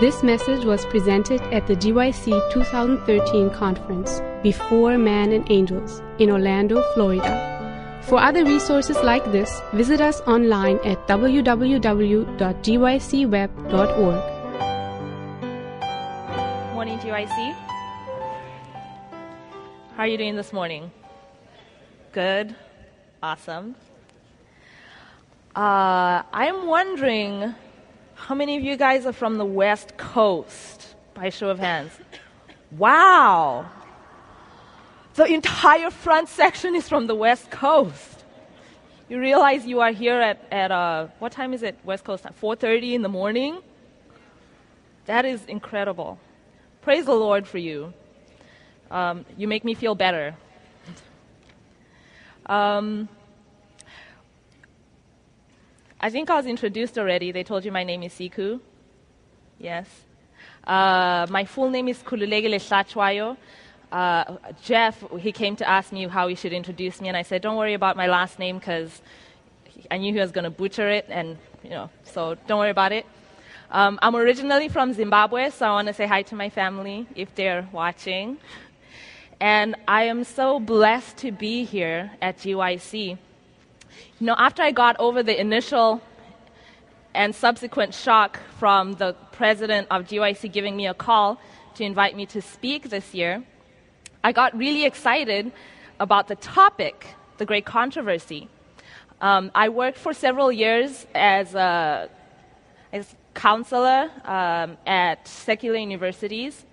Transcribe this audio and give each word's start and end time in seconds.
This 0.00 0.22
message 0.22 0.64
was 0.64 0.86
presented 0.86 1.40
at 1.52 1.66
the 1.66 1.74
GYC 1.74 2.52
2013 2.52 3.50
conference, 3.50 4.22
Before 4.44 4.96
Man 4.96 5.32
and 5.32 5.44
Angels, 5.50 6.00
in 6.20 6.30
Orlando, 6.30 6.84
Florida. 6.94 7.98
For 8.02 8.20
other 8.20 8.44
resources 8.44 8.96
like 9.02 9.24
this, 9.32 9.60
visit 9.72 10.00
us 10.00 10.20
online 10.20 10.78
at 10.84 11.04
www.gycweb.org. 11.08 11.94
Morning, 16.74 16.98
GYC. 17.00 17.54
How 19.96 20.04
are 20.04 20.06
you 20.06 20.16
doing 20.16 20.36
this 20.36 20.52
morning? 20.52 20.92
Good. 22.12 22.54
Awesome. 23.20 23.74
Uh, 25.56 26.22
I'm 26.32 26.68
wondering 26.68 27.52
how 28.18 28.34
many 28.34 28.56
of 28.56 28.62
you 28.62 28.76
guys 28.76 29.06
are 29.06 29.12
from 29.12 29.38
the 29.38 29.44
West 29.44 29.96
Coast? 29.96 30.94
By 31.14 31.30
show 31.30 31.48
of 31.48 31.58
hands. 31.58 31.92
Wow. 32.76 33.70
The 35.14 35.24
entire 35.24 35.90
front 35.90 36.28
section 36.28 36.74
is 36.74 36.88
from 36.88 37.06
the 37.06 37.14
West 37.14 37.50
Coast. 37.50 38.24
You 39.08 39.18
realize 39.18 39.64
you 39.64 39.80
are 39.80 39.92
here 39.92 40.20
at, 40.20 40.46
at 40.52 40.70
uh, 40.70 41.06
what 41.20 41.32
time 41.32 41.54
is 41.54 41.62
it, 41.62 41.78
West 41.84 42.04
Coast 42.04 42.24
time? 42.24 42.34
4.30 42.42 42.92
in 42.92 43.02
the 43.02 43.08
morning? 43.08 43.58
That 45.06 45.24
is 45.24 45.44
incredible. 45.46 46.18
Praise 46.82 47.06
the 47.06 47.14
Lord 47.14 47.46
for 47.46 47.58
you. 47.58 47.94
Um, 48.90 49.24
you 49.36 49.48
make 49.48 49.64
me 49.64 49.74
feel 49.74 49.94
better. 49.94 50.34
Um, 52.46 53.08
I 56.00 56.10
think 56.10 56.30
I 56.30 56.36
was 56.36 56.46
introduced 56.46 56.96
already. 56.96 57.32
They 57.32 57.42
told 57.42 57.64
you 57.64 57.72
my 57.72 57.82
name 57.82 58.04
is 58.04 58.12
Sikhu. 58.12 58.60
Yes. 59.58 59.88
Uh, 60.64 61.26
my 61.28 61.44
full 61.44 61.70
name 61.70 61.88
is 61.88 61.98
Khululekile 61.98 62.54
Hlatshwayo. 62.54 63.36
Uh, 63.90 64.36
Jeff, 64.62 65.02
he 65.18 65.32
came 65.32 65.56
to 65.56 65.68
ask 65.68 65.90
me 65.90 66.06
how 66.06 66.28
he 66.28 66.36
should 66.36 66.52
introduce 66.52 67.00
me, 67.00 67.08
and 67.08 67.16
I 67.16 67.22
said, 67.22 67.42
"Don't 67.42 67.56
worry 67.56 67.74
about 67.74 67.96
my 67.96 68.06
last 68.06 68.38
name 68.38 68.58
because 68.58 69.02
I 69.90 69.96
knew 69.96 70.12
he 70.12 70.20
was 70.20 70.30
going 70.30 70.44
to 70.44 70.50
butcher 70.50 70.88
it, 70.88 71.06
and 71.08 71.36
you 71.64 71.70
know, 71.70 71.90
so 72.04 72.36
don't 72.46 72.60
worry 72.60 72.70
about 72.70 72.92
it." 72.92 73.04
Um, 73.70 73.98
I'm 74.00 74.14
originally 74.14 74.68
from 74.68 74.92
Zimbabwe, 74.92 75.50
so 75.50 75.66
I 75.66 75.70
want 75.70 75.88
to 75.88 75.94
say 75.94 76.06
hi 76.06 76.22
to 76.22 76.36
my 76.36 76.48
family 76.48 77.08
if 77.16 77.34
they're 77.34 77.68
watching. 77.72 78.38
And 79.40 79.74
I 79.88 80.04
am 80.04 80.22
so 80.22 80.60
blessed 80.60 81.16
to 81.18 81.32
be 81.32 81.64
here 81.64 82.12
at 82.22 82.38
GYC. 82.38 83.18
You 84.20 84.26
know, 84.26 84.34
after 84.36 84.64
I 84.64 84.72
got 84.72 84.96
over 84.98 85.22
the 85.22 85.40
initial 85.40 86.02
and 87.14 87.32
subsequent 87.32 87.94
shock 87.94 88.40
from 88.58 88.94
the 88.94 89.14
president 89.30 89.86
of 89.92 90.06
GYC 90.06 90.50
giving 90.50 90.76
me 90.76 90.88
a 90.88 90.94
call 90.94 91.40
to 91.76 91.84
invite 91.84 92.16
me 92.16 92.26
to 92.26 92.42
speak 92.42 92.90
this 92.90 93.14
year, 93.14 93.44
I 94.24 94.32
got 94.32 94.58
really 94.58 94.84
excited 94.84 95.52
about 96.00 96.26
the 96.26 96.34
topic, 96.34 97.06
the 97.36 97.46
great 97.46 97.64
controversy. 97.64 98.48
Um, 99.20 99.52
I 99.54 99.68
worked 99.68 99.98
for 99.98 100.12
several 100.12 100.50
years 100.50 101.06
as 101.14 101.54
a 101.54 102.10
as 102.92 103.14
counselor 103.34 104.10
um, 104.24 104.76
at 104.84 105.28
secular 105.28 105.76
universities, 105.76 106.66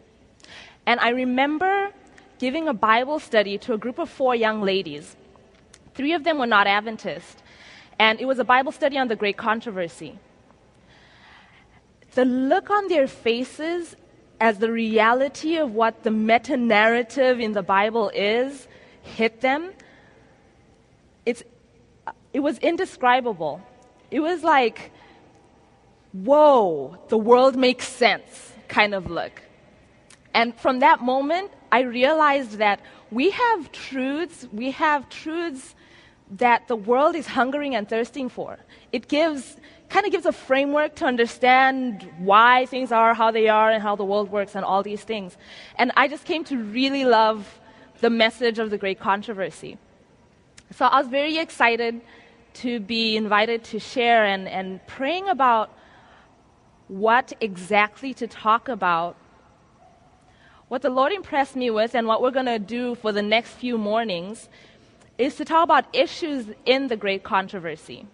and 0.88 1.00
I 1.00 1.09
remember 1.09 1.92
giving 2.40 2.68
a 2.68 2.74
Bible 2.74 3.20
study 3.20 3.59
to 3.59 3.74
a 3.74 3.78
group 3.78 4.00
of 4.00 4.09
four 4.09 4.34
young 4.34 4.64
ladies. 4.64 5.16
Three 5.96 6.14
of 6.14 6.24
them 6.24 6.38
were 6.38 6.48
not 6.48 6.68
Adventist, 6.68 7.42
and 7.98 8.20
it 8.20 8.26
was 8.26 8.38
a 8.40 8.44
Bible 8.44 8.72
study 8.72 8.98
on 8.98 9.08
the 9.08 9.16
great 9.16 9.38
controversy. 9.38 10.20
The 12.14 12.26
look 12.26 12.70
on 12.70 12.88
their 12.88 13.08
faces 13.08 13.96
as 14.40 14.60
the 14.60 14.72
reality 14.72 15.58
of 15.58 15.72
what 15.72 16.04
the 16.04 16.12
meta 16.12 16.58
narrative 16.58 17.40
in 17.40 17.54
the 17.54 17.64
Bible 17.64 18.12
is 18.14 18.68
hit 19.02 19.42
them, 19.42 19.72
it's, 21.25 21.44
it 22.34 22.40
was 22.40 22.58
indescribable. 22.59 23.62
It 24.12 24.19
was 24.19 24.44
like, 24.44 24.92
whoa, 26.12 26.98
the 27.09 27.18
world 27.18 27.56
makes 27.56 27.88
sense 27.88 28.53
kind 28.68 28.94
of 28.94 29.09
look. 29.09 29.42
And 30.34 30.58
from 30.59 30.80
that 30.80 31.02
moment, 31.02 31.52
I 31.72 31.81
realized 31.81 32.58
that 32.58 32.81
we 33.12 33.30
have 33.30 33.72
truths, 33.72 34.48
we 34.52 34.72
have 34.72 35.08
truths 35.09 35.75
that 36.31 36.68
the 36.68 36.75
world 36.75 37.16
is 37.16 37.28
hungering 37.28 37.75
and 37.75 37.88
thirsting 37.88 38.30
for. 38.30 38.58
It 38.91 39.08
gives 39.08 39.58
kind 39.88 40.06
of 40.06 40.12
gives 40.12 40.25
a 40.25 40.31
framework 40.31 40.96
to 40.96 41.06
understand 41.06 42.09
why 42.18 42.66
things 42.66 42.91
are 42.91 43.13
how 43.13 43.30
they 43.30 43.47
are 43.47 43.69
and 43.69 43.84
how 43.84 43.96
the 43.96 44.03
world 44.03 44.31
works 44.31 44.56
and 44.56 44.66
all 44.66 44.81
these 44.81 45.03
things. 45.03 45.38
And 45.78 45.91
I 45.96 46.08
just 46.08 46.25
came 46.25 46.44
to 46.46 46.58
really 46.58 47.06
love 47.06 47.59
the 48.02 48.09
message 48.09 48.58
of 48.59 48.72
the 48.72 48.78
great 48.78 49.00
controversy. 49.00 49.78
So 50.72 50.86
I 50.86 51.00
was 51.00 51.08
very 51.08 51.38
excited 51.38 52.02
to 52.56 52.80
be 52.80 53.16
invited 53.16 53.63
to 53.66 53.80
share 53.80 54.25
and, 54.25 54.47
and 54.47 54.86
praying 54.88 55.30
about 55.30 55.69
what 56.88 57.34
exactly 57.42 58.13
to 58.16 58.28
talk 58.28 58.68
about. 58.68 59.16
What 60.68 60.81
the 60.81 60.90
Lord 60.90 61.12
impressed 61.12 61.56
me 61.56 61.69
with, 61.69 61.94
and 61.94 62.07
what 62.07 62.22
we're 62.22 62.31
going 62.31 62.47
to 62.47 62.57
do 62.59 62.96
for 62.96 63.12
the 63.12 63.22
next 63.22 63.52
few 63.52 63.78
mornings, 63.78 64.50
is 65.18 65.36
to 65.36 65.46
talk 65.46 65.64
about 65.64 65.86
issues 65.94 66.48
in 66.66 66.88
the 66.88 66.98
great 66.98 67.24
controversy. 67.24 68.06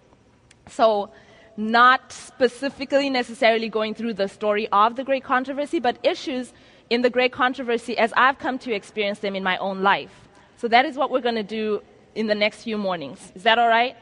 So, 0.67 1.11
not 1.57 2.11
specifically 2.11 3.09
necessarily 3.09 3.69
going 3.69 3.93
through 3.93 4.13
the 4.13 4.27
story 4.27 4.67
of 4.71 4.95
the 4.95 5.03
great 5.03 5.23
controversy, 5.23 5.79
but 5.79 5.97
issues 6.03 6.53
in 6.89 7.01
the 7.01 7.09
great 7.09 7.31
controversy 7.31 7.97
as 7.97 8.13
I've 8.15 8.39
come 8.39 8.57
to 8.59 8.73
experience 8.73 9.19
them 9.19 9.35
in 9.35 9.43
my 9.43 9.57
own 9.57 9.81
life. 9.81 10.29
So 10.57 10.67
that 10.67 10.85
is 10.85 10.95
what 10.95 11.09
we're 11.09 11.21
going 11.21 11.35
to 11.35 11.43
do 11.43 11.81
in 12.15 12.27
the 12.27 12.35
next 12.35 12.63
few 12.63 12.77
mornings. 12.77 13.31
Is 13.35 13.43
that 13.43 13.57
all 13.57 13.67
right? 13.67 13.95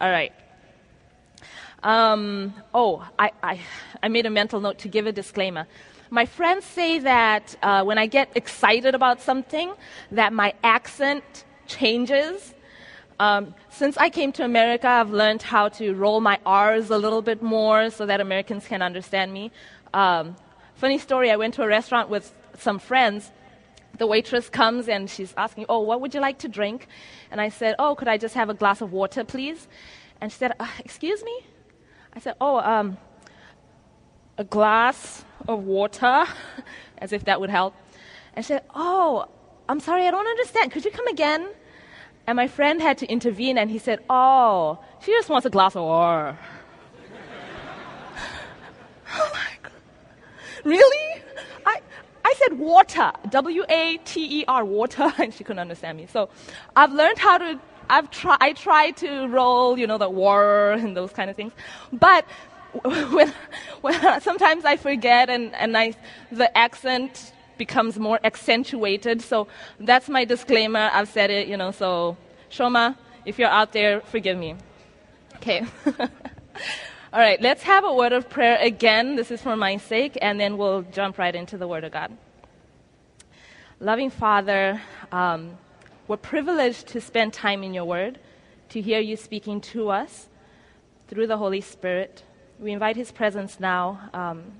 All 0.00 0.10
right. 0.10 0.32
Um, 1.82 2.54
oh, 2.74 3.06
I, 3.18 3.30
I, 3.42 3.60
I, 4.02 4.08
made 4.08 4.26
a 4.26 4.30
mental 4.30 4.60
note 4.60 4.78
to 4.78 4.88
give 4.88 5.06
a 5.06 5.12
disclaimer. 5.12 5.66
My 6.10 6.26
friends 6.26 6.64
say 6.64 6.98
that 7.00 7.54
uh, 7.62 7.84
when 7.84 7.98
I 7.98 8.06
get 8.06 8.36
excited 8.36 8.94
about 8.94 9.20
something, 9.20 9.72
that 10.10 10.32
my 10.32 10.54
accent 10.64 11.44
changes 11.68 12.54
um, 13.20 13.54
since 13.70 13.96
I 13.96 14.10
came 14.10 14.30
to 14.32 14.44
America, 14.44 14.86
I've 14.86 15.10
learned 15.10 15.42
how 15.42 15.68
to 15.70 15.92
roll 15.94 16.20
my 16.20 16.38
R's 16.46 16.90
a 16.90 16.98
little 16.98 17.20
bit 17.20 17.42
more 17.42 17.90
so 17.90 18.06
that 18.06 18.20
Americans 18.20 18.66
can 18.66 18.80
understand 18.80 19.32
me. 19.32 19.50
Um, 19.92 20.36
funny 20.76 20.98
story, 20.98 21.30
I 21.30 21.36
went 21.36 21.54
to 21.54 21.62
a 21.62 21.66
restaurant 21.66 22.10
with 22.10 22.32
some 22.58 22.78
friends. 22.78 23.32
The 23.98 24.06
waitress 24.06 24.48
comes 24.48 24.88
and 24.88 25.10
she's 25.10 25.34
asking, 25.36 25.66
Oh, 25.68 25.80
what 25.80 26.00
would 26.00 26.14
you 26.14 26.20
like 26.20 26.38
to 26.38 26.48
drink? 26.48 26.86
And 27.32 27.40
I 27.40 27.48
said, 27.48 27.74
Oh, 27.80 27.96
could 27.96 28.06
I 28.06 28.18
just 28.18 28.36
have 28.36 28.50
a 28.50 28.54
glass 28.54 28.80
of 28.80 28.92
water, 28.92 29.24
please? 29.24 29.66
And 30.20 30.30
she 30.30 30.38
said, 30.38 30.52
uh, 30.60 30.68
Excuse 30.78 31.24
me? 31.24 31.40
I 32.14 32.20
said, 32.20 32.34
Oh, 32.40 32.58
um, 32.58 32.98
a 34.36 34.44
glass 34.44 35.24
of 35.48 35.64
water, 35.64 36.24
as 36.98 37.12
if 37.12 37.24
that 37.24 37.40
would 37.40 37.50
help. 37.50 37.74
And 38.34 38.44
she 38.44 38.52
said, 38.52 38.62
Oh, 38.76 39.28
I'm 39.68 39.80
sorry, 39.80 40.06
I 40.06 40.10
don't 40.10 40.26
understand. 40.26 40.72
Could 40.72 40.84
you 40.84 40.90
come 40.90 41.06
again? 41.08 41.48
And 42.26 42.36
my 42.36 42.48
friend 42.48 42.80
had 42.80 42.98
to 42.98 43.06
intervene 43.06 43.58
and 43.58 43.70
he 43.70 43.78
said, 43.78 44.00
Oh, 44.08 44.78
she 45.00 45.12
just 45.12 45.28
wants 45.28 45.46
a 45.46 45.50
glass 45.50 45.76
of 45.76 45.82
water. 45.82 46.38
oh 49.14 49.30
my 49.32 49.50
God. 49.62 49.72
Really? 50.64 51.22
I, 51.66 51.80
I 52.24 52.34
said 52.38 52.58
water, 52.58 53.12
W 53.28 53.64
A 53.68 53.98
T 54.04 54.40
E 54.40 54.44
R, 54.48 54.64
water, 54.64 55.12
and 55.18 55.32
she 55.32 55.44
couldn't 55.44 55.60
understand 55.60 55.98
me. 55.98 56.06
So 56.06 56.28
I've 56.76 56.92
learned 56.92 57.18
how 57.18 57.38
to, 57.38 57.60
I've 57.90 58.10
try, 58.10 58.36
I 58.40 58.52
try 58.52 58.90
to 58.92 59.26
roll, 59.28 59.78
you 59.78 59.86
know, 59.86 59.98
the 59.98 60.10
war 60.10 60.72
and 60.72 60.96
those 60.96 61.12
kind 61.12 61.30
of 61.30 61.36
things. 61.36 61.52
But 61.92 62.26
when, 62.84 63.32
when 63.82 64.20
sometimes 64.20 64.64
I 64.64 64.76
forget 64.76 65.30
and, 65.30 65.54
and 65.54 65.76
I, 65.76 65.94
the 66.30 66.56
accent 66.56 67.32
becomes 67.58 67.98
more 67.98 68.18
accentuated. 68.24 69.20
So 69.20 69.48
that's 69.78 70.08
my 70.08 70.24
disclaimer. 70.24 70.90
I've 70.92 71.08
said 71.08 71.30
it, 71.30 71.48
you 71.48 71.56
know, 71.56 71.70
so 71.70 72.16
Shoma, 72.50 72.96
if 73.24 73.38
you're 73.38 73.48
out 73.48 73.72
there, 73.72 74.00
forgive 74.00 74.38
me. 74.38 74.56
Okay. 75.36 75.66
All 77.10 77.20
right, 77.20 77.40
let's 77.40 77.62
have 77.62 77.84
a 77.84 77.94
word 77.94 78.12
of 78.12 78.28
prayer 78.28 78.58
again. 78.60 79.16
This 79.16 79.30
is 79.30 79.40
for 79.40 79.56
my 79.56 79.78
sake, 79.78 80.18
and 80.20 80.38
then 80.38 80.58
we'll 80.58 80.82
jump 80.82 81.16
right 81.16 81.34
into 81.34 81.56
the 81.56 81.66
Word 81.66 81.84
of 81.84 81.92
God. 81.92 82.12
Loving 83.80 84.10
Father, 84.10 84.82
um, 85.10 85.56
we're 86.06 86.18
privileged 86.18 86.88
to 86.88 87.00
spend 87.00 87.32
time 87.32 87.62
in 87.62 87.72
your 87.72 87.86
Word, 87.86 88.18
to 88.70 88.82
hear 88.82 89.00
you 89.00 89.16
speaking 89.16 89.62
to 89.72 89.88
us 89.88 90.28
through 91.06 91.28
the 91.28 91.38
Holy 91.38 91.62
Spirit. 91.62 92.24
We 92.58 92.72
invite 92.72 92.96
His 92.96 93.10
presence 93.10 93.58
now 93.58 94.10
um, 94.12 94.52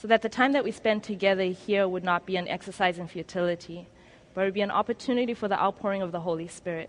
so 0.00 0.06
that 0.06 0.22
the 0.22 0.28
time 0.28 0.52
that 0.52 0.64
we 0.64 0.70
spend 0.70 1.02
together 1.02 1.42
here 1.42 1.88
would 1.88 2.04
not 2.04 2.24
be 2.24 2.36
an 2.36 2.46
exercise 2.46 2.98
in 2.98 3.08
futility, 3.08 3.88
but 4.32 4.44
would 4.44 4.54
be 4.54 4.60
an 4.60 4.70
opportunity 4.70 5.34
for 5.34 5.48
the 5.48 5.60
outpouring 5.60 6.02
of 6.02 6.12
the 6.12 6.20
Holy 6.20 6.46
Spirit, 6.46 6.88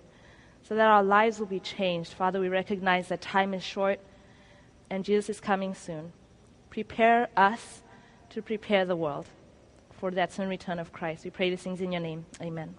so 0.61 0.75
that 0.75 0.85
our 0.85 1.03
lives 1.03 1.39
will 1.39 1.47
be 1.47 1.59
changed. 1.59 2.13
Father, 2.13 2.39
we 2.39 2.49
recognize 2.49 3.07
that 3.07 3.21
time 3.21 3.53
is 3.53 3.63
short 3.63 3.99
and 4.91 5.03
Jesus 5.03 5.29
is 5.29 5.39
coming 5.39 5.73
soon. 5.73 6.11
Prepare 6.69 7.29
us 7.35 7.81
to 8.29 8.41
prepare 8.43 8.85
the 8.85 8.95
world 8.95 9.25
for 9.91 10.11
that 10.11 10.31
soon 10.31 10.47
return 10.47 10.77
of 10.77 10.93
Christ. 10.93 11.23
We 11.25 11.31
pray 11.31 11.49
these 11.49 11.61
things 11.61 11.81
in 11.81 11.91
your 11.91 12.01
name. 12.01 12.25
Amen. 12.41 12.75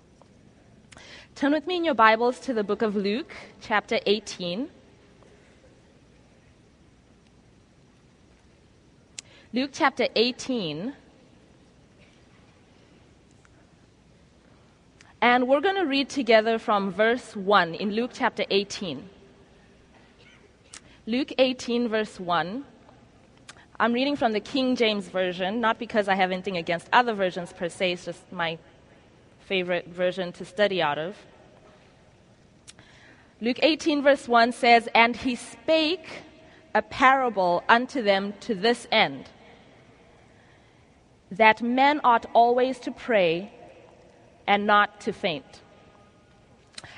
Turn 1.34 1.52
with 1.52 1.66
me 1.66 1.76
in 1.76 1.84
your 1.84 1.94
Bibles 1.94 2.38
to 2.40 2.54
the 2.54 2.62
book 2.62 2.82
of 2.82 2.94
Luke, 2.94 3.34
chapter 3.60 3.98
18. 4.06 4.68
Luke 9.52 9.70
chapter 9.72 10.06
18. 10.14 10.94
And 15.20 15.48
we're 15.48 15.60
going 15.60 15.74
to 15.74 15.86
read 15.86 16.08
together 16.08 16.56
from 16.60 16.92
verse 16.92 17.34
1 17.34 17.74
in 17.74 17.90
Luke 17.90 18.12
chapter 18.14 18.44
18. 18.48 19.08
Luke 21.06 21.32
18, 21.36 21.88
verse 21.88 22.20
1. 22.20 22.64
I'm 23.80 23.92
reading 23.92 24.14
from 24.14 24.32
the 24.34 24.40
King 24.40 24.76
James 24.76 25.08
Version, 25.08 25.60
not 25.60 25.80
because 25.80 26.06
I 26.06 26.14
have 26.14 26.30
anything 26.30 26.56
against 26.56 26.88
other 26.92 27.12
versions 27.12 27.52
per 27.52 27.68
se, 27.68 27.94
it's 27.94 28.04
just 28.04 28.30
my 28.30 28.56
favorite 29.40 29.88
version 29.88 30.30
to 30.34 30.44
study 30.44 30.80
out 30.80 30.98
of. 30.98 31.16
Luke 33.40 33.58
18, 33.60 34.00
verse 34.02 34.28
1 34.28 34.52
says, 34.52 34.88
And 34.94 35.16
he 35.16 35.34
spake 35.34 36.22
a 36.72 36.82
parable 36.82 37.64
unto 37.68 38.00
them 38.00 38.34
to 38.40 38.54
this 38.54 38.86
end, 38.92 39.28
that 41.30 41.62
men 41.62 42.00
ought 42.04 42.26
always 42.34 42.78
to 42.80 42.90
pray 42.90 43.52
and 44.46 44.66
not 44.66 45.00
to 45.02 45.12
faint. 45.12 45.60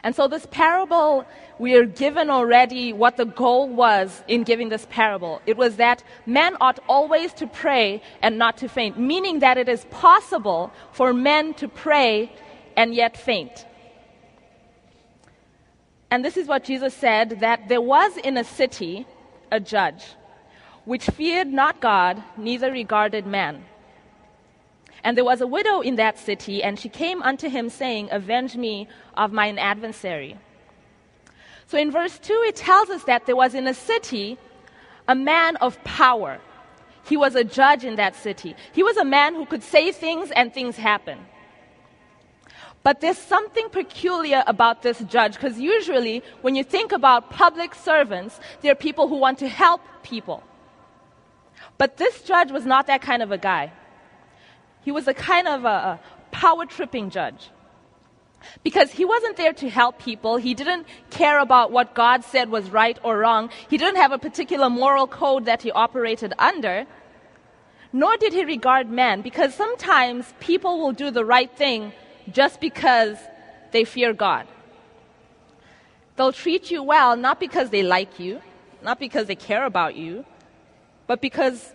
And 0.05 0.15
so, 0.15 0.27
this 0.29 0.47
parable, 0.51 1.25
we 1.59 1.77
are 1.77 1.85
given 1.85 2.31
already 2.31 2.93
what 2.93 3.17
the 3.17 3.25
goal 3.25 3.69
was 3.69 4.23
in 4.27 4.43
giving 4.43 4.69
this 4.69 4.87
parable. 4.91 5.41
It 5.47 5.57
was 5.57 5.77
that 5.77 6.03
men 6.27 6.57
ought 6.61 6.79
always 6.89 7.33
to 7.35 7.47
pray 7.47 8.03
and 8.21 8.39
not 8.39 8.57
to 8.59 8.69
faint, 8.69 8.99
meaning 8.99 9.41
that 9.41 9.59
it 9.59 9.69
is 9.69 9.85
possible 9.91 10.73
for 10.93 11.13
men 11.13 11.55
to 11.55 11.69
pray 11.69 12.33
and 12.77 12.95
yet 12.95 13.17
faint. 13.17 13.67
And 16.11 16.25
this 16.25 16.37
is 16.37 16.47
what 16.47 16.65
Jesus 16.65 16.95
said 16.95 17.41
that 17.41 17.69
there 17.69 17.81
was 17.81 18.17
in 18.19 18.37
a 18.37 18.45
city 18.45 19.07
a 19.51 19.61
judge 19.61 20.05
which 20.85 21.05
feared 21.05 21.49
not 21.49 21.81
God, 21.81 22.23
neither 22.37 22.73
regarded 22.73 23.27
man. 23.27 23.65
And 25.05 25.17
there 25.17 25.25
was 25.25 25.41
a 25.41 25.47
widow 25.47 25.81
in 25.81 25.97
that 25.97 26.19
city, 26.19 26.63
and 26.63 26.79
she 26.79 26.89
came 26.89 27.23
unto 27.23 27.49
him, 27.49 27.69
saying, 27.69 28.09
Avenge 28.13 28.57
me 28.57 28.89
of 29.17 29.33
mine 29.33 29.59
adversary. 29.59 30.37
So 31.67 31.79
in 31.79 31.91
verse 31.91 32.19
2, 32.19 32.45
it 32.47 32.57
tells 32.57 32.91
us 32.91 33.05
that 33.05 33.27
there 33.27 33.37
was 33.37 33.55
in 33.55 33.67
a 33.67 33.75
city 33.75 34.39
a 35.09 35.15
man 35.15 35.57
of 35.57 35.83
power. 35.85 36.39
He 37.05 37.17
was 37.17 37.35
a 37.35 37.43
judge 37.43 37.85
in 37.85 37.97
that 37.97 38.15
city. 38.15 38.55
He 38.73 38.83
was 38.83 38.97
a 38.97 39.05
man 39.05 39.35
who 39.35 39.47
could 39.47 39.63
say 39.63 39.91
things 39.91 40.31
and 40.31 40.55
things 40.55 40.77
happen. 40.77 41.19
But 42.85 43.01
there's 43.01 43.19
something 43.19 43.69
peculiar 43.71 44.43
about 44.47 44.83
this 44.83 44.99
judge, 45.01 45.35
because 45.35 45.59
usually 45.59 46.23
when 46.43 46.55
you 46.55 46.65
think 46.65 46.93
about 46.93 47.31
public 47.31 47.75
servants, 47.75 48.39
there 48.61 48.73
are 48.73 48.77
people 48.77 49.09
who 49.09 49.17
want 49.17 49.39
to 49.39 49.49
help 49.49 49.81
people. 50.03 50.43
But 51.79 51.97
this 51.97 52.23
judge 52.23 52.53
was 52.53 52.67
not 52.67 52.87
that 52.89 53.03
kind 53.03 53.23
of 53.23 53.33
a 53.33 53.39
guy. 53.39 53.73
He 54.83 54.91
was 54.91 55.09
a 55.09 55.15
kind 55.15 55.49
of 55.49 55.65
a, 55.65 56.01
power 56.33 56.67
tripping 56.67 57.11
judge. 57.11 57.51
Because 58.65 58.91
he 58.91 59.05
wasn't 59.05 59.37
there 59.37 59.53
to 59.53 59.69
help 59.71 60.01
people. 60.01 60.37
He 60.37 60.55
didn't 60.55 60.87
care 61.11 61.39
about 61.39 61.71
what 61.71 61.95
God 61.95 62.25
said 62.25 62.51
was 62.51 62.71
right 62.71 62.99
or 63.05 63.19
wrong. 63.19 63.51
He 63.69 63.77
didn't 63.77 63.97
have 63.97 64.11
a 64.11 64.19
particular 64.19 64.69
moral 64.69 65.07
code 65.07 65.45
that 65.45 65.63
he 65.63 65.71
operated 65.71 66.33
under. 66.39 66.87
Nor 67.93 68.17
did 68.17 68.33
he 68.33 68.45
regard 68.45 68.91
man, 68.91 69.21
because 69.21 69.55
sometimes 69.55 70.35
people 70.41 70.81
will 70.81 70.93
do 70.93 71.11
the 71.11 71.25
right 71.25 71.55
thing 71.55 71.93
just 72.33 72.61
because 72.61 73.19
they 73.71 73.85
fear 73.85 74.13
God. 74.13 74.49
They'll 76.17 76.33
treat 76.33 76.71
you 76.71 76.83
well 76.83 77.17
not 77.17 77.39
because 77.39 77.71
they 77.71 77.83
like 77.83 78.19
you, 78.19 78.41
not 78.83 78.99
because 78.99 79.27
they 79.27 79.37
care 79.37 79.65
about 79.65 79.95
you, 79.95 80.25
but 81.07 81.21
because 81.21 81.73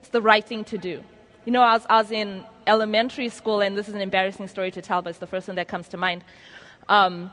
it's 0.00 0.08
the 0.08 0.22
right 0.22 0.46
thing 0.46 0.64
to 0.64 0.78
do. 0.78 1.02
You 1.46 1.52
know, 1.52 1.62
I 1.62 1.74
was, 1.74 1.86
I 1.88 2.02
was 2.02 2.10
in 2.10 2.44
elementary 2.66 3.28
school, 3.28 3.60
and 3.60 3.78
this 3.78 3.88
is 3.88 3.94
an 3.94 4.00
embarrassing 4.00 4.48
story 4.48 4.72
to 4.72 4.82
tell, 4.82 5.00
but 5.00 5.10
it's 5.10 5.20
the 5.20 5.28
first 5.28 5.46
one 5.46 5.54
that 5.54 5.68
comes 5.68 5.86
to 5.90 5.96
mind. 5.96 6.24
Um, 6.88 7.32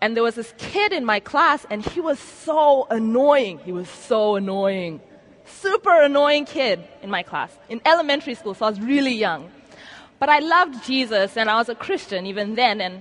and 0.00 0.16
there 0.16 0.24
was 0.24 0.34
this 0.34 0.52
kid 0.58 0.92
in 0.92 1.04
my 1.04 1.20
class, 1.20 1.64
and 1.70 1.84
he 1.84 2.00
was 2.00 2.18
so 2.18 2.88
annoying. 2.90 3.60
He 3.60 3.70
was 3.70 3.88
so 3.88 4.34
annoying. 4.34 5.00
Super 5.44 6.02
annoying 6.02 6.44
kid 6.44 6.82
in 7.04 7.08
my 7.08 7.22
class, 7.22 7.56
in 7.68 7.80
elementary 7.86 8.34
school, 8.34 8.52
so 8.52 8.66
I 8.66 8.70
was 8.70 8.80
really 8.80 9.14
young. 9.14 9.48
But 10.18 10.28
I 10.28 10.40
loved 10.40 10.84
Jesus, 10.84 11.36
and 11.36 11.48
I 11.48 11.54
was 11.54 11.68
a 11.68 11.76
Christian 11.76 12.26
even 12.26 12.56
then. 12.56 12.80
And 12.80 13.00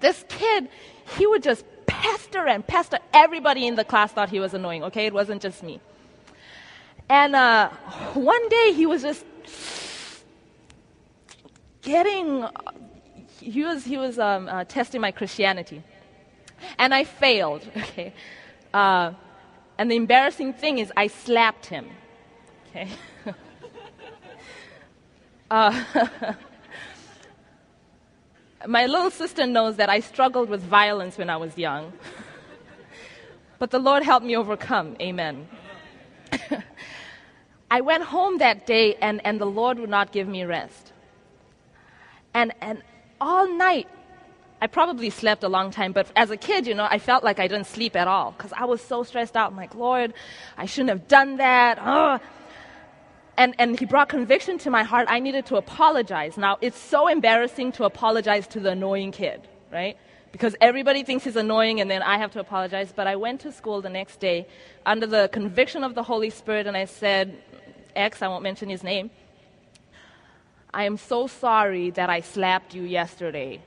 this 0.00 0.24
kid, 0.30 0.70
he 1.18 1.26
would 1.26 1.42
just 1.42 1.62
pester 1.86 2.46
and 2.46 2.66
pester. 2.66 3.00
Everybody 3.12 3.66
in 3.66 3.74
the 3.74 3.84
class 3.84 4.12
thought 4.12 4.30
he 4.30 4.40
was 4.40 4.54
annoying, 4.54 4.82
okay? 4.84 5.04
It 5.04 5.12
wasn't 5.12 5.42
just 5.42 5.62
me. 5.62 5.78
And 7.10 7.36
uh, 7.36 7.68
one 8.14 8.48
day 8.48 8.72
he 8.72 8.86
was 8.86 9.02
just 9.02 9.24
getting, 11.82 12.46
he 13.40 13.62
was, 13.62 13.84
he 13.84 13.96
was 13.96 14.18
um, 14.18 14.48
uh, 14.48 14.64
testing 14.64 15.00
my 15.00 15.10
Christianity. 15.10 15.82
And 16.78 16.94
I 16.94 17.04
failed, 17.04 17.66
okay? 17.76 18.12
Uh, 18.72 19.12
and 19.78 19.90
the 19.90 19.96
embarrassing 19.96 20.54
thing 20.54 20.78
is, 20.78 20.92
I 20.96 21.06
slapped 21.06 21.66
him, 21.66 21.88
okay? 22.70 22.88
uh, 25.50 25.84
my 28.66 28.86
little 28.86 29.10
sister 29.10 29.46
knows 29.46 29.76
that 29.76 29.88
I 29.88 30.00
struggled 30.00 30.48
with 30.48 30.62
violence 30.62 31.16
when 31.16 31.30
I 31.30 31.36
was 31.36 31.56
young. 31.56 31.92
but 33.58 33.70
the 33.70 33.78
Lord 33.78 34.02
helped 34.02 34.26
me 34.26 34.36
overcome. 34.36 34.96
Amen. 35.00 35.48
I 37.70 37.82
went 37.82 38.02
home 38.04 38.38
that 38.38 38.66
day, 38.66 38.94
and, 38.96 39.20
and 39.26 39.38
the 39.40 39.46
Lord 39.46 39.78
would 39.78 39.90
not 39.90 40.10
give 40.10 40.26
me 40.26 40.44
rest. 40.44 40.87
And, 42.34 42.52
and 42.60 42.82
all 43.20 43.48
night, 43.52 43.88
I 44.60 44.66
probably 44.66 45.10
slept 45.10 45.44
a 45.44 45.48
long 45.48 45.70
time, 45.70 45.92
but 45.92 46.10
as 46.16 46.30
a 46.30 46.36
kid, 46.36 46.66
you 46.66 46.74
know, 46.74 46.86
I 46.90 46.98
felt 46.98 47.22
like 47.22 47.38
I 47.38 47.46
didn't 47.46 47.66
sleep 47.66 47.94
at 47.94 48.08
all 48.08 48.32
because 48.32 48.52
I 48.52 48.64
was 48.64 48.80
so 48.80 49.04
stressed 49.04 49.36
out. 49.36 49.52
I'm 49.52 49.56
like, 49.56 49.74
Lord, 49.74 50.14
I 50.56 50.66
shouldn't 50.66 50.90
have 50.90 51.06
done 51.06 51.36
that. 51.36 51.78
Ugh. 51.80 52.20
And, 53.36 53.54
and 53.58 53.78
he 53.78 53.86
brought 53.86 54.08
conviction 54.08 54.58
to 54.58 54.70
my 54.70 54.82
heart. 54.82 55.06
I 55.08 55.20
needed 55.20 55.46
to 55.46 55.56
apologize. 55.56 56.36
Now, 56.36 56.58
it's 56.60 56.78
so 56.78 57.06
embarrassing 57.06 57.70
to 57.72 57.84
apologize 57.84 58.48
to 58.48 58.60
the 58.60 58.70
annoying 58.70 59.12
kid, 59.12 59.46
right? 59.72 59.96
Because 60.32 60.56
everybody 60.60 61.04
thinks 61.04 61.22
he's 61.22 61.36
annoying 61.36 61.80
and 61.80 61.88
then 61.88 62.02
I 62.02 62.18
have 62.18 62.32
to 62.32 62.40
apologize. 62.40 62.92
But 62.94 63.06
I 63.06 63.14
went 63.14 63.42
to 63.42 63.52
school 63.52 63.80
the 63.80 63.90
next 63.90 64.18
day 64.18 64.48
under 64.84 65.06
the 65.06 65.28
conviction 65.32 65.84
of 65.84 65.94
the 65.94 66.02
Holy 66.02 66.30
Spirit 66.30 66.66
and 66.66 66.76
I 66.76 66.86
said, 66.86 67.40
X, 67.94 68.22
I 68.22 68.28
won't 68.28 68.42
mention 68.42 68.68
his 68.68 68.82
name. 68.82 69.10
I 70.72 70.84
am 70.84 70.96
so 70.96 71.26
sorry 71.26 71.90
that 71.90 72.10
I 72.10 72.20
slapped 72.20 72.74
you 72.74 72.82
yesterday. 72.82 73.62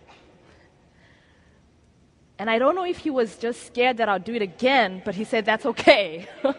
And 2.37 2.49
I 2.49 2.57
don't 2.59 2.75
know 2.75 2.85
if 2.85 2.97
he 2.97 3.09
was 3.09 3.37
just 3.37 3.65
scared 3.67 3.97
that 3.97 4.09
I'll 4.09 4.19
do 4.19 4.33
it 4.33 4.41
again, 4.41 5.01
but 5.05 5.15
he 5.15 5.23
said, 5.23 5.45
That's 5.45 5.65
okay. 5.65 6.27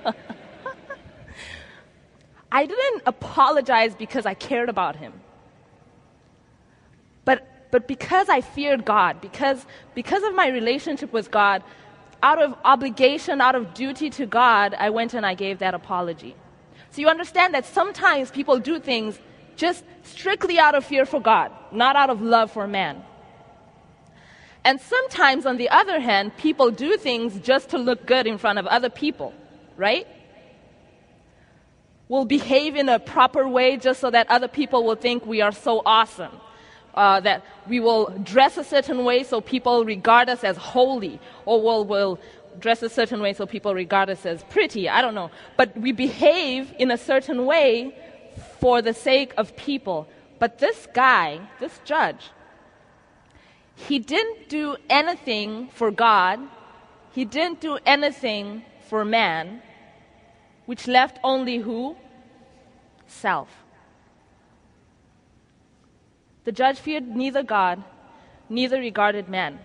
I 2.52 2.66
didn't 2.66 3.02
apologize 3.06 3.94
because 3.94 4.26
I 4.26 4.34
cared 4.34 4.68
about 4.68 4.96
him. 4.96 5.12
But, 7.24 7.70
but 7.70 7.88
because 7.88 8.28
I 8.28 8.42
feared 8.42 8.84
God, 8.84 9.20
because, 9.20 9.64
because 9.94 10.22
of 10.22 10.34
my 10.34 10.48
relationship 10.48 11.12
with 11.12 11.30
God, 11.30 11.62
out 12.22 12.40
of 12.40 12.54
obligation, 12.64 13.40
out 13.40 13.54
of 13.54 13.74
duty 13.74 14.10
to 14.10 14.26
God, 14.26 14.74
I 14.74 14.90
went 14.90 15.14
and 15.14 15.24
I 15.24 15.34
gave 15.34 15.58
that 15.60 15.74
apology. 15.74 16.36
So 16.90 17.00
you 17.00 17.08
understand 17.08 17.54
that 17.54 17.64
sometimes 17.64 18.30
people 18.30 18.58
do 18.58 18.78
things 18.78 19.18
just 19.56 19.84
strictly 20.02 20.58
out 20.58 20.74
of 20.74 20.84
fear 20.84 21.04
for 21.04 21.20
God, 21.20 21.52
not 21.72 21.96
out 21.96 22.10
of 22.10 22.20
love 22.20 22.50
for 22.50 22.66
man. 22.66 23.02
And 24.64 24.80
sometimes, 24.80 25.44
on 25.44 25.56
the 25.56 25.68
other 25.70 25.98
hand, 26.00 26.36
people 26.36 26.70
do 26.70 26.96
things 26.96 27.38
just 27.40 27.70
to 27.70 27.78
look 27.78 28.06
good 28.06 28.26
in 28.26 28.38
front 28.38 28.58
of 28.58 28.66
other 28.66 28.90
people, 28.90 29.34
right? 29.76 30.06
We'll 32.08 32.24
behave 32.26 32.76
in 32.76 32.88
a 32.88 32.98
proper 32.98 33.48
way 33.48 33.76
just 33.76 34.00
so 34.00 34.10
that 34.10 34.30
other 34.30 34.48
people 34.48 34.84
will 34.84 34.96
think 34.96 35.26
we 35.26 35.40
are 35.40 35.52
so 35.52 35.82
awesome. 35.84 36.32
Uh, 36.94 37.20
that 37.20 37.42
we 37.66 37.80
will 37.80 38.10
dress 38.22 38.58
a 38.58 38.64
certain 38.64 39.02
way 39.02 39.24
so 39.24 39.40
people 39.40 39.82
regard 39.84 40.28
us 40.28 40.44
as 40.44 40.58
holy, 40.58 41.18
or 41.46 41.62
we'll, 41.62 41.86
we'll 41.86 42.20
dress 42.58 42.82
a 42.82 42.88
certain 42.90 43.20
way 43.20 43.32
so 43.32 43.46
people 43.46 43.74
regard 43.74 44.10
us 44.10 44.26
as 44.26 44.44
pretty. 44.44 44.90
I 44.90 45.00
don't 45.00 45.14
know. 45.14 45.30
But 45.56 45.74
we 45.76 45.92
behave 45.92 46.72
in 46.78 46.90
a 46.90 46.98
certain 46.98 47.46
way 47.46 47.96
for 48.62 48.80
the 48.80 48.94
sake 48.94 49.34
of 49.36 49.56
people. 49.56 50.06
But 50.38 50.60
this 50.60 50.86
guy, 50.94 51.40
this 51.58 51.80
judge, 51.84 52.30
he 53.74 53.98
didn't 53.98 54.48
do 54.48 54.76
anything 54.88 55.68
for 55.74 55.90
God, 55.90 56.38
he 57.10 57.24
didn't 57.24 57.60
do 57.60 57.80
anything 57.84 58.62
for 58.88 59.04
man, 59.04 59.62
which 60.66 60.86
left 60.86 61.18
only 61.24 61.58
who? 61.58 61.96
self. 63.08 63.50
The 66.44 66.52
judge 66.52 66.78
feared 66.78 67.08
neither 67.08 67.42
God, 67.42 67.82
neither 68.48 68.78
regarded 68.78 69.28
man. 69.28 69.58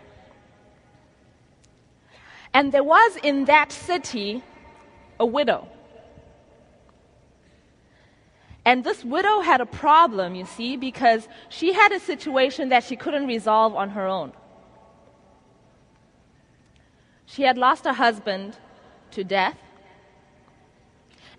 And 2.52 2.72
there 2.72 2.84
was 2.84 3.16
in 3.22 3.46
that 3.46 3.72
city 3.72 4.44
a 5.20 5.26
widow. 5.26 5.68
And 8.68 8.84
this 8.84 9.06
widow 9.06 9.40
had 9.40 9.62
a 9.62 9.66
problem, 9.66 10.36
you 10.36 10.46
see, 10.46 10.76
because 10.76 11.30
she 11.48 11.72
had 11.72 11.94
a 11.94 12.02
situation 12.02 12.68
that 12.68 12.84
she 12.84 12.98
couldn't 12.98 13.26
resolve 13.26 13.74
on 13.74 13.92
her 13.92 14.06
own. 14.06 14.34
She 17.26 17.44
had 17.44 17.58
lost 17.58 17.86
her 17.86 17.94
husband 17.94 18.58
to 19.12 19.24
death, 19.24 19.58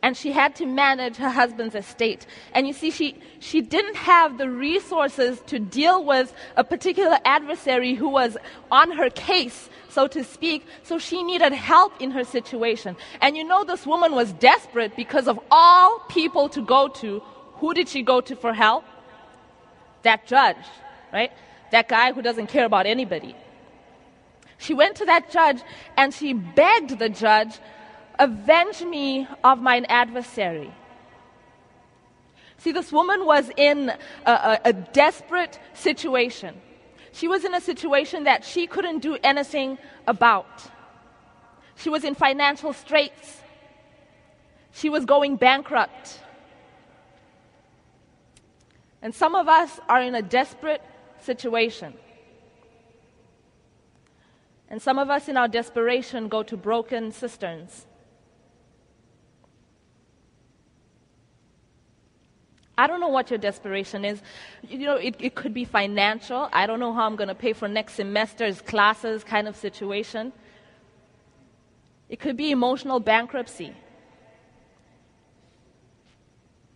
and 0.02 0.16
she 0.16 0.32
had 0.32 0.56
to 0.56 0.64
manage 0.64 1.16
her 1.16 1.28
husband's 1.28 1.74
estate. 1.74 2.26
And 2.54 2.66
you 2.66 2.72
see, 2.72 2.90
she, 2.90 3.18
she 3.40 3.60
didn't 3.60 3.96
have 3.96 4.38
the 4.38 4.48
resources 4.48 5.42
to 5.48 5.58
deal 5.58 6.02
with 6.02 6.32
a 6.56 6.64
particular 6.64 7.18
adversary 7.26 7.92
who 7.92 8.08
was 8.08 8.38
on 8.70 8.92
her 8.92 9.10
case, 9.10 9.68
so 9.98 10.06
to 10.06 10.22
speak, 10.22 10.64
so 10.84 10.96
she 11.00 11.24
needed 11.24 11.52
help 11.52 11.92
in 11.98 12.12
her 12.12 12.22
situation. 12.22 12.96
And 13.20 13.36
you 13.36 13.42
know, 13.42 13.64
this 13.64 13.84
woman 13.84 14.12
was 14.14 14.32
desperate 14.34 14.94
because 14.94 15.26
of 15.26 15.40
all 15.50 15.98
people 16.08 16.48
to 16.50 16.62
go 16.62 16.86
to. 17.02 17.20
Who 17.54 17.74
did 17.74 17.88
she 17.88 18.02
go 18.02 18.20
to 18.20 18.36
for 18.36 18.52
help? 18.54 18.84
That 20.04 20.24
judge, 20.24 20.64
right? 21.12 21.32
That 21.72 21.88
guy 21.88 22.12
who 22.12 22.22
doesn't 22.22 22.46
care 22.46 22.64
about 22.64 22.86
anybody. 22.86 23.34
She 24.58 24.72
went 24.72 24.94
to 25.00 25.04
that 25.06 25.32
judge 25.32 25.60
and 25.96 26.14
she 26.14 26.32
begged 26.32 27.00
the 27.00 27.08
judge 27.08 27.58
Avenge 28.20 28.82
me 28.82 29.26
of 29.42 29.60
mine 29.60 29.84
adversary. 29.88 30.72
See, 32.58 32.72
this 32.72 32.92
woman 32.92 33.26
was 33.26 33.50
in 33.56 33.90
a, 34.26 34.30
a, 34.30 34.60
a, 34.64 34.72
desperate 34.72 35.60
situation. 35.74 36.60
She 37.18 37.26
was 37.26 37.44
in 37.44 37.52
a 37.52 37.60
situation 37.60 38.24
that 38.24 38.44
she 38.44 38.68
couldn't 38.68 39.00
do 39.00 39.18
anything 39.24 39.76
about. 40.06 40.46
She 41.74 41.90
was 41.90 42.04
in 42.04 42.14
financial 42.14 42.72
straits. 42.72 43.40
She 44.70 44.88
was 44.88 45.04
going 45.04 45.34
bankrupt. 45.34 46.20
And 49.02 49.12
some 49.12 49.34
of 49.34 49.48
us 49.48 49.80
are 49.88 50.00
in 50.00 50.14
a 50.14 50.22
desperate 50.22 50.80
situation. 51.20 51.94
And 54.70 54.80
some 54.80 55.00
of 55.00 55.10
us, 55.10 55.28
in 55.28 55.36
our 55.36 55.48
desperation, 55.48 56.28
go 56.28 56.44
to 56.44 56.56
broken 56.56 57.10
cisterns. 57.10 57.87
I 62.78 62.86
don't 62.86 63.00
know 63.00 63.08
what 63.08 63.28
your 63.28 63.38
desperation 63.38 64.04
is. 64.04 64.22
You 64.68 64.86
know, 64.86 64.94
it, 64.94 65.16
it 65.18 65.34
could 65.34 65.52
be 65.52 65.64
financial. 65.64 66.48
I 66.52 66.66
don't 66.66 66.78
know 66.78 66.94
how 66.94 67.06
I'm 67.06 67.16
going 67.16 67.28
to 67.28 67.34
pay 67.34 67.52
for 67.52 67.66
next 67.66 67.94
semester's 67.94 68.60
classes 68.62 69.24
kind 69.24 69.48
of 69.48 69.56
situation. 69.56 70.32
It 72.08 72.20
could 72.20 72.36
be 72.36 72.52
emotional 72.52 73.00
bankruptcy. 73.00 73.74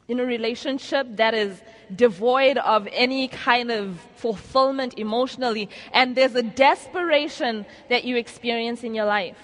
In 0.09 0.19
a 0.19 0.25
relationship 0.25 1.07
that 1.17 1.35
is 1.35 1.63
devoid 1.95 2.59
of 2.59 2.89
any 2.91 3.29
kind 3.29 3.71
of 3.71 4.01
fulfillment 4.17 4.99
emotionally, 4.99 5.71
and 5.93 6.17
there's 6.17 6.35
a 6.35 6.43
desperation 6.43 7.65
that 7.89 8.03
you 8.03 8.17
experience 8.17 8.83
in 8.83 8.93
your 8.93 9.07
life. 9.07 9.37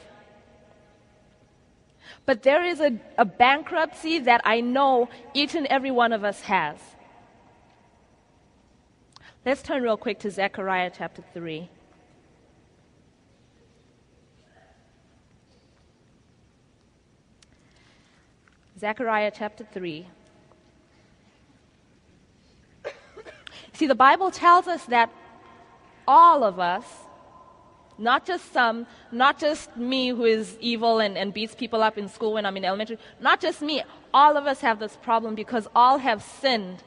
But 2.28 2.42
there 2.42 2.62
is 2.62 2.78
a, 2.78 2.92
a 3.16 3.24
bankruptcy 3.24 4.18
that 4.18 4.42
I 4.44 4.60
know 4.60 5.08
each 5.32 5.54
and 5.54 5.66
every 5.68 5.90
one 5.90 6.12
of 6.12 6.24
us 6.24 6.42
has. 6.42 6.76
Let's 9.46 9.62
turn 9.62 9.82
real 9.82 9.96
quick 9.96 10.18
to 10.18 10.30
Zechariah 10.30 10.90
chapter 10.94 11.24
3. 11.32 11.70
Zechariah 18.78 19.32
chapter 19.34 19.64
3. 19.72 20.06
See, 23.72 23.86
the 23.86 23.94
Bible 23.94 24.30
tells 24.30 24.68
us 24.68 24.84
that 24.84 25.10
all 26.06 26.44
of 26.44 26.60
us 26.60 26.84
not 27.98 28.24
just 28.24 28.52
some, 28.52 28.86
not 29.10 29.38
just 29.38 29.76
me 29.76 30.08
who 30.08 30.24
is 30.24 30.56
evil 30.60 31.00
and, 31.00 31.18
and 31.18 31.34
beats 31.34 31.54
people 31.54 31.82
up 31.82 31.98
in 31.98 32.08
school 32.08 32.34
when 32.34 32.46
I'm 32.46 32.56
in 32.56 32.64
elementary, 32.64 32.98
not 33.20 33.40
just 33.40 33.60
me. 33.60 33.82
All 34.14 34.36
of 34.36 34.46
us 34.46 34.60
have 34.60 34.78
this 34.78 34.96
problem 35.02 35.34
because 35.34 35.68
all 35.74 35.98
have 35.98 36.22
sinned 36.22 36.82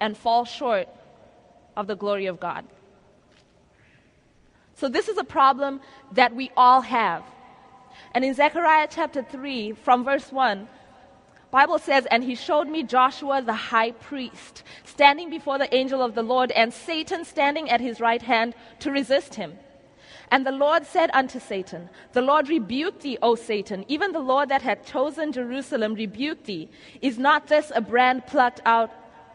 and 0.00 0.16
fall 0.16 0.44
short 0.44 0.88
of 1.76 1.86
the 1.86 1.96
glory 1.96 2.26
of 2.26 2.40
God. 2.40 2.64
So 4.74 4.88
this 4.88 5.08
is 5.08 5.16
a 5.18 5.24
problem 5.24 5.80
that 6.12 6.34
we 6.34 6.50
all 6.56 6.82
have. 6.82 7.22
And 8.14 8.24
in 8.24 8.34
Zechariah 8.34 8.88
chapter 8.90 9.22
3, 9.22 9.72
from 9.72 10.04
verse 10.04 10.30
1, 10.30 10.68
Bible 11.50 11.78
says, 11.78 12.06
And 12.06 12.22
he 12.22 12.34
showed 12.34 12.68
me 12.68 12.82
Joshua 12.82 13.42
the 13.42 13.54
high 13.54 13.92
priest, 13.92 14.62
standing 14.84 15.30
before 15.30 15.58
the 15.58 15.72
angel 15.74 16.02
of 16.02 16.14
the 16.14 16.22
Lord, 16.22 16.50
and 16.52 16.72
Satan 16.72 17.24
standing 17.24 17.70
at 17.70 17.80
his 17.80 18.00
right 18.00 18.22
hand 18.22 18.54
to 18.80 18.90
resist 18.90 19.34
him. 19.36 19.58
And 20.30 20.46
the 20.46 20.52
Lord 20.52 20.84
said 20.84 21.10
unto 21.14 21.40
Satan, 21.40 21.88
The 22.12 22.22
Lord 22.22 22.48
rebuked 22.48 23.00
thee, 23.00 23.18
O 23.22 23.34
Satan, 23.34 23.84
even 23.88 24.12
the 24.12 24.18
Lord 24.18 24.50
that 24.50 24.62
had 24.62 24.84
chosen 24.84 25.32
Jerusalem 25.32 25.94
rebuked 25.94 26.44
thee. 26.44 26.68
Is 27.00 27.18
not 27.18 27.46
this 27.46 27.72
a 27.74 27.80
brand 27.80 28.26
plucked 28.26 28.60
out 28.66 28.90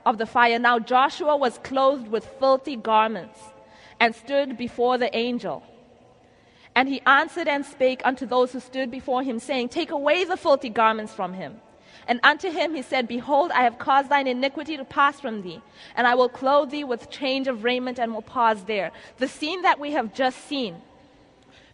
of 0.06 0.18
the 0.18 0.26
fire? 0.26 0.60
Now 0.60 0.80
Joshua 0.80 1.36
was 1.36 1.58
clothed 1.60 2.10
with 2.10 2.26
filthy 2.40 2.76
garments 2.76 3.40
and 4.00 4.14
stood 4.14 4.58
before 4.58 4.98
the 4.98 5.16
angel. 5.16 5.64
And 6.76 6.90
he 6.90 7.02
answered 7.06 7.48
and 7.48 7.66
spake 7.66 8.02
unto 8.04 8.26
those 8.26 8.52
who 8.52 8.60
stood 8.60 8.90
before 8.90 9.24
him, 9.24 9.40
saying, 9.40 9.70
Take 9.70 9.92
away 9.92 10.24
the 10.26 10.38
filthy 10.38 10.70
garments 10.70 11.14
from 11.14 11.34
him. 11.34 11.62
And 12.08 12.20
unto 12.24 12.50
him 12.50 12.76
he 12.76 12.82
said, 12.82 13.08
Behold, 13.08 13.52
I 13.52 13.64
have 13.64 13.80
caused 13.80 14.10
thine 14.10 14.28
iniquity 14.28 14.78
to 14.78 14.86
pass 14.86 15.20
from 15.20 15.42
thee, 15.42 15.62
and 15.96 16.06
I 16.06 16.16
will 16.16 16.30
clothe 16.30 16.72
thee 16.72 16.84
with 16.84 17.10
change 17.10 17.48
of 17.48 17.64
raiment 17.64 18.00
and 18.00 18.14
will 18.14 18.22
pause 18.22 18.64
there. 18.66 18.92
The 19.18 19.28
scene 19.28 19.62
that 19.62 19.80
we 19.80 19.92
have 19.92 20.14
just 20.14 20.46
seen 20.48 20.82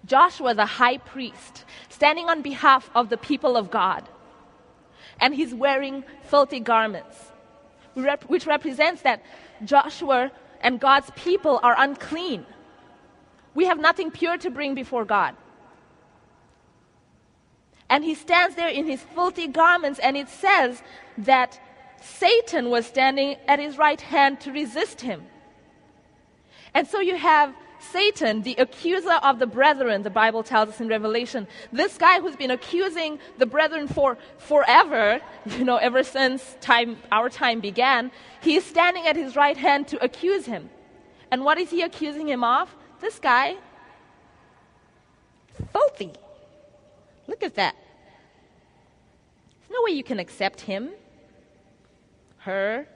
Joshua, 0.05 0.53
the 0.53 0.65
high 0.65 0.97
priest, 0.97 1.65
standing 1.89 2.29
on 2.29 2.41
behalf 2.41 2.89
of 2.95 3.09
the 3.09 3.17
people 3.17 3.57
of 3.57 3.69
God, 3.69 4.07
and 5.19 5.35
he's 5.35 5.53
wearing 5.53 6.03
filthy 6.23 6.59
garments, 6.59 7.31
which 8.27 8.45
represents 8.45 9.01
that 9.01 9.21
Joshua 9.65 10.31
and 10.61 10.79
God's 10.79 11.11
people 11.15 11.59
are 11.63 11.75
unclean. 11.77 12.45
We 13.55 13.65
have 13.65 13.79
nothing 13.79 14.11
pure 14.11 14.37
to 14.37 14.49
bring 14.49 14.75
before 14.75 15.05
God. 15.05 15.35
And 17.89 18.03
he 18.03 18.13
stands 18.13 18.55
there 18.55 18.69
in 18.69 18.85
his 18.85 19.01
filthy 19.01 19.47
garments, 19.47 19.99
and 19.99 20.15
it 20.15 20.29
says 20.29 20.81
that 21.17 21.59
Satan 22.01 22.69
was 22.69 22.85
standing 22.85 23.37
at 23.47 23.59
his 23.59 23.77
right 23.77 23.99
hand 23.99 24.39
to 24.41 24.51
resist 24.51 25.01
him. 25.01 25.23
And 26.73 26.87
so 26.87 26.99
you 26.99 27.15
have 27.15 27.53
Satan, 27.79 28.41
the 28.41 28.55
accuser 28.55 29.13
of 29.23 29.39
the 29.39 29.47
brethren, 29.47 30.03
the 30.03 30.09
Bible 30.09 30.43
tells 30.43 30.69
us 30.69 30.81
in 30.81 30.87
Revelation. 30.89 31.47
This 31.71 31.97
guy 31.97 32.19
who's 32.19 32.35
been 32.35 32.51
accusing 32.51 33.19
the 33.37 33.45
brethren 33.45 33.87
for 33.87 34.17
forever, 34.37 35.21
you 35.57 35.63
know, 35.63 35.77
ever 35.77 36.03
since 36.03 36.57
time, 36.61 36.97
our 37.11 37.29
time 37.29 37.59
began, 37.59 38.11
he 38.41 38.55
is 38.55 38.65
standing 38.65 39.07
at 39.07 39.15
his 39.15 39.35
right 39.35 39.57
hand 39.57 39.87
to 39.89 40.03
accuse 40.03 40.45
him. 40.45 40.69
And 41.31 41.45
what 41.45 41.57
is 41.57 41.69
he 41.69 41.81
accusing 41.81 42.27
him 42.27 42.43
of? 42.43 42.75
This 43.01 43.17
guy, 43.19 43.55
filthy. 45.71 46.11
Look 47.29 47.43
at 47.43 47.53
that. 47.55 47.75
There's 49.59 49.71
no 49.71 49.83
way 49.83 49.91
you 49.91 50.03
can 50.03 50.17
accept 50.17 50.61
him, 50.61 50.89
her. 52.39 52.87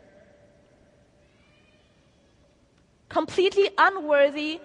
Completely 3.10 3.70
unworthy 3.78 4.60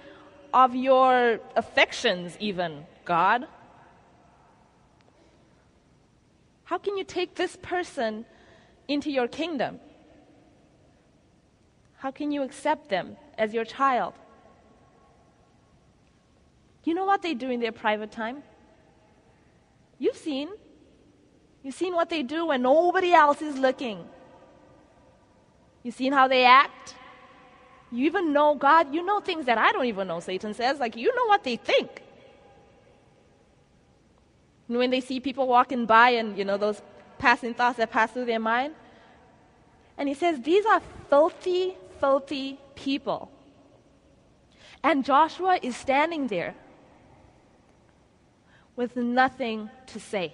of 0.54 0.74
your 0.74 1.40
affections, 1.54 2.34
even, 2.40 2.86
God. 3.04 3.46
How 6.64 6.78
can 6.78 6.96
you 6.96 7.04
take 7.04 7.34
this 7.34 7.56
person 7.60 8.24
into 8.88 9.10
your 9.10 9.28
kingdom? 9.28 9.80
How 11.98 12.10
can 12.10 12.32
you 12.32 12.42
accept 12.42 12.88
them 12.88 13.18
as 13.36 13.52
your 13.52 13.66
child? 13.66 14.14
You 16.84 16.94
know 16.94 17.04
what 17.04 17.20
they 17.20 17.34
do 17.34 17.50
in 17.50 17.60
their 17.60 17.72
private 17.72 18.10
time? 18.10 18.42
You've 19.98 20.16
seen. 20.16 20.48
You've 21.62 21.74
seen 21.74 21.94
what 21.94 22.10
they 22.10 22.22
do 22.22 22.46
when 22.46 22.62
nobody 22.62 23.12
else 23.12 23.42
is 23.42 23.58
looking. 23.58 24.06
You've 25.82 25.94
seen 25.94 26.12
how 26.12 26.28
they 26.28 26.44
act. 26.44 26.94
You 27.90 28.06
even 28.06 28.32
know 28.32 28.54
God. 28.54 28.94
You 28.94 29.04
know 29.04 29.20
things 29.20 29.46
that 29.46 29.58
I 29.58 29.72
don't 29.72 29.86
even 29.86 30.08
know, 30.08 30.20
Satan 30.20 30.54
says. 30.54 30.78
Like, 30.78 30.96
you 30.96 31.14
know 31.14 31.26
what 31.26 31.44
they 31.44 31.56
think. 31.56 32.02
And 34.68 34.78
when 34.78 34.90
they 34.90 35.00
see 35.00 35.20
people 35.20 35.46
walking 35.46 35.86
by 35.86 36.10
and, 36.10 36.38
you 36.38 36.44
know, 36.44 36.58
those 36.58 36.82
passing 37.18 37.54
thoughts 37.54 37.78
that 37.78 37.90
pass 37.90 38.12
through 38.12 38.26
their 38.26 38.40
mind, 38.40 38.74
And 39.98 40.08
he 40.08 40.14
says, 40.14 40.40
These 40.40 40.64
are 40.66 40.80
filthy, 41.10 41.76
filthy 42.00 42.58
people. 42.76 43.30
And 44.82 45.04
Joshua 45.04 45.58
is 45.62 45.76
standing 45.76 46.28
there 46.28 46.54
with 48.78 48.94
nothing 48.94 49.68
to 49.88 49.98
say. 49.98 50.32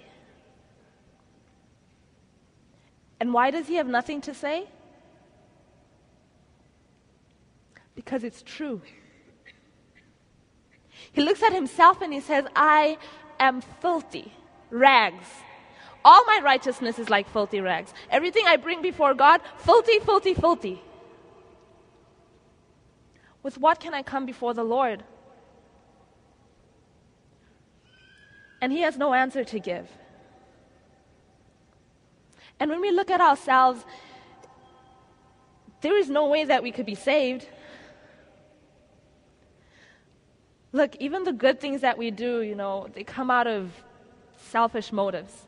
And 3.19 3.33
why 3.33 3.49
does 3.49 3.67
he 3.67 3.75
have 3.77 3.87
nothing 3.87 4.21
to 4.21 4.35
say? 4.35 4.67
Because 7.95 8.23
it's 8.23 8.43
true. 8.43 8.83
He 11.11 11.23
looks 11.23 11.41
at 11.41 11.53
himself 11.53 12.03
and 12.03 12.13
he 12.13 12.19
says, 12.19 12.45
I 12.55 12.99
am 13.39 13.61
filthy, 13.61 14.31
rags. 14.69 15.25
All 16.03 16.23
my 16.25 16.39
righteousness 16.43 16.99
is 16.99 17.09
like 17.09 17.27
filthy 17.27 17.61
rags. 17.61 17.95
Everything 18.11 18.45
I 18.45 18.57
bring 18.57 18.83
before 18.83 19.15
God, 19.15 19.41
filthy, 19.57 19.97
filthy, 19.97 20.35
filthy. 20.35 20.83
With 23.41 23.57
what 23.57 23.79
can 23.79 23.95
I 23.95 24.03
come 24.03 24.27
before 24.27 24.53
the 24.53 24.63
Lord? 24.63 25.03
And 28.65 28.73
he 28.73 28.81
has 28.81 28.97
no 28.97 29.13
answer 29.13 29.43
to 29.43 29.59
give. 29.59 29.87
And 32.59 32.71
when 32.71 32.81
we 32.81 32.89
look 32.89 33.11
at 33.11 33.21
ourselves, 33.21 33.85
there 35.81 35.95
is 35.95 36.09
no 36.09 36.25
way 36.29 36.45
that 36.45 36.63
we 36.63 36.71
could 36.71 36.87
be 36.87 36.95
saved. 36.95 37.47
Look, 40.71 40.95
even 40.95 41.25
the 41.25 41.31
good 41.31 41.59
things 41.59 41.81
that 41.81 41.95
we 41.95 42.09
do, 42.09 42.41
you 42.41 42.55
know, 42.55 42.89
they 42.95 43.03
come 43.03 43.29
out 43.29 43.45
of 43.45 43.71
selfish 44.35 44.91
motives. 44.91 45.45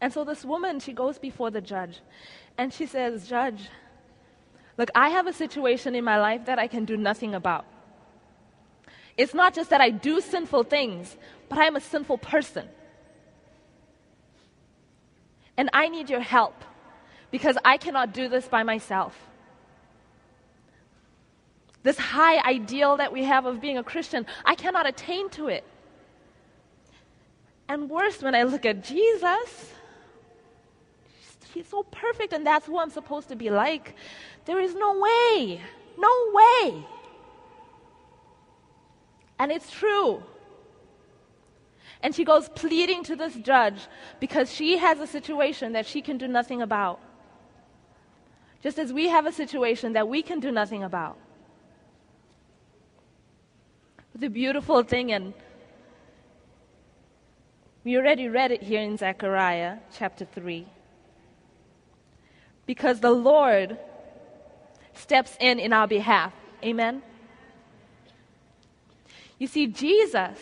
And 0.00 0.12
so 0.12 0.24
this 0.24 0.44
woman, 0.44 0.80
she 0.80 0.92
goes 0.92 1.20
before 1.20 1.52
the 1.52 1.60
judge 1.60 2.00
and 2.58 2.74
she 2.74 2.84
says, 2.84 3.28
Judge, 3.28 3.68
look, 4.78 4.90
I 4.94 5.10
have 5.10 5.26
a 5.26 5.32
situation 5.32 5.94
in 5.94 6.04
my 6.04 6.18
life 6.18 6.46
that 6.46 6.58
I 6.58 6.66
can 6.66 6.86
do 6.86 6.96
nothing 6.96 7.34
about. 7.34 7.66
It's 9.18 9.34
not 9.34 9.52
just 9.52 9.70
that 9.70 9.80
I 9.80 9.90
do 9.90 10.20
sinful 10.20 10.64
things, 10.64 11.16
but 11.48 11.58
I'm 11.58 11.76
a 11.76 11.80
sinful 11.80 12.18
person. 12.18 12.68
And 15.56 15.68
I 15.72 15.88
need 15.88 16.08
your 16.08 16.20
help 16.20 16.64
because 17.32 17.58
I 17.64 17.76
cannot 17.76 18.14
do 18.14 18.28
this 18.28 18.46
by 18.46 18.62
myself. 18.62 19.18
This 21.82 21.98
high 21.98 22.38
ideal 22.48 22.96
that 22.98 23.12
we 23.12 23.24
have 23.24 23.44
of 23.44 23.60
being 23.60 23.76
a 23.76 23.82
Christian, 23.82 24.24
I 24.44 24.54
cannot 24.54 24.86
attain 24.86 25.28
to 25.30 25.48
it. 25.48 25.64
And 27.68 27.90
worse, 27.90 28.22
when 28.22 28.34
I 28.34 28.44
look 28.44 28.64
at 28.64 28.84
Jesus, 28.84 29.72
he's 31.52 31.68
so 31.68 31.82
perfect, 31.82 32.32
and 32.32 32.46
that's 32.46 32.66
who 32.66 32.78
I'm 32.78 32.90
supposed 32.90 33.28
to 33.28 33.36
be 33.36 33.50
like. 33.50 33.94
There 34.44 34.60
is 34.60 34.74
no 34.74 34.98
way, 34.98 35.60
no 35.96 36.30
way 36.32 36.84
and 39.38 39.52
it's 39.52 39.70
true. 39.70 40.22
And 42.02 42.14
she 42.14 42.24
goes 42.24 42.48
pleading 42.50 43.02
to 43.04 43.16
this 43.16 43.34
judge 43.34 43.86
because 44.20 44.52
she 44.52 44.78
has 44.78 45.00
a 45.00 45.06
situation 45.06 45.72
that 45.72 45.86
she 45.86 46.00
can 46.00 46.18
do 46.18 46.28
nothing 46.28 46.62
about. 46.62 47.00
Just 48.62 48.78
as 48.78 48.92
we 48.92 49.08
have 49.08 49.26
a 49.26 49.32
situation 49.32 49.92
that 49.92 50.08
we 50.08 50.22
can 50.22 50.40
do 50.40 50.50
nothing 50.50 50.82
about. 50.82 51.16
But 54.12 54.20
the 54.20 54.28
beautiful 54.28 54.82
thing, 54.82 55.12
and 55.12 55.32
we 57.84 57.96
already 57.96 58.28
read 58.28 58.52
it 58.52 58.62
here 58.62 58.80
in 58.80 58.96
Zechariah 58.96 59.78
chapter 59.96 60.24
3. 60.24 60.66
Because 62.68 63.00
the 63.00 63.10
Lord 63.10 63.78
steps 64.92 65.34
in 65.40 65.58
in 65.58 65.72
our 65.72 65.88
behalf. 65.88 66.34
Amen? 66.62 67.02
You 69.38 69.46
see, 69.46 69.66
Jesus, 69.68 70.38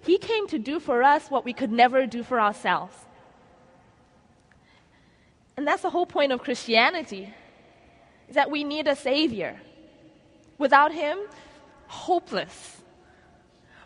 He 0.00 0.16
came 0.16 0.48
to 0.48 0.58
do 0.58 0.80
for 0.80 1.02
us 1.02 1.30
what 1.30 1.44
we 1.44 1.52
could 1.52 1.70
never 1.70 2.06
do 2.06 2.22
for 2.22 2.40
ourselves. 2.40 2.96
And 5.58 5.66
that's 5.66 5.82
the 5.82 5.90
whole 5.90 6.06
point 6.06 6.32
of 6.32 6.40
Christianity, 6.42 7.34
is 8.30 8.34
that 8.34 8.50
we 8.50 8.64
need 8.64 8.88
a 8.88 8.96
Savior. 8.96 9.60
Without 10.56 10.90
Him, 10.90 11.18
hopeless. 11.86 12.80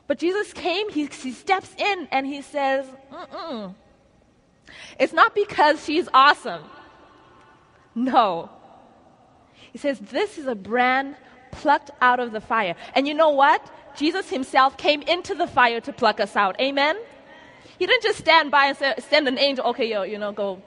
But 0.07 0.19
Jesus 0.19 0.53
came, 0.53 0.89
He, 0.91 1.07
he 1.07 1.33
steps 1.33 1.75
in, 1.77 2.07
and 2.13 2.29
He 2.29 2.43
says, 2.43 2.87
Mm-mm. 3.11 3.75
It's 5.01 5.13
not 5.13 5.35
because 5.35 5.85
she's 5.85 6.09
awesome. 6.15 6.63
No. 7.95 8.51
He 9.73 9.79
says, 9.79 9.99
This 9.99 10.39
is 10.39 10.47
a 10.47 10.55
brand 10.55 11.17
plucked 11.51 11.91
out 12.01 12.21
of 12.21 12.33
the 12.33 12.41
fire. 12.41 12.77
And 12.95 13.07
you 13.07 13.15
know 13.15 13.31
what? 13.31 13.71
Jesus 13.97 14.31
himself 14.31 14.77
came 14.77 15.03
into 15.03 15.35
the 15.35 15.47
fire 15.47 15.81
to 15.81 15.93
pluck 15.93 16.21
us 16.21 16.37
out. 16.37 16.61
Amen? 16.61 16.97
He 17.79 17.87
didn't 17.87 18.03
just 18.03 18.19
stand 18.19 18.51
by 18.51 18.67
and 18.67 18.77
say, 18.77 18.95
send 18.99 19.27
an 19.27 19.39
angel, 19.39 19.65
okay, 19.69 19.91
yo, 19.91 20.03
you 20.03 20.19
know, 20.19 20.33
go, 20.33 20.63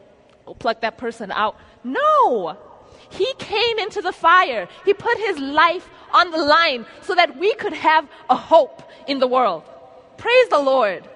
go 0.46 0.56
pluck 0.56 0.82
that 0.82 0.98
person 0.98 1.32
out. 1.32 1.56
No! 1.84 2.58
He 3.10 3.32
came 3.38 3.78
into 3.78 4.02
the 4.02 4.12
fire. 4.12 4.68
He 4.84 4.94
put 4.94 5.18
his 5.20 5.38
life 5.38 5.88
on 6.12 6.32
the 6.32 6.40
line 6.40 6.86
so 7.02 7.14
that 7.14 7.38
we 7.38 7.54
could 7.56 7.74
have 7.74 8.10
a 8.30 8.36
hope 8.36 8.82
in 9.08 9.20
the 9.20 9.28
world. 9.28 9.64
Praise 10.18 10.50
the 10.50 10.60
Lord. 10.60 11.08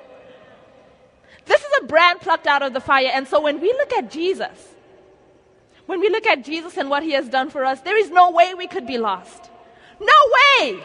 This 1.46 1.62
is 1.62 1.68
a 1.82 1.86
brand 1.86 2.20
plucked 2.22 2.46
out 2.46 2.62
of 2.62 2.74
the 2.74 2.80
fire. 2.80 3.10
And 3.12 3.28
so 3.28 3.42
when 3.42 3.60
we 3.60 3.72
look 3.74 3.94
at 3.94 4.12
Jesus, 4.12 4.76
when 5.88 6.00
we 6.00 6.10
look 6.10 6.28
at 6.28 6.44
Jesus 6.44 6.78
and 6.78 6.90
what 6.90 7.02
he 7.02 7.14
has 7.14 7.28
done 7.28 7.50
for 7.50 7.66
us, 7.66 7.82
there 7.82 7.98
is 7.98 8.12
no 8.12 8.30
way 8.30 8.54
we 8.54 8.68
could 8.68 8.86
be 8.86 8.98
lost. 8.98 9.50
No 10.00 10.14
way! 10.36 10.84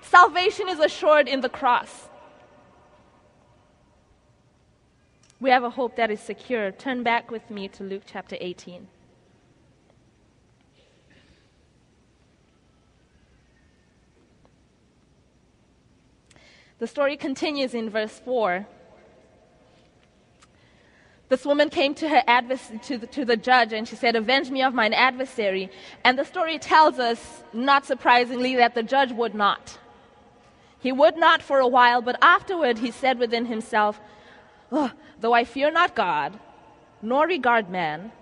Salvation 0.00 0.68
is 0.68 0.78
assured 0.78 1.28
in 1.28 1.42
the 1.42 1.48
cross. 1.48 2.08
We 5.40 5.50
have 5.50 5.64
a 5.64 5.70
hope 5.70 5.96
that 5.96 6.10
is 6.10 6.20
secure. 6.20 6.72
Turn 6.72 7.02
back 7.02 7.30
with 7.30 7.50
me 7.50 7.68
to 7.68 7.84
Luke 7.84 8.02
chapter 8.06 8.36
18. 8.40 8.88
The 16.78 16.86
story 16.86 17.16
continues 17.16 17.74
in 17.74 17.90
verse 17.90 18.20
4. 18.24 18.66
This 21.28 21.44
woman 21.44 21.68
came 21.68 21.94
to 21.96 22.08
her 22.08 22.22
advers- 22.26 22.82
to, 22.84 22.98
the, 22.98 23.06
to 23.08 23.24
the 23.24 23.36
judge 23.36 23.72
and 23.72 23.86
she 23.86 23.96
said, 23.96 24.16
Avenge 24.16 24.50
me 24.50 24.62
of 24.62 24.72
mine 24.72 24.94
adversary. 24.94 25.70
And 26.04 26.18
the 26.18 26.24
story 26.24 26.58
tells 26.58 26.98
us, 26.98 27.44
not 27.52 27.84
surprisingly, 27.84 28.56
that 28.56 28.74
the 28.74 28.82
judge 28.82 29.12
would 29.12 29.34
not. 29.34 29.78
He 30.78 30.92
would 30.92 31.16
not 31.16 31.42
for 31.42 31.58
a 31.58 31.66
while, 31.66 32.00
but 32.00 32.18
afterward 32.22 32.78
he 32.78 32.90
said 32.90 33.18
within 33.18 33.46
himself, 33.46 34.00
Though 34.70 35.32
I 35.32 35.44
fear 35.44 35.70
not 35.70 35.94
God, 35.94 36.38
nor 37.02 37.26
regard 37.26 37.68
man, 37.68 38.12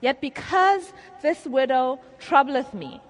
yet 0.00 0.20
because 0.20 0.92
this 1.22 1.46
widow 1.46 2.00
troubleth 2.18 2.74
me, 2.74 3.00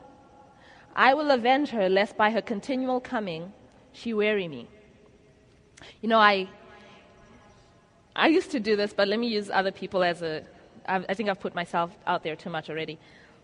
I 0.94 1.14
will 1.14 1.30
avenge 1.30 1.70
her, 1.70 1.88
lest 1.88 2.16
by 2.16 2.30
her 2.30 2.42
continual 2.42 3.00
coming 3.00 3.52
she 3.92 4.14
weary 4.14 4.46
me. 4.46 4.68
You 6.00 6.08
know, 6.08 6.18
I, 6.18 6.48
I 8.14 8.28
used 8.28 8.50
to 8.50 8.60
do 8.60 8.76
this, 8.76 8.92
but 8.92 9.08
let 9.08 9.18
me 9.18 9.28
use 9.28 9.50
other 9.50 9.72
people 9.72 10.02
as 10.02 10.22
a. 10.22 10.42
I, 10.86 11.04
I 11.08 11.14
think 11.14 11.28
I've 11.28 11.40
put 11.40 11.54
myself 11.54 11.90
out 12.06 12.22
there 12.22 12.36
too 12.36 12.50
much 12.50 12.68
already. 12.68 12.98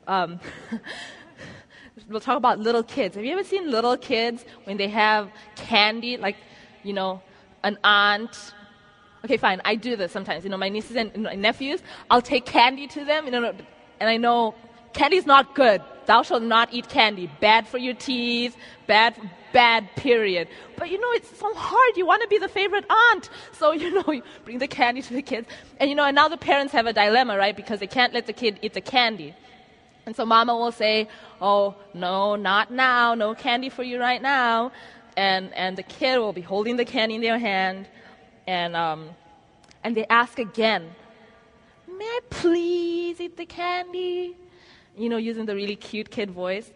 Um, 0.07 0.40
we'll 2.09 2.20
talk 2.20 2.37
about 2.37 2.59
little 2.59 2.83
kids. 2.83 3.16
Have 3.16 3.24
you 3.24 3.33
ever 3.33 3.44
seen 3.44 3.70
little 3.70 3.96
kids 3.96 4.44
when 4.64 4.76
they 4.76 4.88
have 4.88 5.31
candy, 5.57 6.16
like, 6.16 6.37
you 6.83 6.92
know, 6.92 7.22
an 7.62 7.78
aunt? 7.85 8.54
Okay, 9.24 9.37
fine. 9.37 9.61
I 9.64 9.74
do 9.74 9.96
this 9.96 10.12
sometimes. 10.12 10.44
You 10.44 10.50
know, 10.50 10.57
my 10.57 10.68
nieces 10.68 10.96
and 10.96 11.14
nephews, 11.40 11.83
I'll 12.11 12.22
take 12.22 12.44
candy 12.44 12.87
to 12.88 13.04
them, 13.04 13.24
you 13.24 13.31
know, 13.31 13.52
and 14.00 14.09
I 14.09 14.16
know 14.16 14.54
candy's 14.92 15.26
not 15.26 15.54
good. 15.54 15.83
Thou 16.08 16.22
shalt 16.22 16.42
not 16.42 16.72
eat 16.72 16.88
candy. 16.88 17.30
Bad 17.38 17.68
for 17.68 17.76
your 17.76 17.92
teeth. 17.92 18.56
Bad, 18.86 19.14
bad, 19.52 19.94
period. 19.94 20.48
But 20.74 20.88
you 20.90 20.98
know, 20.98 21.12
it's 21.12 21.38
so 21.38 21.52
hard. 21.52 21.98
You 21.98 22.06
want 22.06 22.22
to 22.22 22.28
be 22.28 22.38
the 22.38 22.48
favorite 22.48 22.86
aunt. 22.90 23.28
So, 23.52 23.72
you 23.82 23.92
know, 23.92 24.10
you 24.10 24.22
bring 24.46 24.56
the 24.56 24.68
candy 24.68 25.02
to 25.02 25.12
the 25.12 25.20
kids. 25.20 25.46
And 25.78 25.90
you 25.90 25.94
know, 25.94 26.04
and 26.04 26.14
now 26.14 26.28
the 26.28 26.38
parents 26.38 26.72
have 26.72 26.86
a 26.86 26.94
dilemma, 26.94 27.36
right? 27.36 27.54
Because 27.54 27.80
they 27.80 27.86
can't 27.86 28.14
let 28.14 28.26
the 28.26 28.32
kid 28.32 28.58
eat 28.62 28.72
the 28.72 28.80
candy. 28.80 29.34
And 30.06 30.16
so 30.16 30.24
mama 30.24 30.56
will 30.56 30.72
say, 30.72 31.08
Oh, 31.42 31.74
no, 31.92 32.36
not 32.36 32.70
now. 32.70 33.14
No 33.14 33.34
candy 33.34 33.68
for 33.68 33.82
you 33.82 34.00
right 34.00 34.22
now. 34.22 34.72
And, 35.14 35.52
and 35.52 35.76
the 35.76 35.82
kid 35.82 36.16
will 36.20 36.32
be 36.32 36.40
holding 36.40 36.78
the 36.78 36.86
candy 36.86 37.16
in 37.16 37.20
their 37.20 37.38
hand. 37.38 37.86
And, 38.46 38.74
um, 38.74 39.10
and 39.84 39.94
they 39.94 40.06
ask 40.06 40.38
again, 40.38 40.90
May 41.86 42.06
I 42.06 42.20
please 42.30 43.20
eat 43.20 43.36
the 43.36 43.44
candy? 43.44 44.36
You 44.98 45.08
know, 45.08 45.16
using 45.16 45.46
the 45.46 45.54
really 45.54 45.76
cute 45.76 46.11
kid 46.11 46.30
voice. 46.30 46.70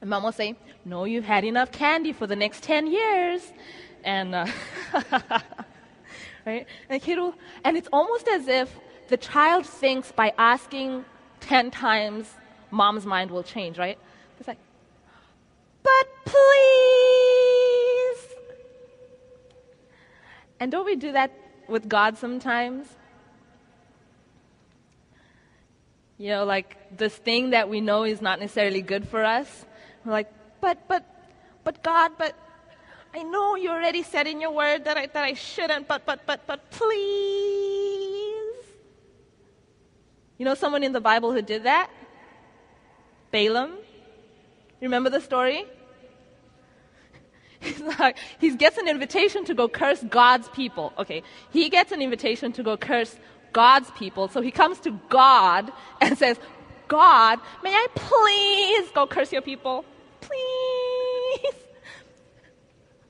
And 0.00 0.10
mom 0.10 0.22
will 0.24 0.32
say, 0.32 0.56
No, 0.84 1.04
you've 1.04 1.24
had 1.24 1.44
enough 1.44 1.72
candy 1.72 2.12
for 2.12 2.26
the 2.26 2.36
next 2.36 2.62
10 2.62 2.86
years. 2.86 3.52
And, 4.04 4.34
uh, 4.34 4.46
right? 6.46 6.66
And, 6.88 7.02
kid 7.02 7.18
will, 7.18 7.34
and 7.64 7.76
it's 7.76 7.88
almost 7.92 8.28
as 8.28 8.46
if 8.46 8.78
the 9.08 9.16
child 9.16 9.66
thinks 9.66 10.12
by 10.12 10.32
asking 10.36 11.04
10 11.40 11.70
times, 11.70 12.34
mom's 12.70 13.06
mind 13.06 13.30
will 13.30 13.42
change, 13.42 13.78
right? 13.78 13.98
It's 14.38 14.48
like, 14.48 14.58
but 15.82 16.06
please. 16.24 16.36
And 20.60 20.70
don't 20.70 20.84
we 20.84 20.96
do 20.96 21.12
that 21.12 21.32
with 21.68 21.88
God 21.88 22.18
sometimes? 22.18 22.86
You 26.18 26.30
know, 26.30 26.44
like 26.44 26.96
this 26.96 27.14
thing 27.14 27.50
that 27.50 27.68
we 27.68 27.80
know 27.80 28.04
is 28.04 28.22
not 28.22 28.40
necessarily 28.40 28.80
good 28.80 29.08
for 29.08 29.24
us. 29.24 29.66
We're 30.04 30.12
like, 30.12 30.32
but, 30.60 30.88
but, 30.88 31.04
but 31.62 31.82
God, 31.82 32.12
but 32.16 32.34
I 33.14 33.22
know 33.22 33.56
you 33.56 33.70
already 33.70 34.02
said 34.02 34.26
in 34.26 34.40
your 34.40 34.52
word 34.52 34.84
that 34.84 34.96
I, 34.96 35.06
that 35.06 35.24
I 35.24 35.34
shouldn't, 35.34 35.88
but, 35.88 36.06
but, 36.06 36.26
but, 36.26 36.46
but 36.46 36.70
please. 36.70 37.66
You 40.38 40.44
know 40.44 40.54
someone 40.54 40.82
in 40.82 40.92
the 40.92 41.00
Bible 41.00 41.32
who 41.32 41.42
did 41.42 41.64
that? 41.64 41.90
Balaam. 43.30 43.72
Remember 44.80 45.10
the 45.10 45.20
story? 45.20 45.64
He's 47.60 47.80
like, 47.80 48.18
he 48.38 48.54
gets 48.54 48.76
an 48.76 48.88
invitation 48.88 49.44
to 49.46 49.54
go 49.54 49.68
curse 49.68 50.02
God's 50.02 50.48
people. 50.50 50.92
Okay, 50.98 51.22
he 51.50 51.68
gets 51.68 51.92
an 51.92 52.02
invitation 52.02 52.52
to 52.52 52.62
go 52.62 52.76
curse 52.76 53.16
God's 53.56 53.90
people. 53.92 54.28
So 54.28 54.42
he 54.42 54.50
comes 54.50 54.78
to 54.80 54.90
God 55.08 55.72
and 56.02 56.18
says, 56.18 56.38
God, 56.88 57.40
may 57.64 57.72
I 57.72 57.86
please 57.94 58.90
go 58.90 59.06
curse 59.06 59.32
your 59.32 59.40
people? 59.40 59.82
Please. 60.20 61.54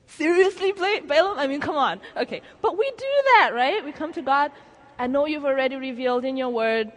Seriously, 0.07 0.71
Balaam? 0.71 1.37
I 1.37 1.47
mean, 1.47 1.59
come 1.59 1.75
on. 1.75 1.99
Okay, 2.15 2.41
but 2.61 2.77
we 2.77 2.89
do 2.89 3.13
that, 3.31 3.51
right? 3.53 3.83
We 3.83 3.91
come 3.91 4.13
to 4.13 4.21
God. 4.21 4.53
I 4.97 5.07
know 5.07 5.25
you've 5.25 5.43
already 5.43 5.75
revealed 5.75 6.23
in 6.23 6.37
your 6.37 6.49
word, 6.49 6.93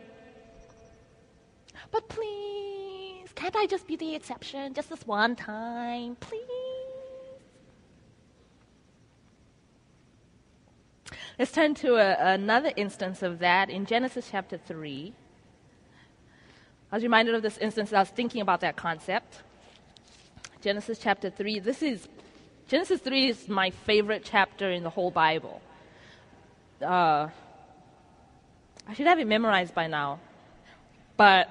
but 1.91 2.09
please, 2.09 3.29
can't 3.35 3.57
I 3.57 3.67
just 3.67 3.89
be 3.89 3.97
the 3.97 4.15
exception 4.15 4.75
just 4.75 4.91
this 4.91 5.05
one 5.05 5.35
time? 5.35 6.15
Please. 6.21 6.60
Let's 11.41 11.53
turn 11.53 11.75
to 11.77 11.95
a, 11.95 12.35
another 12.35 12.71
instance 12.77 13.23
of 13.23 13.39
that 13.39 13.71
in 13.71 13.87
Genesis 13.87 14.29
chapter 14.31 14.59
3. 14.59 15.11
I 16.93 16.97
was 16.97 17.03
reminded 17.03 17.35
of 17.35 17.41
this 17.41 17.57
instance, 17.57 17.89
as 17.89 17.95
I 17.95 18.01
was 18.01 18.11
thinking 18.11 18.43
about 18.43 18.61
that 18.61 18.77
concept. 18.77 19.39
Genesis 20.61 20.99
chapter 20.99 21.31
3. 21.31 21.61
This 21.61 21.83
is, 21.83 22.09
Genesis 22.69 23.01
3 23.01 23.29
is 23.31 23.49
my 23.49 23.71
favorite 23.71 24.21
chapter 24.23 24.71
in 24.71 24.83
the 24.83 24.91
whole 24.91 25.11
Bible. 25.11 25.63
Uh, 26.83 27.29
I 28.87 28.93
should 28.93 29.07
have 29.07 29.19
it 29.19 29.27
memorized 29.27 29.75
by 29.75 29.87
now. 29.87 30.21
But 31.17 31.49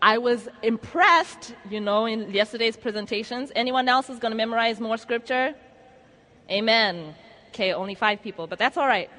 I 0.00 0.16
was 0.16 0.48
impressed, 0.62 1.54
you 1.68 1.82
know, 1.82 2.06
in 2.06 2.30
yesterday's 2.32 2.78
presentations. 2.78 3.52
Anyone 3.54 3.86
else 3.86 4.08
is 4.08 4.18
going 4.18 4.32
to 4.32 4.38
memorize 4.38 4.80
more 4.80 4.96
scripture? 4.96 5.54
Amen. 6.50 7.14
Okay, 7.50 7.72
only 7.72 7.96
five 7.96 8.22
people, 8.22 8.46
but 8.46 8.60
that's 8.60 8.76
all 8.76 8.86
right. 8.86 9.10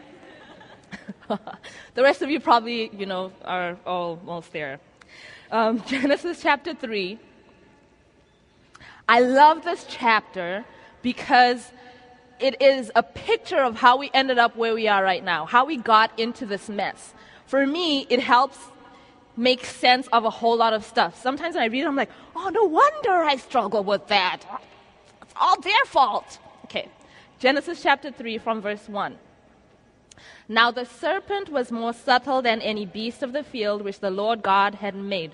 the 1.28 2.02
rest 2.02 2.22
of 2.22 2.30
you 2.30 2.40
probably, 2.40 2.90
you 2.98 3.06
know, 3.06 3.34
are 3.44 3.78
almost 3.86 4.54
there. 4.54 4.80
Um, 5.52 5.84
Genesis 5.86 6.42
chapter 6.42 6.74
3. 6.74 7.20
I 9.10 9.20
love 9.20 9.66
this 9.66 9.86
chapter 9.90 10.64
because 11.02 11.74
it 12.40 12.62
is 12.62 12.90
a 12.96 13.04
picture 13.04 13.60
of 13.60 13.76
how 13.76 13.98
we 13.98 14.10
ended 14.14 14.38
up 14.38 14.56
where 14.56 14.74
we 14.74 14.88
are 14.88 15.04
right 15.04 15.24
now, 15.24 15.46
how 15.46 15.66
we 15.66 15.76
got 15.76 16.18
into 16.18 16.46
this 16.46 16.70
mess. 16.70 17.14
For 17.48 17.68
me, 17.68 18.08
it 18.10 18.22
helps 18.22 18.58
make 19.36 19.66
sense 19.66 20.08
of 20.14 20.24
a 20.24 20.30
whole 20.30 20.56
lot 20.56 20.72
of 20.72 20.86
stuff. 20.86 21.22
Sometimes 21.22 21.56
when 21.56 21.64
I 21.64 21.68
read 21.68 21.84
it, 21.84 21.88
I'm 21.88 21.98
like, 21.98 22.12
oh, 22.34 22.50
no 22.50 22.64
wonder 22.64 23.12
I 23.12 23.36
struggle 23.36 23.84
with 23.84 24.08
that. 24.08 24.40
It's 25.22 25.34
all 25.36 25.60
their 25.60 25.86
fault. 25.86 26.40
Genesis 27.42 27.82
chapter 27.82 28.12
3 28.12 28.38
from 28.38 28.62
verse 28.62 28.88
1. 28.88 29.18
Now 30.48 30.70
the 30.70 30.86
serpent 30.86 31.50
was 31.50 31.72
more 31.72 31.92
subtle 31.92 32.44
than 32.44 32.62
any 32.62 32.86
beast 32.86 33.24
of 33.24 33.34
the 33.34 33.42
field 33.42 33.82
which 33.82 34.00
the 34.00 34.12
Lord 34.12 34.44
God 34.44 34.76
had 34.76 34.94
made. 34.94 35.34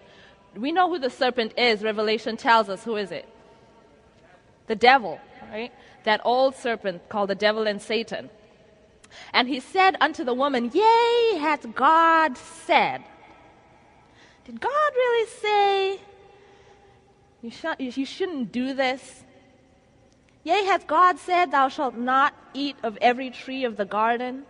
We 0.56 0.72
know 0.72 0.88
who 0.88 1.00
the 1.00 1.10
serpent 1.10 1.54
is. 1.58 1.84
Revelation 1.84 2.38
tells 2.38 2.70
us 2.70 2.86
who 2.86 2.96
is 2.96 3.12
it? 3.12 3.28
The 4.67 4.76
devil, 4.78 5.20
right? 5.52 5.74
That 6.06 6.22
old 6.24 6.56
serpent 6.56 7.10
called 7.10 7.30
the 7.30 7.36
devil 7.36 7.67
and 7.67 7.82
Satan. 7.82 8.30
And 9.34 9.50
he 9.50 9.60
said 9.60 9.98
unto 10.00 10.24
the 10.24 10.34
woman, 10.34 10.72
Yea, 10.74 11.38
hath 11.39 11.76
God 11.76 12.38
said. 12.38 13.04
Did 14.46 14.62
God 14.62 14.91
really 14.96 15.28
say 15.28 16.02
you, 17.41 17.52
sh- 17.52 17.98
you 17.98 18.06
shouldn't 18.06 18.54
do 18.54 18.74
this? 18.74 19.26
Yea, 20.48 20.64
hath 20.64 20.88
God 20.88 21.20
said, 21.20 21.52
Thou 21.52 21.68
shalt 21.68 21.98
not 21.98 22.34
eat 22.54 22.78
of 22.82 22.98
every 23.02 23.30
tree 23.30 23.66
of 23.66 23.76
the 23.76 23.84
garden? 23.84 24.44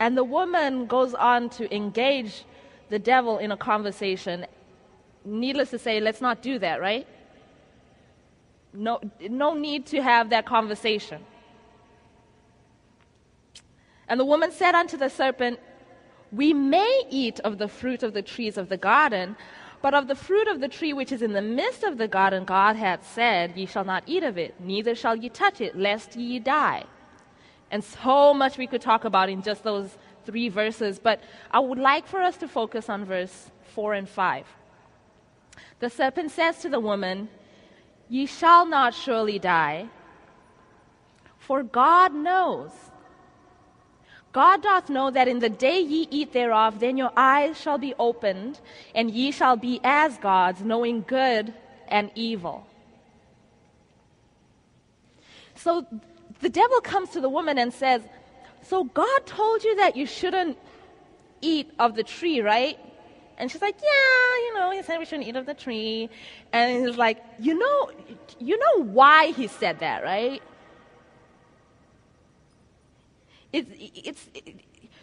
And 0.00 0.16
the 0.16 0.24
woman 0.24 0.86
goes 0.86 1.12
on 1.12 1.50
to 1.50 1.74
engage 1.74 2.46
the 2.88 2.98
devil 2.98 3.36
in 3.36 3.52
a 3.52 3.56
conversation. 3.58 4.46
Needless 5.26 5.68
to 5.72 5.78
say, 5.78 6.00
let's 6.00 6.22
not 6.22 6.40
do 6.40 6.58
that, 6.58 6.80
right? 6.80 7.06
No, 8.72 8.98
no 9.20 9.52
need 9.52 9.84
to 9.88 10.02
have 10.02 10.30
that 10.30 10.46
conversation. 10.46 11.22
And 14.08 14.18
the 14.18 14.24
woman 14.24 14.52
said 14.52 14.74
unto 14.74 14.96
the 14.96 15.10
serpent, 15.10 15.60
We 16.32 16.54
may 16.54 17.02
eat 17.10 17.40
of 17.40 17.58
the 17.58 17.68
fruit 17.68 18.02
of 18.02 18.14
the 18.14 18.22
trees 18.22 18.56
of 18.56 18.70
the 18.70 18.78
garden, 18.78 19.36
but 19.82 19.94
of 19.94 20.08
the 20.08 20.14
fruit 20.14 20.48
of 20.48 20.60
the 20.60 20.68
tree 20.68 20.92
which 20.92 21.12
is 21.12 21.22
in 21.22 21.32
the 21.32 21.42
midst 21.42 21.82
of 21.82 21.98
the 21.98 22.08
garden, 22.08 22.44
God 22.44 22.76
hath 22.76 23.10
said, 23.12 23.56
Ye 23.56 23.66
shall 23.66 23.84
not 23.84 24.04
eat 24.06 24.22
of 24.22 24.38
it, 24.38 24.54
neither 24.60 24.94
shall 24.94 25.16
ye 25.16 25.28
touch 25.28 25.60
it, 25.60 25.76
lest 25.76 26.16
ye 26.16 26.38
die. 26.38 26.84
And 27.70 27.82
so 27.82 28.32
much 28.32 28.58
we 28.58 28.66
could 28.66 28.80
talk 28.80 29.04
about 29.04 29.28
in 29.28 29.42
just 29.42 29.64
those 29.64 29.98
three 30.24 30.48
verses, 30.48 30.98
but 30.98 31.20
I 31.50 31.60
would 31.60 31.78
like 31.78 32.06
for 32.06 32.20
us 32.20 32.36
to 32.38 32.48
focus 32.48 32.88
on 32.88 33.04
verse 33.04 33.50
4 33.74 33.94
and 33.94 34.08
5. 34.08 34.46
The 35.78 35.90
serpent 35.90 36.30
says 36.30 36.58
to 36.60 36.68
the 36.68 36.80
woman, 36.80 37.28
Ye 38.08 38.26
shall 38.26 38.66
not 38.66 38.94
surely 38.94 39.38
die, 39.38 39.88
for 41.38 41.62
God 41.62 42.14
knows 42.14 42.70
God 44.36 44.62
doth 44.62 44.90
know 44.90 45.10
that 45.10 45.28
in 45.28 45.38
the 45.38 45.48
day 45.48 45.80
ye 45.80 46.06
eat 46.10 46.34
thereof, 46.34 46.78
then 46.78 46.98
your 46.98 47.10
eyes 47.16 47.58
shall 47.58 47.78
be 47.78 47.94
opened, 47.98 48.60
and 48.94 49.10
ye 49.10 49.30
shall 49.30 49.56
be 49.56 49.80
as 49.82 50.18
gods, 50.18 50.60
knowing 50.60 51.02
good 51.08 51.54
and 51.88 52.10
evil. 52.14 52.66
So 55.54 55.86
the 56.40 56.50
devil 56.50 56.82
comes 56.82 57.08
to 57.12 57.22
the 57.22 57.30
woman 57.30 57.56
and 57.56 57.72
says, 57.72 58.02
So 58.60 58.84
God 58.84 59.24
told 59.24 59.64
you 59.64 59.74
that 59.76 59.96
you 59.96 60.04
shouldn't 60.04 60.58
eat 61.40 61.70
of 61.78 61.96
the 61.96 62.02
tree, 62.02 62.42
right? 62.42 62.78
And 63.38 63.50
she's 63.50 63.62
like, 63.62 63.78
Yeah, 63.82 64.36
you 64.44 64.54
know, 64.54 64.70
he 64.70 64.82
said 64.82 64.98
we 64.98 65.06
shouldn't 65.06 65.28
eat 65.28 65.36
of 65.36 65.46
the 65.46 65.54
tree. 65.54 66.10
And 66.52 66.86
he's 66.86 66.98
like, 66.98 67.24
You 67.38 67.58
know, 67.58 67.90
you 68.38 68.58
know 68.58 68.84
why 68.84 69.28
he 69.28 69.46
said 69.46 69.78
that, 69.78 70.04
right? 70.04 70.42
It's, 73.56 73.70
it's, 74.06 74.28
it, 74.34 74.54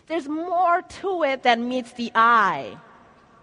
there's 0.07 0.27
more 0.27 0.81
to 0.81 1.23
it 1.23 1.41
than 1.41 1.67
meets 1.67 1.91
the 1.93 2.11
eye, 2.13 2.77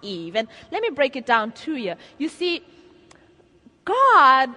Eve. 0.02 0.36
And 0.36 0.46
let 0.70 0.82
me 0.82 0.90
break 0.90 1.16
it 1.16 1.26
down 1.26 1.50
to 1.64 1.74
you. 1.74 1.94
You 2.18 2.28
see, 2.28 2.62
God 3.84 4.50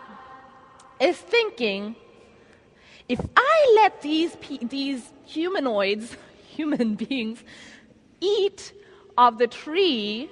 is 1.00 1.18
thinking 1.18 1.96
if 3.10 3.20
I 3.36 3.74
let 3.76 4.02
these, 4.02 4.38
these 4.62 5.12
humanoids, 5.26 6.16
human 6.48 6.96
beings, 6.96 7.44
eat 8.22 8.74
of 9.18 9.38
the 9.38 9.48
tree, 9.48 10.30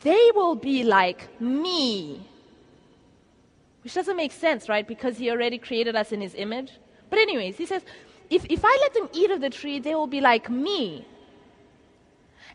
they 0.00 0.30
will 0.34 0.54
be 0.54 0.84
like 0.84 1.40
me. 1.40 2.28
Which 3.82 3.94
doesn't 3.94 4.16
make 4.16 4.32
sense, 4.32 4.68
right? 4.68 4.86
Because 4.86 5.16
he 5.16 5.30
already 5.30 5.58
created 5.58 5.96
us 5.96 6.12
in 6.12 6.20
his 6.20 6.34
image. 6.34 6.72
But, 7.10 7.18
anyways, 7.18 7.56
he 7.56 7.64
says, 7.64 7.82
if, 8.30 8.44
if 8.46 8.64
I 8.64 8.78
let 8.82 8.94
them 8.94 9.08
eat 9.12 9.30
of 9.30 9.40
the 9.40 9.50
tree, 9.50 9.78
they 9.78 9.94
will 9.94 10.06
be 10.06 10.20
like 10.20 10.50
me. 10.50 11.06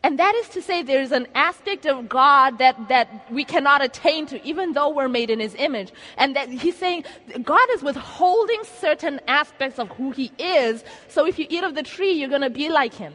And 0.04 0.18
that 0.18 0.34
is 0.34 0.50
to 0.50 0.60
say, 0.60 0.82
there's 0.82 1.12
an 1.12 1.26
aspect 1.34 1.86
of 1.86 2.10
God 2.10 2.58
that, 2.58 2.88
that 2.88 3.32
we 3.32 3.42
cannot 3.42 3.82
attain 3.82 4.26
to, 4.26 4.46
even 4.46 4.74
though 4.74 4.90
we're 4.90 5.08
made 5.08 5.30
in 5.30 5.40
His 5.40 5.54
image. 5.54 5.92
And 6.18 6.36
that 6.36 6.50
He's 6.50 6.76
saying 6.76 7.04
God 7.42 7.66
is 7.70 7.82
withholding 7.82 8.62
certain 8.64 9.18
aspects 9.26 9.78
of 9.78 9.88
who 9.92 10.10
He 10.10 10.30
is, 10.38 10.84
so 11.08 11.26
if 11.26 11.38
you 11.38 11.46
eat 11.48 11.64
of 11.64 11.74
the 11.74 11.82
tree, 11.82 12.12
you're 12.12 12.28
going 12.28 12.42
to 12.42 12.50
be 12.50 12.68
like 12.68 12.92
Him. 12.92 13.14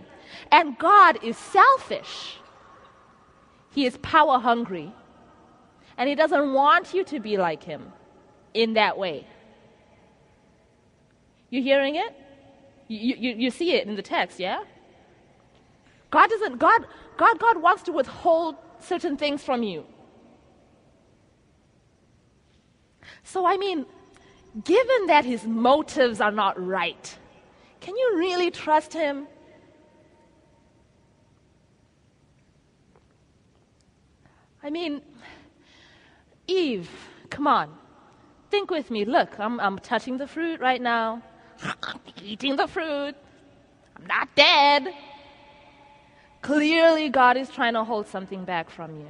And 0.51 0.77
God 0.79 1.23
is 1.23 1.37
selfish, 1.37 2.37
He 3.71 3.85
is 3.85 3.95
power 3.97 4.39
hungry. 4.39 4.91
And 5.95 6.09
He 6.09 6.15
doesn't 6.15 6.53
want 6.53 6.93
you 6.93 7.03
to 7.03 7.19
be 7.19 7.37
like 7.37 7.61
Him 7.61 7.93
in 8.55 8.73
that 8.73 8.97
way. 8.97 9.27
You 11.51 11.61
hearing 11.61 11.95
it? 11.95 12.18
You, 12.89 13.15
you, 13.17 13.35
you 13.37 13.51
see 13.51 13.73
it 13.75 13.87
in 13.87 13.95
the 13.95 14.01
text, 14.01 14.39
yeah? 14.39 14.63
God 16.09 16.27
doesn't, 16.29 16.57
God, 16.57 16.87
God, 17.17 17.39
God 17.39 17.61
wants 17.61 17.83
to 17.83 17.91
withhold 17.91 18.55
certain 18.79 19.15
things 19.15 19.43
from 19.43 19.61
you. 19.61 19.85
So, 23.23 23.45
I 23.45 23.57
mean, 23.57 23.85
given 24.63 25.05
that 25.05 25.23
his 25.23 25.45
motives 25.45 26.19
are 26.19 26.31
not 26.31 26.59
right, 26.59 27.17
can 27.79 27.95
you 27.95 28.15
really 28.17 28.49
trust 28.49 28.91
him? 28.91 29.27
I 34.63 34.71
mean, 34.71 35.03
Eve, 36.47 36.89
come 37.29 37.45
on. 37.45 37.77
Think 38.49 38.71
with 38.71 38.89
me. 38.89 39.05
Look, 39.05 39.39
I'm, 39.39 39.59
I'm 39.59 39.77
touching 39.77 40.17
the 40.17 40.27
fruit 40.27 40.59
right 40.59 40.81
now, 40.81 41.21
eating 42.23 42.55
the 42.55 42.67
fruit. 42.67 43.15
I'm 43.95 44.07
not 44.07 44.35
dead. 44.35 44.93
Clearly, 46.41 47.09
God 47.09 47.37
is 47.37 47.49
trying 47.49 47.73
to 47.73 47.83
hold 47.83 48.07
something 48.07 48.45
back 48.45 48.69
from 48.69 48.95
you. 48.95 49.07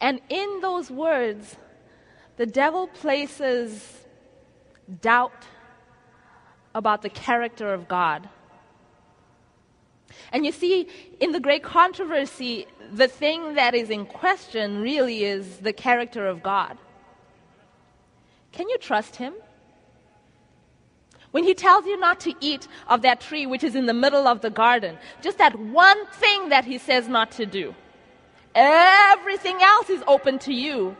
And 0.00 0.20
in 0.28 0.60
those 0.60 0.90
words, 0.90 1.56
the 2.36 2.46
devil 2.46 2.88
places 2.88 4.04
doubt 5.00 5.46
about 6.74 7.02
the 7.02 7.08
character 7.08 7.72
of 7.72 7.88
God. 7.88 8.28
And 10.32 10.44
you 10.44 10.52
see, 10.52 10.88
in 11.20 11.32
the 11.32 11.40
great 11.40 11.62
controversy, 11.62 12.66
the 12.92 13.08
thing 13.08 13.54
that 13.54 13.74
is 13.74 13.90
in 13.90 14.06
question 14.06 14.80
really 14.80 15.24
is 15.24 15.58
the 15.58 15.72
character 15.72 16.26
of 16.26 16.42
God. 16.42 16.78
Can 18.52 18.68
you 18.68 18.78
trust 18.78 19.16
him? 19.16 19.34
When 21.30 21.44
he 21.44 21.54
tells 21.54 21.84
you 21.84 21.98
not 21.98 22.20
to 22.20 22.34
eat 22.40 22.66
of 22.86 23.02
that 23.02 23.20
tree 23.20 23.46
which 23.46 23.62
is 23.62 23.74
in 23.74 23.86
the 23.86 23.94
middle 23.94 24.26
of 24.26 24.40
the 24.40 24.50
garden, 24.50 24.98
just 25.20 25.38
that 25.38 25.58
one 25.58 26.06
thing 26.06 26.48
that 26.48 26.64
he 26.64 26.78
says 26.78 27.06
not 27.08 27.30
to 27.32 27.46
do, 27.46 27.74
everything 28.54 29.60
else 29.60 29.90
is 29.90 30.02
open 30.06 30.38
to 30.40 30.52
you. 30.54 30.96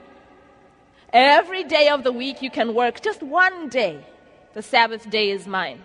Every 1.12 1.64
day 1.64 1.88
of 1.88 2.04
the 2.04 2.12
week 2.12 2.42
you 2.42 2.50
can 2.50 2.74
work, 2.74 3.00
just 3.00 3.22
one 3.22 3.70
day, 3.70 4.04
the 4.52 4.60
Sabbath 4.60 5.08
day 5.08 5.30
is 5.30 5.46
mine. 5.46 5.82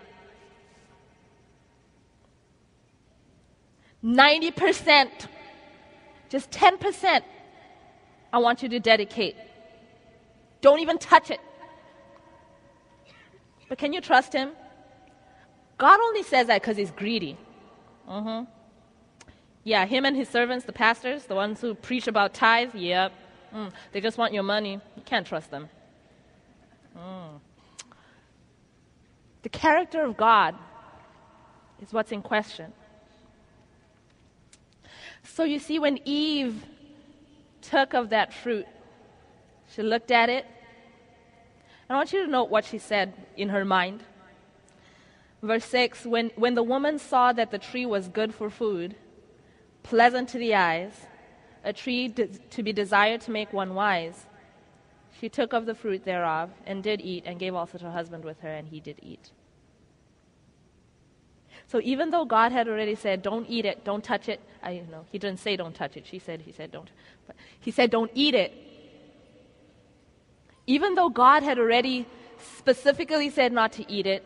90%, 4.04 5.10
just 6.30 6.52
10%, 6.52 7.22
I 8.34 8.38
want 8.40 8.62
you 8.62 8.68
to 8.70 8.80
dedicate. 8.80 9.38
Don't 10.60 10.80
even 10.80 10.98
touch 10.98 11.32
it. 11.32 11.40
But 13.70 13.78
can 13.78 13.94
you 13.94 14.02
trust 14.02 14.34
him? 14.34 14.52
God 15.78 16.00
only 16.00 16.24
says 16.24 16.48
that 16.48 16.62
because 16.62 16.78
he's 16.78 16.92
greedy. 16.92 17.38
Mm-hmm. 18.10 18.46
Yeah, 19.64 19.86
him 19.86 20.06
and 20.06 20.16
his 20.16 20.30
servants, 20.30 20.66
the 20.66 20.74
pastors, 20.74 21.26
the 21.26 21.36
ones 21.36 21.62
who 21.62 21.74
preach 21.74 22.08
about 22.08 22.34
tithes, 22.34 22.76
yep. 22.76 23.14
Mm, 23.54 23.72
they 23.92 24.02
just 24.02 24.18
want 24.18 24.34
your 24.34 24.44
money. 24.44 24.74
You 24.96 25.04
can't 25.06 25.26
trust 25.26 25.52
them. 25.52 25.70
Mm. 26.98 27.40
The 29.44 29.50
character 29.50 30.04
of 30.04 30.18
God 30.18 30.56
is 31.82 31.94
what's 31.94 32.12
in 32.12 32.22
question. 32.22 32.74
So 35.24 35.44
you 35.44 35.60
see, 35.60 35.80
when 35.80 36.00
Eve 36.06 36.64
took 37.62 37.94
of 37.94 38.10
that 38.10 38.34
fruit, 38.34 38.66
she 39.74 39.82
looked 39.82 40.12
at 40.12 40.30
it. 40.30 40.46
I 41.90 41.96
want 41.96 42.14
you 42.14 42.26
to 42.26 42.32
note 42.32 42.50
what 42.50 42.66
she 42.66 42.78
said 42.78 43.14
in 43.36 43.50
her 43.50 43.66
mind. 43.66 44.04
Verse 45.42 45.66
6 45.66 46.06
when, 46.06 46.32
when 46.36 46.56
the 46.56 46.64
woman 46.64 46.98
saw 46.98 47.34
that 47.34 47.52
the 47.52 47.60
tree 47.60 47.86
was 47.86 48.08
good 48.08 48.34
for 48.34 48.50
food, 48.50 48.96
pleasant 49.84 50.30
to 50.30 50.38
the 50.38 50.56
eyes, 50.56 50.94
a 51.64 51.74
tree 51.74 52.08
de- 52.08 52.28
to 52.28 52.64
be 52.64 52.74
desired 52.74 53.22
to 53.22 53.32
make 53.32 53.52
one 53.52 53.76
wise, 53.76 54.26
she 55.20 55.30
took 55.30 55.54
of 55.54 55.66
the 55.66 55.76
fruit 55.76 56.06
thereof 56.06 56.50
and 56.66 56.82
did 56.82 57.02
eat, 57.02 57.24
and 57.26 57.40
gave 57.40 57.54
also 57.54 57.78
to 57.78 57.86
her 57.86 57.92
husband 57.92 58.26
with 58.26 58.40
her, 58.42 58.50
and 58.50 58.68
he 58.70 58.80
did 58.80 59.00
eat. 59.02 59.32
So 61.68 61.80
even 61.84 62.10
though 62.10 62.26
God 62.26 62.52
had 62.52 62.68
already 62.68 62.96
said, 62.96 63.22
"Don't 63.22 63.46
eat 63.50 63.66
it, 63.66 63.84
don't 63.84 64.04
touch 64.04 64.30
it," 64.30 64.40
I 64.62 64.72
you 64.72 64.88
know 64.92 65.06
he 65.12 65.18
didn't 65.18 65.40
say 65.40 65.56
don't 65.56 65.76
touch 65.76 65.98
it. 65.98 66.06
She 66.06 66.20
said 66.20 66.42
he 66.42 66.52
said 66.52 66.72
don't, 66.72 66.90
but 67.26 67.36
he 67.60 67.72
said 67.72 67.90
don't 67.90 68.12
eat 68.14 68.36
it. 68.36 68.54
Even 70.66 70.96
though 70.96 71.10
God 71.10 71.44
had 71.44 71.60
already 71.60 72.06
specifically 72.58 73.30
said 73.30 73.52
not 73.52 73.74
to 73.74 73.92
eat 73.92 74.06
it, 74.06 74.26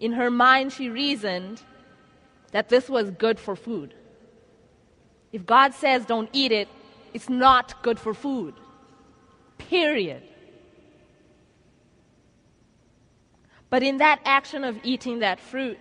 in 0.00 0.12
her 0.12 0.30
mind 0.30 0.72
she 0.72 0.88
reasoned 0.88 1.62
that 2.52 2.68
this 2.68 2.88
was 2.88 3.10
good 3.10 3.38
for 3.38 3.56
food. 3.56 3.94
If 5.32 5.44
God 5.44 5.74
says 5.74 6.06
don't 6.06 6.30
eat 6.32 6.52
it, 6.52 6.68
it's 7.12 7.28
not 7.28 7.82
good 7.82 7.98
for 7.98 8.14
food. 8.14 8.54
Period. 9.58 10.22
But 13.70 13.82
in 13.82 13.96
that 13.98 14.20
action 14.24 14.62
of 14.62 14.78
eating 14.84 15.18
that 15.18 15.40
fruit, 15.40 15.78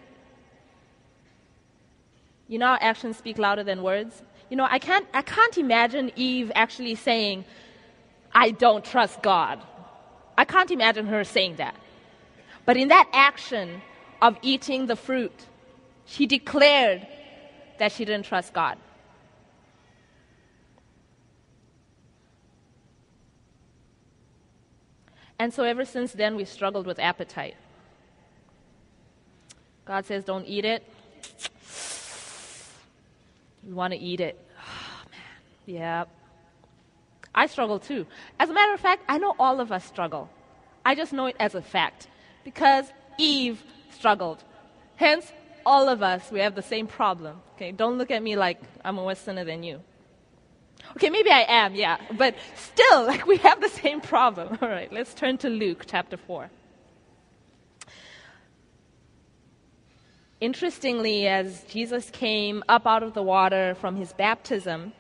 you 2.48 2.58
know 2.58 2.78
actions 2.82 3.18
speak 3.18 3.38
louder 3.38 3.64
than 3.64 3.84
words? 3.84 4.24
You 4.50 4.58
know, 4.58 4.68
I 4.70 4.80
can't, 4.80 5.08
I 5.14 5.22
can't 5.22 5.58
imagine 5.58 6.12
Eve 6.16 6.52
actually 6.56 6.96
saying, 6.96 7.46
I 8.34 8.52
don't 8.52 8.84
trust 8.84 9.22
God. 9.22 9.62
I 10.38 10.46
can't 10.46 10.72
imagine 10.72 11.06
her 11.08 11.24
saying 11.24 11.58
that. 11.58 11.76
But 12.66 12.78
in 12.78 12.88
that 12.88 13.10
action 13.14 13.82
of 14.22 14.38
eating 14.42 14.88
the 14.88 14.96
fruit, 14.96 15.48
she 16.06 16.26
declared 16.26 17.06
that 17.78 17.92
she 17.92 18.06
didn't 18.06 18.26
trust 18.26 18.54
God. 18.54 18.78
And 25.40 25.54
so 25.54 25.64
ever 25.64 25.84
since 25.84 26.14
then, 26.14 26.36
we 26.36 26.46
struggled 26.46 26.88
with 26.88 27.00
appetite. 27.00 27.56
God 29.86 30.06
says, 30.06 30.24
don't 30.24 30.46
eat 30.46 30.64
it. 30.64 30.84
We 33.66 33.74
want 33.74 33.94
to 33.94 34.00
eat 34.00 34.20
it. 34.20 34.40
Oh, 34.66 35.10
man. 35.12 35.22
Yeah. 35.66 36.06
I 37.36 37.48
struggle 37.48 37.80
too. 37.80 38.06
As 38.40 38.50
a 38.50 38.54
matter 38.54 38.74
of 38.74 38.80
fact, 38.80 39.04
I 39.08 39.18
know 39.18 39.36
all 39.40 39.60
of 39.60 39.72
us 39.72 39.86
struggle. 39.86 40.30
I 40.86 40.96
just 40.96 41.14
know 41.14 41.28
it 41.28 41.36
as 41.40 41.56
a 41.56 41.62
fact 41.62 42.08
because 42.44 42.92
Eve 43.18 43.64
struggled. 43.92 44.44
Hence, 44.96 45.32
all 45.66 45.90
of 45.90 46.04
us, 46.04 46.32
we 46.32 46.40
have 46.40 46.56
the 46.56 46.62
same 46.62 46.88
problem. 46.88 47.38
Okay, 47.56 47.72
don't 47.72 47.98
look 47.98 48.12
at 48.12 48.22
me 48.22 48.36
like 48.36 48.62
I'm 48.84 48.98
a 48.98 49.04
worse 49.04 49.20
sinner 49.20 49.46
than 49.46 49.64
you. 49.64 49.82
Okay, 50.92 51.10
maybe 51.10 51.32
I 51.32 51.46
am, 51.48 51.76
yeah, 51.76 51.98
but 52.18 52.36
still, 52.56 53.06
like 53.08 53.26
we 53.26 53.38
have 53.38 53.62
the 53.62 53.70
same 53.70 54.02
problem. 54.02 54.58
All 54.62 54.70
right, 54.70 54.92
let's 54.92 55.14
turn 55.14 55.38
to 55.40 55.50
Luke 55.50 55.86
chapter 55.88 56.18
4. 56.18 56.50
Interestingly, 60.42 61.26
as 61.26 61.64
Jesus 61.70 62.10
came 62.10 62.64
up 62.68 62.86
out 62.86 63.02
of 63.02 63.14
the 63.14 63.24
water 63.24 63.76
from 63.80 63.96
his 63.96 64.12
baptism, 64.12 64.92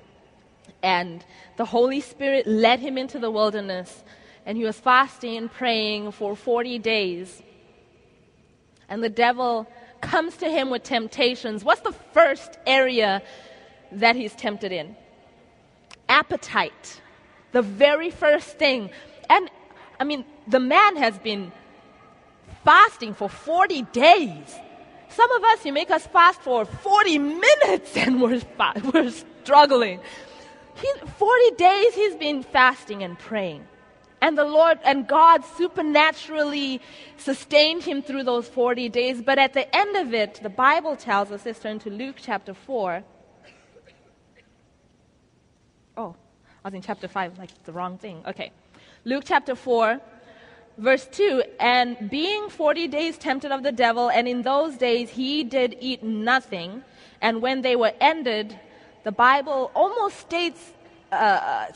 and 0.84 1.26
the 1.56 1.66
Holy 1.66 2.02
Spirit 2.02 2.46
led 2.46 2.80
him 2.82 2.98
into 2.98 3.18
the 3.18 3.32
wilderness, 3.32 4.04
and 4.46 4.58
he 4.58 4.66
was 4.66 4.78
fasting 4.78 5.38
and 5.38 5.52
praying 5.52 6.12
for 6.12 6.36
40 6.36 6.78
days. 6.80 7.42
And 8.90 9.02
the 9.02 9.10
devil 9.10 9.68
comes 10.02 10.36
to 10.38 10.50
him 10.50 10.70
with 10.70 10.84
temptations. 10.84 11.64
What's 11.64 11.82
the 11.82 11.94
first 12.14 12.60
area 12.68 13.24
that 13.94 14.18
he's 14.18 14.36
tempted 14.36 14.74
in? 14.74 14.96
Appetite. 16.10 17.02
The 17.54 17.62
very 17.62 18.12
first 18.12 18.60
thing. 18.60 18.90
And 19.30 19.50
I 20.00 20.04
mean, 20.04 20.26
the 20.48 20.60
man 20.60 20.98
has 20.98 21.18
been 21.20 21.54
fasting 22.66 23.14
for 23.14 23.30
40 23.30 23.84
days. 23.94 24.60
Some 25.10 25.32
of 25.32 25.44
us, 25.44 25.66
you 25.66 25.72
make 25.72 25.92
us 25.92 26.06
fast 26.08 26.42
for 26.42 26.66
40 26.66 27.20
minutes 27.20 27.96
and 27.98 28.22
we're, 28.22 28.42
we're 28.94 29.12
struggling. 29.44 30.02
He, 30.76 30.92
40 31.18 31.56
days 31.56 31.94
he's 31.94 32.16
been 32.16 32.44
fasting 32.44 33.04
and 33.04 33.18
praying. 33.18 33.68
And 34.22 34.38
the 34.38 34.46
Lord 34.46 34.80
and 34.86 35.06
God 35.06 35.44
supernaturally 35.58 36.80
sustained 37.18 37.84
him 37.84 38.02
through 38.02 38.24
those 38.24 38.48
40 38.48 38.88
days. 38.90 39.22
But 39.22 39.38
at 39.38 39.54
the 39.54 39.76
end 39.76 39.98
of 39.98 40.14
it, 40.14 40.40
the 40.42 40.50
Bible 40.50 40.96
tells 40.96 41.32
us, 41.32 41.46
let's 41.46 41.60
turn 41.60 41.80
to 41.80 41.90
Luke 41.90 42.16
chapter 42.20 42.54
4. 42.54 43.04
Oh, 45.98 46.16
I 46.64 46.68
was 46.68 46.74
in 46.74 46.82
chapter 46.82 47.10
5, 47.10 47.38
like 47.38 47.64
the 47.66 47.74
wrong 47.74 47.98
thing. 47.98 48.24
Okay. 48.26 48.52
Luke 49.04 49.24
chapter 49.26 49.56
4, 49.56 50.00
verse 50.78 51.06
2 51.12 51.44
and 51.60 52.10
being 52.10 52.50
40 52.50 52.88
days 52.88 53.18
tempted 53.18 53.52
of 53.52 53.62
the 53.64 53.72
devil 53.72 54.10
and 54.10 54.28
in 54.28 54.42
those 54.42 54.76
days 54.78 55.10
he 55.10 55.44
did 55.44 55.78
eat 55.80 56.02
nothing 56.02 56.84
and 57.22 57.42
when 57.42 57.62
they 57.62 57.76
were 57.76 57.92
ended 58.02 58.60
the 59.04 59.12
bible 59.12 59.72
almost 59.76 60.20
states 60.20 60.74
uh, 61.12 61.68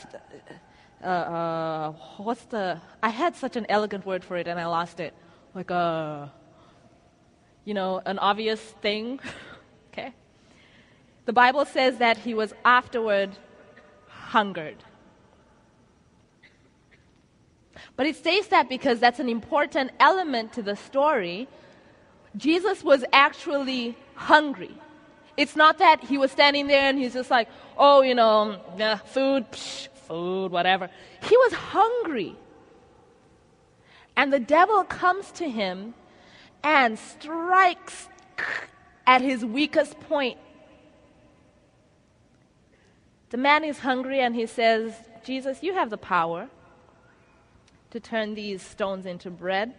uh, 1.02 1.06
uh, 1.06 1.92
what's 2.16 2.44
the 2.46 2.80
i 3.02 3.08
had 3.08 3.36
such 3.36 3.56
an 3.56 3.66
elegant 3.68 4.04
word 4.04 4.24
for 4.24 4.36
it 4.36 4.48
and 4.48 4.58
i 4.58 4.66
lost 4.66 5.00
it 5.00 5.14
like 5.54 5.70
a, 5.70 6.32
you 7.64 7.74
know, 7.74 8.00
an 8.04 8.18
obvious 8.18 8.60
thing. 8.60 9.20
okay? 9.92 10.12
The 11.24 11.32
Bible 11.32 11.64
says 11.64 11.98
that 11.98 12.16
he 12.18 12.32
was 12.34 12.54
afterward 12.64 13.30
hungered. 14.08 14.76
But 17.96 18.06
it 18.06 18.16
says 18.16 18.48
that 18.48 18.68
because 18.68 19.00
that's 19.00 19.18
an 19.18 19.28
important 19.28 19.90
element 19.98 20.52
to 20.52 20.62
the 20.62 20.76
story. 20.76 21.48
Jesus 22.36 22.84
was 22.84 23.04
actually 23.12 23.96
hungry. 24.14 24.76
It's 25.38 25.54
not 25.54 25.78
that 25.78 26.02
he 26.02 26.18
was 26.18 26.32
standing 26.32 26.66
there 26.66 26.88
and 26.88 26.98
he's 26.98 27.12
just 27.12 27.30
like, 27.30 27.48
oh, 27.76 28.02
you 28.02 28.16
know, 28.16 28.60
yeah, 28.76 28.96
food, 28.96 29.48
psh, 29.52 29.86
food, 30.08 30.50
whatever. 30.50 30.90
He 31.22 31.36
was 31.36 31.52
hungry. 31.52 32.34
And 34.16 34.32
the 34.32 34.40
devil 34.40 34.82
comes 34.82 35.30
to 35.32 35.48
him 35.48 35.94
and 36.64 36.98
strikes 36.98 38.08
at 39.06 39.20
his 39.20 39.44
weakest 39.44 40.00
point. 40.00 40.38
The 43.30 43.36
man 43.36 43.62
is 43.62 43.78
hungry 43.78 44.18
and 44.18 44.34
he 44.34 44.46
says, 44.46 44.92
Jesus, 45.24 45.62
you 45.62 45.72
have 45.72 45.88
the 45.88 45.98
power 45.98 46.48
to 47.92 48.00
turn 48.00 48.34
these 48.34 48.60
stones 48.60 49.06
into 49.06 49.30
bread. 49.30 49.72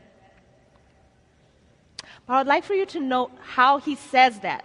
But 2.25 2.35
I'd 2.35 2.47
like 2.47 2.63
for 2.63 2.75
you 2.75 2.85
to 2.85 3.01
note 3.01 3.31
how 3.41 3.79
he 3.79 3.95
says 3.95 4.39
that. 4.39 4.63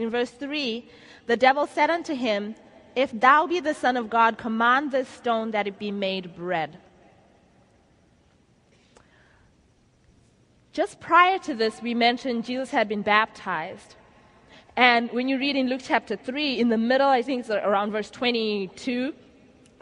In 0.00 0.08
verse 0.08 0.30
3, 0.30 0.88
the 1.26 1.36
devil 1.36 1.66
said 1.66 1.90
unto 1.90 2.14
him, 2.14 2.54
If 2.96 3.12
thou 3.12 3.46
be 3.46 3.60
the 3.60 3.74
Son 3.74 3.98
of 3.98 4.08
God, 4.08 4.38
command 4.38 4.92
this 4.92 5.08
stone 5.08 5.50
that 5.50 5.66
it 5.66 5.78
be 5.78 5.90
made 5.90 6.34
bread. 6.34 6.78
Just 10.72 11.00
prior 11.00 11.38
to 11.40 11.54
this, 11.54 11.82
we 11.82 11.92
mentioned 11.92 12.46
Jesus 12.46 12.70
had 12.70 12.88
been 12.88 13.02
baptized. 13.02 13.96
And 14.74 15.10
when 15.12 15.28
you 15.28 15.38
read 15.38 15.54
in 15.54 15.68
Luke 15.68 15.82
chapter 15.84 16.16
3, 16.16 16.58
in 16.58 16.70
the 16.70 16.78
middle, 16.78 17.08
I 17.08 17.20
think 17.20 17.40
it's 17.40 17.50
around 17.50 17.92
verse 17.92 18.08
22, 18.08 19.12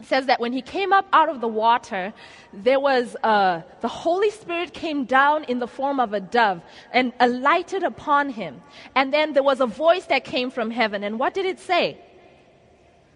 says 0.02 0.26
that 0.26 0.40
when 0.40 0.52
he 0.52 0.62
came 0.62 0.92
up 0.92 1.06
out 1.12 1.28
of 1.28 1.40
the 1.40 1.48
water, 1.48 2.12
there 2.52 2.78
was 2.78 3.16
uh, 3.22 3.62
the 3.80 3.88
Holy 3.88 4.30
Spirit 4.30 4.72
came 4.72 5.04
down 5.04 5.44
in 5.44 5.58
the 5.58 5.66
form 5.66 5.98
of 5.98 6.12
a 6.12 6.20
dove 6.20 6.62
and 6.92 7.12
alighted 7.18 7.82
upon 7.82 8.30
him. 8.30 8.62
And 8.94 9.12
then 9.12 9.32
there 9.32 9.42
was 9.42 9.60
a 9.60 9.66
voice 9.66 10.06
that 10.06 10.24
came 10.24 10.50
from 10.50 10.70
heaven. 10.70 11.02
And 11.02 11.18
what 11.18 11.34
did 11.34 11.46
it 11.46 11.58
say? 11.58 11.98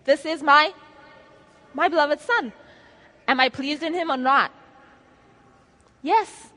This 0.04 0.24
is 0.24 0.42
my 0.42 0.72
my 1.74 1.88
beloved 1.88 2.20
son. 2.20 2.52
Am 3.28 3.40
I 3.40 3.48
pleased 3.48 3.82
in 3.82 3.94
him 3.94 4.10
or 4.10 4.16
not? 4.16 4.52
Yes. 6.02 6.50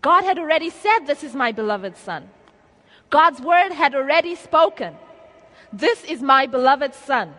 God 0.00 0.24
had 0.24 0.38
already 0.38 0.70
said, 0.70 1.00
This 1.00 1.24
is 1.24 1.34
my 1.34 1.52
beloved 1.52 1.96
son. 1.96 2.30
God's 3.10 3.40
word 3.40 3.72
had 3.72 3.94
already 3.94 4.34
spoken. 4.34 4.94
This 5.72 6.04
is 6.04 6.22
my 6.22 6.46
beloved 6.46 6.94
son. 6.94 7.34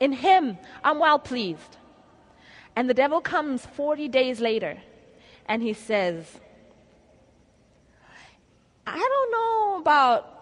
In 0.00 0.12
him 0.12 0.58
I'm 0.82 0.98
well 0.98 1.18
pleased. 1.18 1.76
And 2.74 2.88
the 2.88 2.94
devil 2.94 3.20
comes 3.20 3.66
40 3.66 4.08
days 4.08 4.40
later 4.40 4.78
and 5.46 5.62
he 5.62 5.72
says, 5.72 6.40
I 8.86 8.98
don't 8.98 9.30
know 9.32 9.80
about 9.80 10.40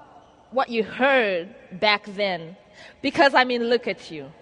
what 0.51 0.68
you 0.68 0.83
heard 0.83 1.55
back 1.73 2.05
then, 2.07 2.57
because 3.03 3.35
I 3.35 3.44
mean, 3.44 3.64
look 3.64 3.87
at 3.87 4.11
you. 4.11 4.33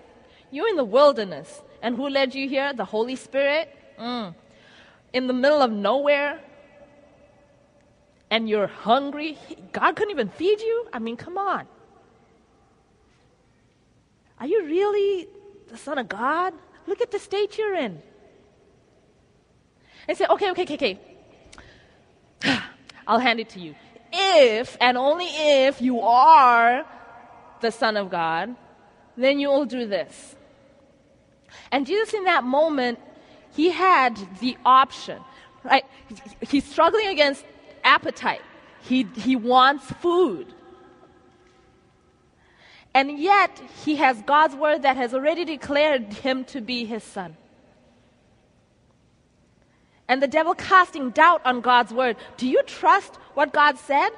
You're 0.50 0.68
in 0.68 0.76
the 0.76 0.84
wilderness. 0.84 1.62
And 1.82 1.96
who 1.96 2.08
led 2.08 2.34
you 2.34 2.48
here? 2.48 2.72
The 2.72 2.84
Holy 2.84 3.16
Spirit? 3.16 3.68
Mm. 3.98 4.34
In 5.12 5.26
the 5.26 5.32
middle 5.32 5.62
of 5.62 5.70
nowhere? 5.70 6.40
And 8.30 8.48
you're 8.48 8.66
hungry? 8.66 9.38
God 9.72 9.96
couldn't 9.96 10.10
even 10.10 10.28
feed 10.28 10.60
you? 10.60 10.88
I 10.92 10.98
mean, 10.98 11.16
come 11.16 11.38
on. 11.38 11.66
Are 14.38 14.46
you 14.46 14.64
really 14.64 15.28
the 15.68 15.76
Son 15.76 15.98
of 15.98 16.08
God? 16.08 16.52
Look 16.86 17.00
at 17.00 17.10
the 17.10 17.18
state 17.18 17.58
you're 17.58 17.74
in. 17.74 18.00
And 20.08 20.16
say, 20.16 20.26
okay, 20.26 20.50
okay, 20.50 20.62
okay, 20.62 20.74
okay. 20.74 21.00
I'll 23.06 23.18
hand 23.18 23.40
it 23.40 23.48
to 23.50 23.60
you. 23.60 23.74
If 24.12 24.76
and 24.80 24.96
only 24.96 25.26
if 25.26 25.80
you 25.80 26.00
are 26.00 26.84
the 27.60 27.70
Son 27.70 27.96
of 27.96 28.10
God, 28.10 28.54
then 29.16 29.40
you 29.40 29.48
will 29.48 29.64
do 29.64 29.86
this. 29.86 30.36
And 31.72 31.86
Jesus, 31.86 32.14
in 32.14 32.24
that 32.24 32.44
moment, 32.44 32.98
he 33.54 33.70
had 33.70 34.16
the 34.40 34.56
option, 34.64 35.20
right? 35.64 35.84
He's 36.40 36.64
struggling 36.64 37.08
against 37.08 37.44
appetite. 37.82 38.42
He, 38.82 39.04
he 39.16 39.34
wants 39.34 39.90
food. 40.00 40.52
And 42.96 43.18
yet, 43.18 43.60
he 43.84 43.96
has 43.96 44.22
God's 44.22 44.54
word 44.54 44.80
that 44.80 44.96
has 44.96 45.12
already 45.12 45.44
declared 45.44 46.14
him 46.14 46.44
to 46.44 46.62
be 46.62 46.86
his 46.86 47.02
son. 47.04 47.36
And 50.08 50.22
the 50.22 50.26
devil 50.26 50.54
casting 50.54 51.10
doubt 51.10 51.42
on 51.44 51.60
God's 51.60 51.92
word. 51.92 52.16
Do 52.38 52.48
you 52.48 52.62
trust 52.62 53.16
what 53.34 53.52
God 53.52 53.76
said? 53.76 54.08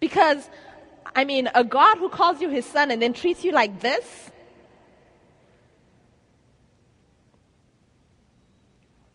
Because, 0.00 0.50
I 1.14 1.24
mean, 1.24 1.48
a 1.54 1.62
God 1.62 1.98
who 1.98 2.08
calls 2.08 2.40
you 2.40 2.48
his 2.48 2.66
son 2.66 2.90
and 2.90 3.00
then 3.00 3.12
treats 3.12 3.44
you 3.44 3.52
like 3.52 3.78
this? 3.78 4.32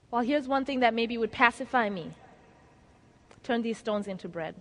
Well, 0.09 0.21
here's 0.21 0.47
one 0.47 0.63
thing 0.63 0.79
that 0.79 0.93
maybe 0.93 1.17
would 1.17 1.33
pacify 1.33 1.89
me 1.89 2.13
turn 3.43 3.61
these 3.61 3.77
stones 3.77 4.07
into 4.07 4.29
bread. 4.29 4.55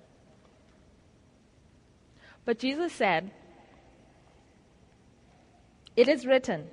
But 2.46 2.60
Jesus 2.60 2.92
said, 2.92 3.32
It 5.96 6.08
is 6.08 6.24
written 6.24 6.68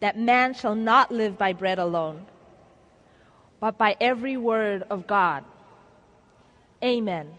that 0.00 0.18
man 0.18 0.54
shall 0.54 0.74
not 0.74 1.12
live 1.12 1.36
by 1.36 1.52
bread 1.52 1.78
alone, 1.78 2.24
but 3.60 3.76
by 3.76 3.96
every 4.00 4.36
word 4.36 4.84
of 4.90 5.06
God. 5.06 5.44
Amen. 6.82 7.34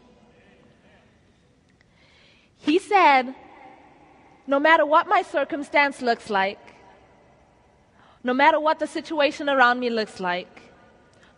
He 2.57 2.77
said, 2.77 3.33
No 4.45 4.59
matter 4.59 4.85
what 4.85 5.07
my 5.07 5.23
circumstance 5.23 6.03
looks 6.03 6.29
like, 6.29 6.59
no 8.23 8.33
matter 8.33 8.59
what 8.59 8.77
the 8.77 8.85
situation 8.85 9.49
around 9.49 9.79
me 9.79 9.89
looks 9.89 10.19
like, 10.19 10.68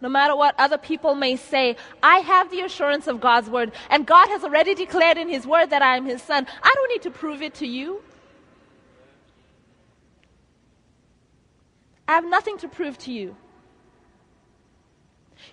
no 0.02 0.10
matter 0.10 0.36
what 0.36 0.56
other 0.60 0.78
people 0.78 1.16
may 1.16 1.36
say, 1.36 1.78
I 2.02 2.18
have 2.18 2.50
the 2.50 2.62
assurance 2.62 3.08
of 3.08 3.22
God's 3.22 3.50
word, 3.50 3.72
and 3.90 4.06
God 4.06 4.28
has 4.30 4.44
already 4.44 4.74
declared 4.74 5.18
in 5.18 5.30
His 5.30 5.46
word 5.46 5.70
that 5.70 5.82
I 5.82 5.96
am 5.98 6.06
His 6.06 6.22
son. 6.22 6.48
I 6.62 6.72
don't 6.76 6.90
need 6.90 7.04
to 7.04 7.12
prove 7.12 7.42
it 7.42 7.54
to 7.56 7.68
you. 7.68 8.02
I 12.08 12.16
have 12.16 12.26
nothing 12.26 12.58
to 12.58 12.68
prove 12.68 12.98
to 13.00 13.14
you. 13.14 13.36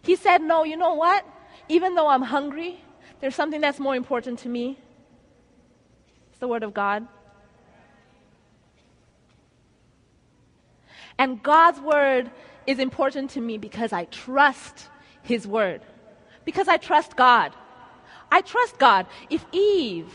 He 0.02 0.16
said, 0.16 0.42
No, 0.42 0.64
you 0.64 0.76
know 0.76 0.94
what? 0.94 1.24
Even 1.68 1.94
though 1.94 2.08
I'm 2.08 2.22
hungry, 2.22 2.80
there's 3.20 3.34
something 3.34 3.60
that's 3.60 3.78
more 3.78 3.94
important 3.94 4.40
to 4.40 4.48
me. 4.48 4.78
It's 6.30 6.38
the 6.38 6.48
Word 6.48 6.62
of 6.62 6.72
God. 6.72 7.06
And 11.18 11.42
God's 11.42 11.80
Word 11.80 12.30
is 12.68 12.78
important 12.78 13.30
to 13.30 13.40
me 13.40 13.56
because 13.56 13.94
I 13.94 14.04
trust 14.04 14.90
His 15.22 15.46
word, 15.46 15.80
because 16.44 16.68
I 16.68 16.76
trust 16.76 17.16
God. 17.16 17.52
I 18.30 18.42
trust 18.42 18.78
God. 18.78 19.06
If 19.30 19.44
Eve 19.52 20.12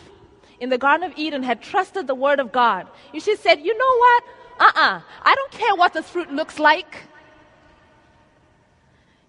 in 0.60 0.70
the 0.70 0.78
Garden 0.78 1.10
of 1.10 1.18
Eden 1.18 1.42
had 1.42 1.64
trusted 1.64 2.06
the 2.06 2.14
word 2.14 2.40
of 2.40 2.52
God, 2.52 2.88
she 3.12 3.36
said, 3.36 3.62
you 3.62 3.76
know 3.76 3.98
what? 4.06 4.24
Uh 4.60 4.64
uh-uh, 4.66 4.98
uh 4.98 5.02
I 5.24 5.36
don't 5.36 5.52
care 5.52 5.76
what 5.76 5.94
this 5.94 6.08
fruit 6.08 6.32
looks 6.32 6.60
like 6.60 6.96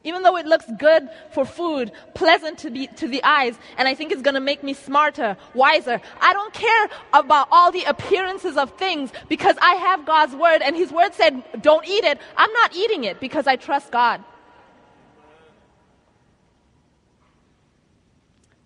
even 0.04 0.22
though 0.22 0.36
it 0.36 0.46
looks 0.46 0.66
good 0.78 1.08
for 1.32 1.44
food, 1.44 1.90
pleasant 2.14 2.58
to, 2.58 2.70
be, 2.70 2.86
to 2.88 3.08
the 3.08 3.24
eyes, 3.24 3.58
and 3.78 3.88
I 3.88 3.94
think 3.94 4.12
it's 4.12 4.22
going 4.22 4.34
to 4.34 4.40
make 4.40 4.62
me 4.62 4.74
smarter, 4.74 5.36
wiser. 5.54 6.00
I 6.20 6.32
don't 6.32 6.52
care 6.52 6.88
about 7.12 7.48
all 7.50 7.72
the 7.72 7.84
appearances 7.84 8.56
of 8.56 8.70
things 8.72 9.10
because 9.28 9.56
I 9.60 9.74
have 9.74 10.06
God's 10.06 10.34
word, 10.36 10.62
and 10.62 10.76
His 10.76 10.92
word 10.92 11.14
said, 11.14 11.42
don't 11.62 11.86
eat 11.88 12.04
it. 12.04 12.18
I'm 12.36 12.52
not 12.52 12.76
eating 12.76 13.04
it 13.04 13.18
because 13.18 13.46
I 13.46 13.56
trust 13.56 13.90
God. 13.90 14.22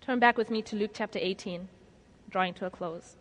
Turn 0.01 0.19
back 0.19 0.37
with 0.37 0.49
me 0.49 0.61
to 0.63 0.75
Luke 0.75 0.91
chapter 0.93 1.19
18, 1.21 1.69
drawing 2.29 2.53
to 2.55 2.65
a 2.65 2.69
close. 2.69 3.15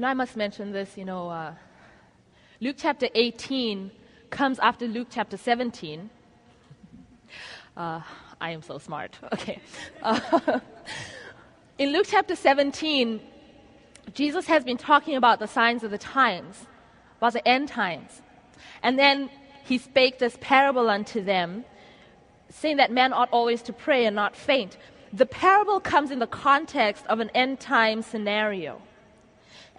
Know, 0.00 0.06
I 0.06 0.14
must 0.14 0.36
mention 0.36 0.70
this, 0.70 0.96
you 0.96 1.04
know, 1.04 1.28
uh, 1.28 1.54
Luke 2.60 2.76
chapter 2.78 3.08
18 3.16 3.90
comes 4.30 4.60
after 4.60 4.86
Luke 4.86 5.08
chapter 5.10 5.36
17. 5.36 6.08
Uh, 7.76 8.00
I 8.40 8.50
am 8.50 8.62
so 8.62 8.78
smart. 8.78 9.18
Okay. 9.32 9.60
Uh, 10.00 10.60
in 11.78 11.92
Luke 11.92 12.06
chapter 12.08 12.36
17, 12.36 13.20
Jesus 14.14 14.46
has 14.46 14.62
been 14.62 14.76
talking 14.76 15.16
about 15.16 15.40
the 15.40 15.48
signs 15.48 15.82
of 15.82 15.90
the 15.90 15.98
times, 15.98 16.68
about 17.16 17.32
the 17.32 17.46
end 17.48 17.66
times. 17.66 18.22
And 18.84 18.96
then 18.96 19.28
he 19.64 19.78
spake 19.78 20.20
this 20.20 20.38
parable 20.40 20.88
unto 20.88 21.24
them, 21.24 21.64
saying 22.50 22.76
that 22.76 22.92
man 22.92 23.12
ought 23.12 23.30
always 23.32 23.62
to 23.62 23.72
pray 23.72 24.06
and 24.06 24.14
not 24.14 24.36
faint. 24.36 24.76
The 25.12 25.26
parable 25.26 25.80
comes 25.80 26.12
in 26.12 26.20
the 26.20 26.28
context 26.28 27.04
of 27.08 27.18
an 27.18 27.30
end 27.30 27.58
time 27.58 28.02
scenario. 28.02 28.80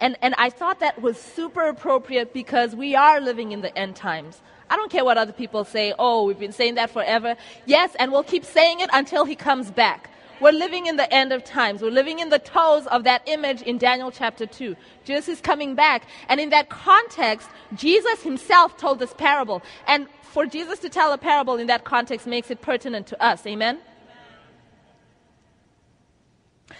And, 0.00 0.16
and 0.22 0.34
I 0.38 0.50
thought 0.50 0.80
that 0.80 1.00
was 1.02 1.18
super 1.18 1.68
appropriate 1.68 2.32
because 2.32 2.74
we 2.74 2.94
are 2.94 3.20
living 3.20 3.52
in 3.52 3.60
the 3.60 3.76
end 3.76 3.96
times. 3.96 4.40
I 4.70 4.76
don't 4.76 4.90
care 4.90 5.04
what 5.04 5.18
other 5.18 5.32
people 5.32 5.64
say. 5.64 5.92
Oh, 5.98 6.24
we've 6.24 6.38
been 6.38 6.52
saying 6.52 6.76
that 6.76 6.90
forever. 6.90 7.36
Yes, 7.66 7.94
and 7.98 8.12
we'll 8.12 8.22
keep 8.22 8.44
saying 8.44 8.80
it 8.80 8.88
until 8.92 9.24
he 9.24 9.34
comes 9.34 9.70
back. 9.70 10.10
We're 10.40 10.52
living 10.52 10.86
in 10.86 10.96
the 10.96 11.12
end 11.12 11.32
of 11.32 11.44
times. 11.44 11.82
We're 11.82 11.90
living 11.90 12.20
in 12.20 12.30
the 12.30 12.38
toes 12.38 12.86
of 12.86 13.04
that 13.04 13.22
image 13.26 13.60
in 13.60 13.76
Daniel 13.76 14.10
chapter 14.10 14.46
2. 14.46 14.74
Jesus 15.04 15.28
is 15.28 15.40
coming 15.40 15.74
back. 15.74 16.04
And 16.28 16.40
in 16.40 16.48
that 16.48 16.70
context, 16.70 17.48
Jesus 17.74 18.22
himself 18.22 18.78
told 18.78 19.00
this 19.00 19.12
parable. 19.12 19.60
And 19.86 20.06
for 20.22 20.46
Jesus 20.46 20.78
to 20.78 20.88
tell 20.88 21.12
a 21.12 21.18
parable 21.18 21.56
in 21.56 21.66
that 21.66 21.84
context 21.84 22.26
makes 22.26 22.50
it 22.50 22.62
pertinent 22.62 23.06
to 23.08 23.22
us. 23.22 23.46
Amen? 23.46 23.80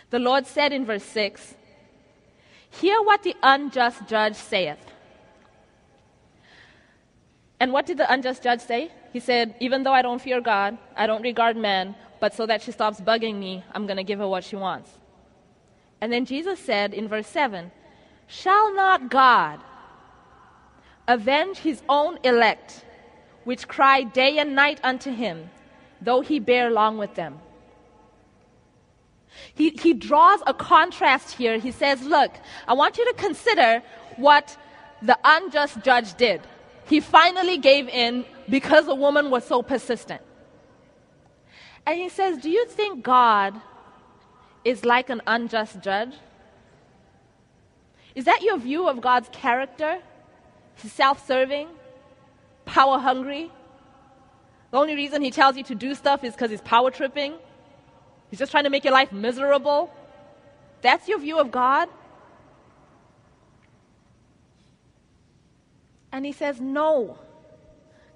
The 0.09 0.19
Lord 0.19 0.47
said 0.47 0.73
in 0.73 0.87
verse 0.87 1.05
6 1.05 1.55
Hear 2.71 3.03
what 3.03 3.23
the 3.23 3.35
unjust 3.43 4.07
judge 4.07 4.37
saith. 4.37 4.79
And 7.59 7.73
what 7.73 7.85
did 7.85 7.99
the 7.99 8.11
unjust 8.11 8.43
judge 8.43 8.61
say? 8.61 8.91
He 9.13 9.21
said, 9.21 9.55
Even 9.61 9.83
though 9.83 9.93
I 9.93 10.03
don't 10.03 10.21
fear 10.21 10.41
God, 10.41 10.79
I 10.97 11.07
don't 11.07 11.23
regard 11.23 11.57
man, 11.57 11.95
but 12.21 12.35
so 12.35 12.47
that 12.47 12.63
she 12.63 12.73
stops 12.73 13.01
bugging 13.01 13.39
me, 13.39 13.65
I'm 13.73 13.87
going 13.87 13.97
to 13.97 14.05
give 14.05 14.19
her 14.19 14.29
what 14.29 14.45
she 14.45 14.57
wants. 14.57 14.91
And 16.01 16.13
then 16.13 16.25
Jesus 16.25 16.59
said 16.59 16.95
in 16.95 17.09
verse 17.09 17.27
7 17.27 17.71
Shall 18.27 18.75
not 18.75 19.11
God 19.11 19.61
avenge 21.07 21.59
his 21.59 21.83
own 21.89 22.19
elect, 22.25 22.85
which 23.45 23.69
cry 23.69 24.05
day 24.05 24.39
and 24.39 24.55
night 24.55 24.81
unto 24.83 25.13
him, 25.13 25.51
though 26.01 26.21
he 26.21 26.39
bear 26.39 26.71
long 26.71 26.97
with 26.97 27.15
them? 27.15 27.41
He, 29.55 29.71
he 29.71 29.95
draws 29.95 30.41
a 30.47 30.55
contrast 30.55 31.33
here. 31.33 31.59
He 31.59 31.71
says, 31.71 32.03
Look, 32.03 32.33
I 32.67 32.75
want 32.75 32.99
you 32.99 33.05
to 33.07 33.15
consider 33.15 33.83
what 34.17 34.57
the 35.03 35.19
unjust 35.25 35.81
judge 35.83 36.15
did. 36.15 36.41
He 36.87 37.01
finally 37.01 37.59
gave 37.59 37.89
in 37.89 38.25
because 38.49 38.87
the 38.87 38.95
woman 38.95 39.31
was 39.31 39.47
so 39.47 39.63
persistent. 39.63 40.23
And 41.87 41.99
he 41.99 42.09
says, 42.09 42.39
Do 42.39 42.51
you 42.51 42.67
think 42.67 43.03
God 43.03 43.61
is 44.65 44.85
like 44.85 45.11
an 45.11 45.23
unjust 45.27 45.81
judge? 45.81 46.15
Is 48.15 48.25
that 48.25 48.43
your 48.43 48.59
view 48.59 48.89
of 48.89 49.01
God's 49.01 49.29
character? 49.33 50.01
He's 50.77 50.93
self 50.93 51.27
serving, 51.27 51.69
power 52.65 52.99
hungry. 52.99 53.51
The 54.71 54.79
only 54.79 54.95
reason 54.95 55.23
he 55.23 55.31
tells 55.31 55.57
you 55.57 55.65
to 55.65 55.75
do 55.75 55.95
stuff 55.95 56.23
is 56.25 56.35
because 56.35 56.51
he's 56.51 56.61
power 56.61 56.91
tripping. 56.91 57.35
He's 58.31 58.39
just 58.39 58.53
trying 58.53 58.65
to 58.65 58.71
make 58.71 58.85
your 58.85 58.93
life 58.93 59.13
miserable. 59.13 59.93
That's 60.83 61.09
your 61.09 61.19
view 61.19 61.39
of 61.39 61.51
God? 61.51 61.89
And 66.13 66.25
he 66.25 66.33
says, 66.33 66.61
No. 66.61 67.19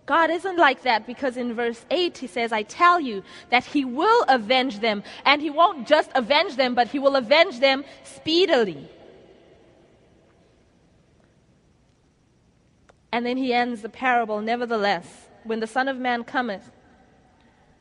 God 0.06 0.30
isn't 0.30 0.58
like 0.58 0.82
that 0.82 1.06
because 1.06 1.38
in 1.38 1.54
verse 1.54 1.82
8 1.90 2.18
he 2.18 2.26
says, 2.26 2.52
I 2.52 2.62
tell 2.62 3.00
you 3.00 3.22
that 3.48 3.64
he 3.64 3.86
will 3.86 4.24
avenge 4.28 4.80
them. 4.80 5.02
And 5.24 5.40
he 5.40 5.48
won't 5.48 5.88
just 5.88 6.10
avenge 6.14 6.56
them, 6.56 6.74
but 6.74 6.88
he 6.88 6.98
will 6.98 7.16
avenge 7.16 7.58
them 7.60 7.84
speedily. 8.02 8.86
And 13.10 13.24
then 13.24 13.38
he 13.38 13.54
ends 13.54 13.80
the 13.80 13.88
parable, 13.88 14.42
nevertheless, 14.42 15.06
when 15.44 15.60
the 15.60 15.66
Son 15.66 15.88
of 15.88 15.96
Man 15.96 16.22
cometh, 16.22 16.70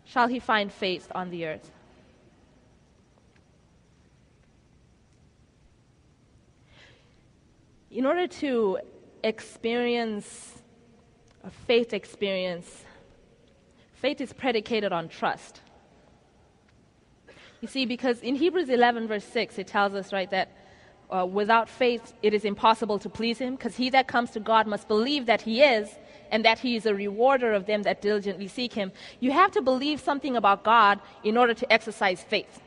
shall 0.05 0.27
he 0.27 0.39
find 0.39 0.71
faith 0.71 1.11
on 1.13 1.29
the 1.29 1.45
earth. 1.45 1.71
In 7.93 8.07
order 8.07 8.25
to 8.25 8.79
experience 9.23 10.61
a 11.43 11.51
faith 11.51 11.93
experience, 11.93 12.83
faith 13.93 14.19
is 14.19 14.33
predicated 14.33 14.91
on 14.91 15.07
trust. 15.07 15.61
You 17.61 17.67
see, 17.67 17.85
because 17.85 18.19
in 18.21 18.35
Hebrews 18.35 18.69
11, 18.69 19.07
verse 19.07 19.23
6, 19.23 19.59
it 19.59 19.67
tells 19.67 19.93
us, 19.93 20.11
right, 20.11 20.29
that 20.31 20.49
uh, 21.09 21.25
without 21.25 21.69
faith 21.69 22.13
it 22.23 22.33
is 22.33 22.45
impossible 22.45 22.97
to 22.99 23.09
please 23.09 23.37
him, 23.37 23.55
because 23.55 23.75
he 23.75 23.91
that 23.91 24.07
comes 24.07 24.31
to 24.31 24.39
God 24.39 24.65
must 24.65 24.87
believe 24.87 25.27
that 25.27 25.43
he 25.43 25.61
is, 25.61 25.89
and 26.31 26.43
that 26.43 26.59
he 26.59 26.75
is 26.75 26.87
a 26.87 26.95
rewarder 26.95 27.53
of 27.53 27.67
them 27.67 27.83
that 27.83 28.01
diligently 28.01 28.47
seek 28.47 28.73
him. 28.73 28.91
You 29.19 29.31
have 29.31 29.51
to 29.51 29.61
believe 29.61 29.99
something 30.01 30.35
about 30.35 30.63
God 30.63 30.99
in 31.23 31.37
order 31.37 31.53
to 31.53 31.71
exercise 31.71 32.23
faith. 32.23 32.59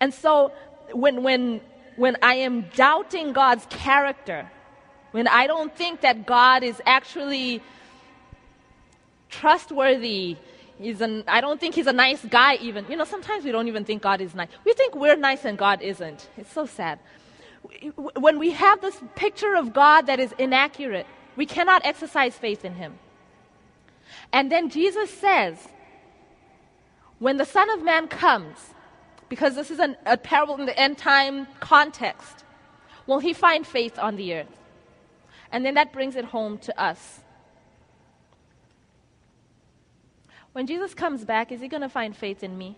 And 0.00 0.12
so, 0.12 0.52
when, 0.92 1.22
when 1.22 1.62
when 1.96 2.16
I 2.22 2.34
am 2.36 2.62
doubting 2.74 3.32
God's 3.32 3.66
character, 3.70 4.50
when 5.12 5.28
I 5.28 5.46
don't 5.46 5.74
think 5.74 6.02
that 6.02 6.26
God 6.26 6.62
is 6.62 6.80
actually 6.84 7.62
trustworthy, 9.30 10.36
he's 10.78 11.00
an, 11.00 11.24
I 11.26 11.40
don't 11.40 11.60
think 11.60 11.74
he's 11.74 11.86
a 11.86 11.92
nice 11.92 12.24
guy 12.24 12.56
even. 12.56 12.84
You 12.88 12.96
know, 12.96 13.04
sometimes 13.04 13.44
we 13.44 13.52
don't 13.52 13.68
even 13.68 13.84
think 13.84 14.02
God 14.02 14.20
is 14.20 14.34
nice. 14.34 14.48
We 14.64 14.72
think 14.74 14.94
we're 14.94 15.16
nice 15.16 15.44
and 15.44 15.56
God 15.56 15.82
isn't. 15.82 16.28
It's 16.36 16.52
so 16.52 16.66
sad. 16.66 16.98
When 17.96 18.38
we 18.38 18.52
have 18.52 18.80
this 18.80 19.00
picture 19.14 19.56
of 19.56 19.72
God 19.72 20.06
that 20.06 20.20
is 20.20 20.32
inaccurate, 20.38 21.06
we 21.34 21.46
cannot 21.46 21.84
exercise 21.84 22.36
faith 22.36 22.64
in 22.64 22.74
him. 22.74 22.98
And 24.32 24.52
then 24.52 24.70
Jesus 24.70 25.10
says, 25.10 25.68
when 27.18 27.38
the 27.38 27.44
Son 27.44 27.70
of 27.70 27.82
Man 27.82 28.08
comes, 28.08 28.74
because 29.28 29.54
this 29.54 29.70
is 29.70 29.78
an, 29.78 29.96
a 30.06 30.16
parable 30.16 30.56
in 30.56 30.66
the 30.66 30.78
end 30.78 30.98
time 30.98 31.46
context. 31.60 32.44
Will 33.06 33.18
he 33.18 33.32
find 33.32 33.66
faith 33.66 33.98
on 33.98 34.16
the 34.16 34.34
earth? 34.34 34.58
And 35.52 35.64
then 35.64 35.74
that 35.74 35.92
brings 35.92 36.16
it 36.16 36.24
home 36.24 36.58
to 36.58 36.80
us. 36.80 37.20
When 40.52 40.66
Jesus 40.66 40.94
comes 40.94 41.24
back, 41.24 41.52
is 41.52 41.60
he 41.60 41.68
going 41.68 41.82
to 41.82 41.88
find 41.88 42.16
faith 42.16 42.42
in 42.42 42.56
me? 42.56 42.76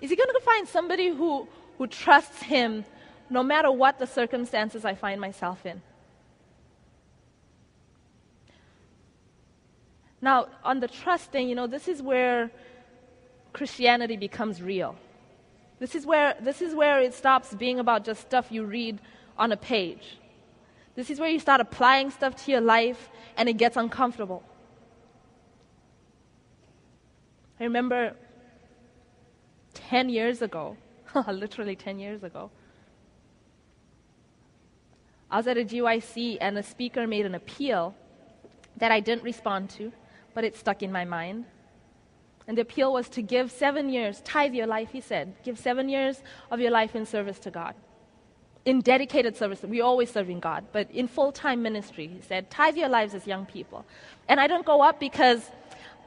Is 0.00 0.08
he 0.08 0.16
going 0.16 0.30
to 0.32 0.40
find 0.40 0.66
somebody 0.66 1.08
who, 1.08 1.46
who 1.76 1.86
trusts 1.86 2.42
him 2.42 2.84
no 3.28 3.42
matter 3.42 3.70
what 3.70 3.98
the 3.98 4.06
circumstances 4.06 4.84
I 4.84 4.94
find 4.94 5.20
myself 5.20 5.66
in? 5.66 5.82
Now, 10.22 10.48
on 10.62 10.80
the 10.80 10.88
trusting, 10.88 11.48
you 11.48 11.54
know, 11.54 11.66
this 11.66 11.88
is 11.88 12.02
where 12.02 12.50
Christianity 13.52 14.16
becomes 14.16 14.60
real. 14.60 14.96
This 15.78 15.94
is 15.94 16.04
where, 16.04 16.36
this 16.40 16.60
is 16.60 16.74
where 16.74 17.00
it 17.00 17.14
stops 17.14 17.54
being 17.54 17.78
about 17.78 18.04
just 18.04 18.20
stuff 18.20 18.52
you 18.52 18.64
read 18.64 19.00
on 19.38 19.50
a 19.50 19.56
page. 19.56 20.18
This 20.94 21.08
is 21.08 21.18
where 21.18 21.30
you 21.30 21.38
start 21.38 21.60
applying 21.60 22.10
stuff 22.10 22.36
to 22.44 22.50
your 22.50 22.60
life 22.60 23.08
and 23.36 23.48
it 23.48 23.54
gets 23.54 23.76
uncomfortable. 23.76 24.42
I 27.58 27.64
remember 27.64 28.14
10 29.72 30.10
years 30.10 30.42
ago, 30.42 30.76
literally 31.28 31.76
10 31.76 31.98
years 31.98 32.22
ago, 32.22 32.50
I 35.30 35.38
was 35.38 35.46
at 35.46 35.56
a 35.56 35.64
GYC 35.64 36.38
and 36.40 36.58
a 36.58 36.62
speaker 36.62 37.06
made 37.06 37.24
an 37.24 37.34
appeal 37.34 37.94
that 38.76 38.90
I 38.90 39.00
didn't 39.00 39.22
respond 39.22 39.70
to 39.70 39.92
but 40.34 40.44
it 40.44 40.56
stuck 40.56 40.82
in 40.82 40.92
my 40.92 41.04
mind. 41.04 41.44
And 42.46 42.56
the 42.56 42.62
appeal 42.62 42.92
was 42.92 43.08
to 43.10 43.22
give 43.22 43.50
seven 43.50 43.88
years, 43.88 44.20
tithe 44.22 44.54
your 44.54 44.66
life, 44.66 44.90
he 44.90 45.00
said. 45.00 45.34
Give 45.44 45.58
seven 45.58 45.88
years 45.88 46.22
of 46.50 46.60
your 46.60 46.70
life 46.70 46.96
in 46.96 47.06
service 47.06 47.38
to 47.40 47.50
God. 47.50 47.74
In 48.64 48.80
dedicated 48.80 49.36
service, 49.36 49.62
we're 49.62 49.84
always 49.84 50.10
serving 50.10 50.40
God, 50.40 50.64
but 50.72 50.90
in 50.90 51.08
full 51.08 51.32
time 51.32 51.62
ministry, 51.62 52.06
he 52.08 52.20
said, 52.20 52.50
tithe 52.50 52.76
your 52.76 52.88
lives 52.88 53.14
as 53.14 53.26
young 53.26 53.46
people. 53.46 53.86
And 54.28 54.38
I 54.38 54.46
didn't 54.46 54.66
go 54.66 54.82
up 54.82 55.00
because 55.00 55.50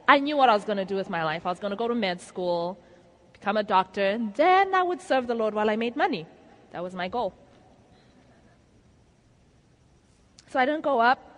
I 0.06 0.18
knew 0.18 0.36
what 0.36 0.48
I 0.48 0.54
was 0.54 0.64
going 0.64 0.76
to 0.76 0.84
do 0.84 0.96
with 0.96 1.10
my 1.10 1.24
life. 1.24 1.46
I 1.46 1.48
was 1.48 1.58
going 1.58 1.72
to 1.72 1.76
go 1.76 1.88
to 1.88 1.94
med 1.94 2.20
school, 2.20 2.78
become 3.32 3.56
a 3.56 3.62
doctor, 3.62 4.04
and 4.04 4.32
then 4.34 4.74
I 4.74 4.82
would 4.82 5.00
serve 5.00 5.26
the 5.26 5.34
Lord 5.34 5.54
while 5.54 5.68
I 5.68 5.76
made 5.76 5.96
money. 5.96 6.26
That 6.72 6.82
was 6.82 6.94
my 6.94 7.08
goal. 7.08 7.34
So 10.50 10.60
I 10.60 10.66
didn't 10.66 10.82
go 10.82 11.00
up. 11.00 11.33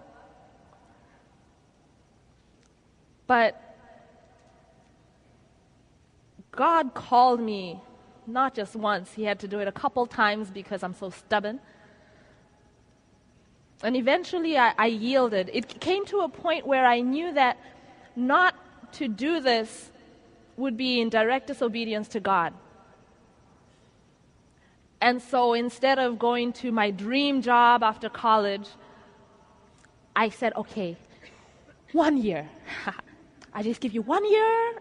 But 3.27 3.61
God 6.53 6.95
called 6.95 7.41
me 7.41 7.81
not 8.27 8.55
just 8.55 8.75
once, 8.75 9.13
He 9.13 9.25
had 9.25 9.39
to 9.41 9.49
do 9.49 9.61
it 9.61 9.69
a 9.69 9.73
couple 9.73 10.07
times 10.07 10.51
because 10.51 10.83
I'm 10.83 10.95
so 10.95 11.11
stubborn. 11.11 11.61
And 13.83 13.95
eventually 13.95 14.57
I, 14.59 14.73
I 14.79 14.87
yielded. 14.87 15.51
It 15.53 15.81
came 15.81 16.05
to 16.07 16.21
a 16.21 16.29
point 16.29 16.67
where 16.67 16.87
I 16.87 17.01
knew 17.01 17.33
that 17.35 17.59
not 18.17 18.55
to 18.95 19.09
do 19.09 19.41
this 19.41 19.91
would 20.57 20.77
be 20.77 21.01
in 21.01 21.11
direct 21.11 21.47
disobedience 21.47 22.09
to 22.09 22.21
God. 22.21 22.55
And 25.01 25.21
so 25.21 25.53
instead 25.53 25.99
of 25.99 26.19
going 26.19 26.55
to 26.55 26.73
my 26.73 26.91
dream 26.91 27.43
job 27.43 27.83
after 27.83 28.09
college, 28.09 28.67
I 30.15 30.31
said, 30.31 30.55
okay, 30.57 30.97
one 31.93 32.17
year. 32.17 32.49
I 33.57 33.63
just 33.63 33.81
give 33.81 33.95
you 33.95 34.03
one 34.03 34.31
year 34.31 34.75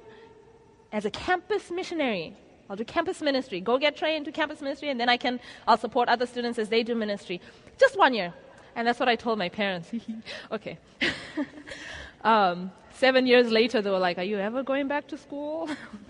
as 0.91 1.05
a 1.05 1.09
campus 1.09 1.71
missionary. 1.71 2.35
I'll 2.69 2.75
do 2.75 2.83
campus 2.83 3.21
ministry. 3.21 3.61
Go 3.61 3.77
get 3.77 3.95
trained 3.95 4.25
to 4.25 4.33
campus 4.33 4.59
ministry, 4.61 4.89
and 4.89 4.99
then 4.99 5.07
I 5.07 5.15
can, 5.15 5.39
I'll 5.65 5.77
support 5.77 6.09
other 6.09 6.25
students 6.25 6.59
as 6.59 6.67
they 6.67 6.83
do 6.83 6.93
ministry. 6.93 7.39
Just 7.79 7.97
one 7.97 8.13
year. 8.13 8.33
And 8.75 8.85
that's 8.85 8.99
what 8.99 9.07
I 9.07 9.15
told 9.15 9.39
my 9.39 9.47
parents. 9.47 9.91
okay. 10.51 10.77
um, 12.25 12.69
seven 12.91 13.25
years 13.25 13.49
later, 13.49 13.81
they 13.81 13.89
were 13.89 13.97
like, 13.97 14.17
Are 14.17 14.23
you 14.23 14.39
ever 14.39 14.61
going 14.61 14.89
back 14.89 15.07
to 15.07 15.17
school? 15.17 15.69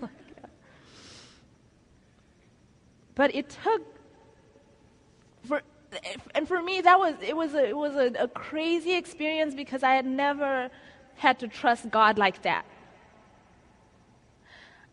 but 3.14 3.32
it 3.32 3.48
took 3.62 3.82
for 5.46 5.62
and 6.34 6.48
for 6.48 6.60
me 6.60 6.80
that 6.80 6.98
was 6.98 7.14
it 7.22 7.36
was 7.36 7.54
a, 7.54 7.68
it 7.68 7.76
was 7.76 7.94
a, 7.94 8.24
a 8.24 8.26
crazy 8.26 8.94
experience 8.94 9.54
because 9.54 9.84
I 9.84 9.94
had 9.94 10.04
never 10.04 10.68
had 11.16 11.38
to 11.40 11.48
trust 11.48 11.90
God 11.90 12.18
like 12.18 12.42
that. 12.42 12.64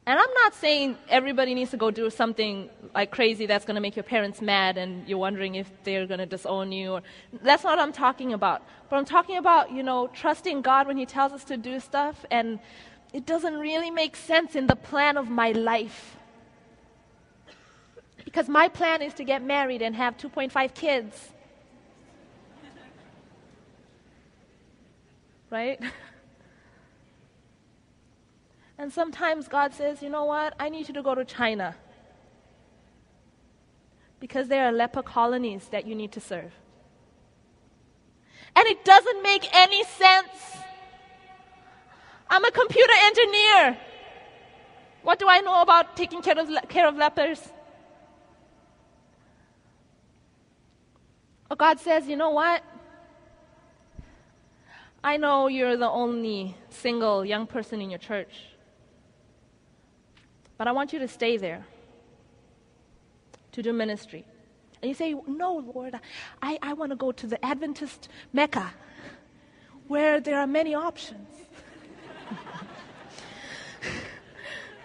And 0.05 0.19
I'm 0.19 0.33
not 0.33 0.53
saying 0.53 0.97
everybody 1.07 1.53
needs 1.53 1.71
to 1.71 1.77
go 1.77 1.89
do 1.89 2.09
something 2.09 2.69
like 2.93 3.09
crazy 3.09 3.45
that's 3.45 3.63
going 3.63 3.75
to 3.75 3.81
make 3.81 3.95
your 3.95 4.03
parents 4.03 4.41
mad 4.41 4.77
and 4.77 5.07
you're 5.07 5.17
wondering 5.17 5.55
if 5.55 5.71
they're 5.85 6.05
going 6.05 6.19
to 6.19 6.25
disown 6.25 6.73
you. 6.73 6.93
Or, 6.93 7.01
that's 7.41 7.63
not 7.63 7.77
what 7.77 7.79
I'm 7.79 7.93
talking 7.93 8.33
about. 8.33 8.63
But 8.89 8.97
I'm 8.97 9.05
talking 9.05 9.37
about, 9.37 9.71
you 9.71 9.81
know, 9.81 10.07
trusting 10.07 10.61
God 10.61 10.87
when 10.87 10.97
He 10.97 11.05
tells 11.05 11.31
us 11.31 11.45
to 11.45 11.55
do 11.55 11.79
stuff 11.79 12.25
and 12.29 12.59
it 13.13 13.25
doesn't 13.25 13.53
really 13.53 13.91
make 13.91 14.17
sense 14.17 14.55
in 14.55 14.67
the 14.67 14.75
plan 14.75 15.15
of 15.15 15.29
my 15.29 15.51
life. 15.51 16.17
Because 18.25 18.49
my 18.49 18.67
plan 18.67 19.01
is 19.01 19.13
to 19.15 19.23
get 19.23 19.41
married 19.41 19.81
and 19.81 19.95
have 19.95 20.17
2.5 20.17 20.73
kids. 20.73 21.29
Right? 25.49 25.79
And 28.77 28.91
sometimes 28.91 29.47
God 29.47 29.73
says, 29.73 30.01
you 30.01 30.09
know 30.09 30.25
what? 30.25 30.55
I 30.59 30.69
need 30.69 30.87
you 30.87 30.93
to 30.95 31.03
go 31.03 31.15
to 31.15 31.25
China. 31.25 31.75
Because 34.19 34.47
there 34.47 34.65
are 34.65 34.71
leper 34.71 35.03
colonies 35.03 35.67
that 35.69 35.85
you 35.85 35.95
need 35.95 36.11
to 36.13 36.19
serve. 36.19 36.51
And 38.55 38.67
it 38.67 38.85
doesn't 38.85 39.23
make 39.23 39.47
any 39.55 39.83
sense. 39.83 40.29
I'm 42.29 42.43
a 42.43 42.51
computer 42.51 42.93
engineer. 43.03 43.77
What 45.03 45.19
do 45.19 45.27
I 45.27 45.41
know 45.41 45.61
about 45.61 45.97
taking 45.97 46.21
care 46.21 46.39
of, 46.39 46.49
care 46.69 46.87
of 46.87 46.95
lepers? 46.95 47.41
But 51.49 51.57
God 51.57 51.79
says, 51.79 52.07
you 52.07 52.15
know 52.15 52.31
what? 52.31 52.63
I 55.03 55.17
know 55.17 55.47
you're 55.47 55.75
the 55.75 55.89
only 55.89 56.55
single 56.69 57.25
young 57.25 57.45
person 57.45 57.81
in 57.81 57.89
your 57.89 57.99
church. 57.99 58.33
But 60.63 60.69
I 60.69 60.71
want 60.71 60.93
you 60.93 60.99
to 60.99 61.09
stay 61.09 61.35
there 61.35 61.65
to 63.51 63.61
do 63.61 63.73
ministry. 63.73 64.23
And 64.81 64.87
you 64.87 64.95
say, 64.95 65.13
No, 65.27 65.57
Lord, 65.57 65.99
I, 66.41 66.57
I 66.61 66.71
want 66.71 66.91
to 66.91 66.95
go 66.95 67.11
to 67.11 67.27
the 67.27 67.43
Adventist 67.43 68.07
Mecca 68.31 68.73
where 69.89 70.21
there 70.21 70.39
are 70.39 70.47
many 70.47 70.73
options. 70.73 71.27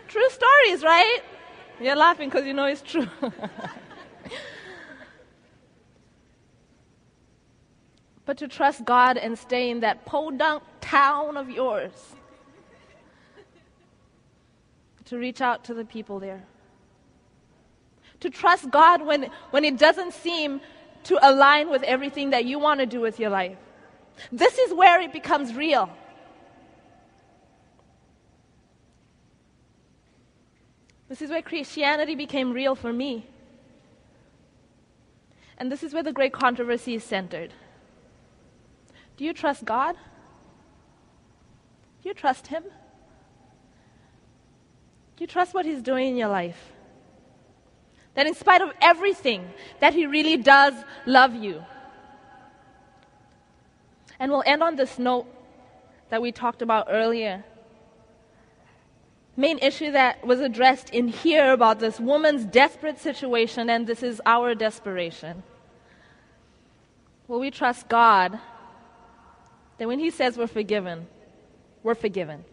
true 0.09 0.31
stories, 0.31 0.83
right? 0.83 1.21
You're 1.81 1.95
laughing 1.95 2.29
because 2.29 2.45
you 2.45 2.55
know 2.55 2.65
it's 2.65 2.83
true. 2.83 3.07
but 8.27 8.37
to 8.39 8.49
trust 8.49 8.85
God 8.85 9.17
and 9.17 9.39
stay 9.39 9.71
in 9.71 9.79
that 9.79 10.05
podunk 10.07 10.65
town 10.81 11.37
of 11.37 11.49
yours 11.49 12.17
to 15.09 15.19
reach 15.19 15.41
out 15.41 15.65
to 15.65 15.75
the 15.75 15.85
people 15.85 16.21
there. 16.21 16.45
To 18.21 18.31
trust 18.31 18.71
God 18.71 19.05
when, 19.05 19.31
when 19.51 19.65
it 19.65 19.79
doesn't 19.79 20.13
seem 20.13 20.61
to 21.05 21.19
align 21.27 21.71
with 21.71 21.83
everything 21.83 22.31
that 22.31 22.45
you 22.45 22.59
want 22.59 22.81
to 22.81 22.87
do 22.87 23.01
with 23.01 23.19
your 23.19 23.31
life. 23.31 23.57
This 24.31 24.59
is 24.59 24.75
where 24.75 25.01
it 25.01 25.13
becomes 25.13 25.55
real. 25.55 25.89
This 31.09 31.23
is 31.23 31.31
where 31.31 31.41
Christianity 31.41 32.15
became 32.15 32.53
real 32.53 32.75
for 32.75 32.93
me. 32.93 33.27
And 35.57 35.73
this 35.73 35.83
is 35.83 35.95
where 35.95 36.03
the 36.03 36.13
great 36.13 36.33
controversy 36.33 36.95
is 36.97 37.05
centered. 37.05 37.55
Do 39.17 39.25
you 39.25 39.33
trust 39.33 39.65
God? 39.65 39.97
Do 42.03 42.09
you 42.09 42.15
trust 42.15 42.49
Him? 42.49 42.65
Do 45.19 45.25
you 45.25 45.27
trust 45.27 45.53
what 45.53 45.67
He's 45.67 45.83
doing 45.83 46.07
in 46.07 46.17
your 46.17 46.29
life? 46.29 46.73
That 48.15 48.29
in 48.29 48.35
spite 48.35 48.63
of 48.63 48.71
everything, 48.81 49.51
that 49.81 49.93
He 49.93 50.07
really 50.07 50.37
does 50.37 50.75
love 51.07 51.35
you. 51.35 51.65
And 54.21 54.31
we'll 54.31 54.45
end 54.47 54.63
on 54.63 54.77
this 54.77 54.97
note 54.97 55.27
that 56.11 56.23
we 56.23 56.31
talked 56.31 56.63
about 56.63 56.87
earlier. 56.89 57.43
Main 59.37 59.59
issue 59.59 59.91
that 59.91 60.25
was 60.25 60.39
addressed 60.39 60.91
in 60.91 61.09
here 61.09 61.53
about 61.53 61.81
this 61.81 61.99
woman's 61.99 62.45
desperate 62.45 63.01
situation, 63.01 63.69
and 63.69 63.89
this 63.89 64.05
is 64.05 64.23
our 64.25 64.55
desperation. 64.55 65.43
Will 67.27 67.41
we 67.41 67.51
trust 67.51 67.89
God 67.89 68.39
that 69.79 69.89
when 69.89 69.99
He 69.99 70.11
says 70.11 70.39
we're 70.39 70.47
forgiven, 70.47 71.09
we're 71.83 71.97
forgiven? 71.97 72.45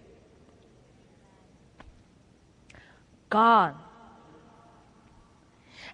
Gone. 3.36 3.76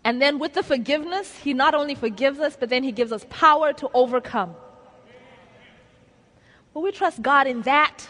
And 0.03 0.21
then 0.21 0.37
with 0.37 0.53
the 0.53 0.61
forgiveness, 0.61 1.27
He 1.37 1.53
not 1.55 1.73
only 1.73 1.95
forgives 1.95 2.39
us, 2.39 2.55
but 2.59 2.69
then 2.69 2.83
He 2.83 2.91
gives 2.91 3.11
us 3.11 3.25
power 3.29 3.73
to 3.73 3.89
overcome. 3.95 4.55
Will 6.73 6.83
we 6.83 6.91
trust 6.91 7.21
God 7.21 7.47
in 7.47 7.63
that? 7.63 8.07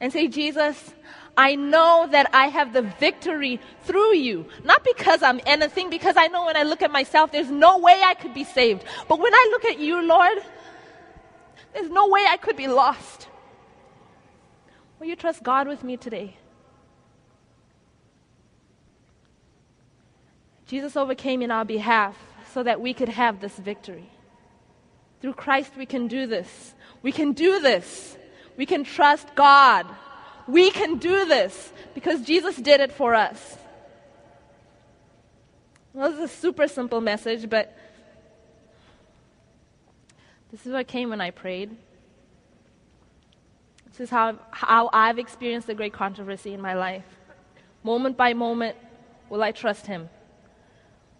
And 0.00 0.12
say, 0.12 0.28
Jesus, 0.28 0.94
I 1.36 1.56
know 1.56 2.06
that 2.10 2.30
I 2.32 2.46
have 2.46 2.72
the 2.72 2.82
victory 2.82 3.60
through 3.82 4.14
you. 4.14 4.46
Not 4.62 4.84
because 4.84 5.20
I'm 5.22 5.40
anything, 5.44 5.90
because 5.90 6.16
I 6.16 6.28
know 6.28 6.46
when 6.46 6.56
I 6.56 6.62
look 6.62 6.82
at 6.82 6.92
myself, 6.92 7.32
there's 7.32 7.50
no 7.50 7.78
way 7.78 8.00
I 8.04 8.14
could 8.14 8.34
be 8.34 8.44
saved. 8.44 8.84
But 9.08 9.18
when 9.18 9.34
I 9.34 9.48
look 9.50 9.64
at 9.64 9.80
you, 9.80 10.02
Lord, 10.02 10.38
there's 11.72 11.90
no 11.90 12.08
way 12.08 12.24
I 12.28 12.36
could 12.36 12.56
be 12.56 12.68
lost. 12.68 13.28
Will 14.98 15.08
you 15.08 15.16
trust 15.16 15.42
God 15.42 15.66
with 15.66 15.82
me 15.82 15.96
today? 15.96 16.36
Jesus 20.66 20.96
overcame 20.96 21.42
in 21.42 21.50
our 21.50 21.64
behalf 21.64 22.16
so 22.52 22.62
that 22.62 22.80
we 22.80 22.94
could 22.94 23.08
have 23.08 23.40
this 23.40 23.56
victory. 23.56 24.08
Through 25.20 25.34
Christ, 25.34 25.72
we 25.76 25.86
can 25.86 26.08
do 26.08 26.26
this. 26.26 26.74
We 27.02 27.12
can 27.12 27.32
do 27.32 27.60
this. 27.60 28.16
We 28.56 28.66
can 28.66 28.84
trust 28.84 29.34
God. 29.34 29.86
We 30.46 30.70
can 30.70 30.98
do 30.98 31.26
this 31.26 31.72
because 31.94 32.22
Jesus 32.22 32.56
did 32.56 32.80
it 32.80 32.92
for 32.92 33.14
us. 33.14 33.58
Well, 35.92 36.10
this 36.10 36.18
is 36.18 36.30
a 36.30 36.40
super 36.40 36.66
simple 36.66 37.00
message, 37.00 37.48
but 37.48 37.76
this 40.50 40.66
is 40.66 40.72
what 40.72 40.86
came 40.86 41.10
when 41.10 41.20
I 41.20 41.30
prayed. 41.30 41.76
This 43.90 44.00
is 44.00 44.10
how, 44.10 44.38
how 44.50 44.90
I've 44.92 45.18
experienced 45.18 45.68
the 45.68 45.74
great 45.74 45.92
controversy 45.92 46.52
in 46.52 46.60
my 46.60 46.74
life. 46.74 47.04
Moment 47.84 48.16
by 48.16 48.34
moment, 48.34 48.76
will 49.30 49.42
I 49.42 49.52
trust 49.52 49.86
Him? 49.86 50.08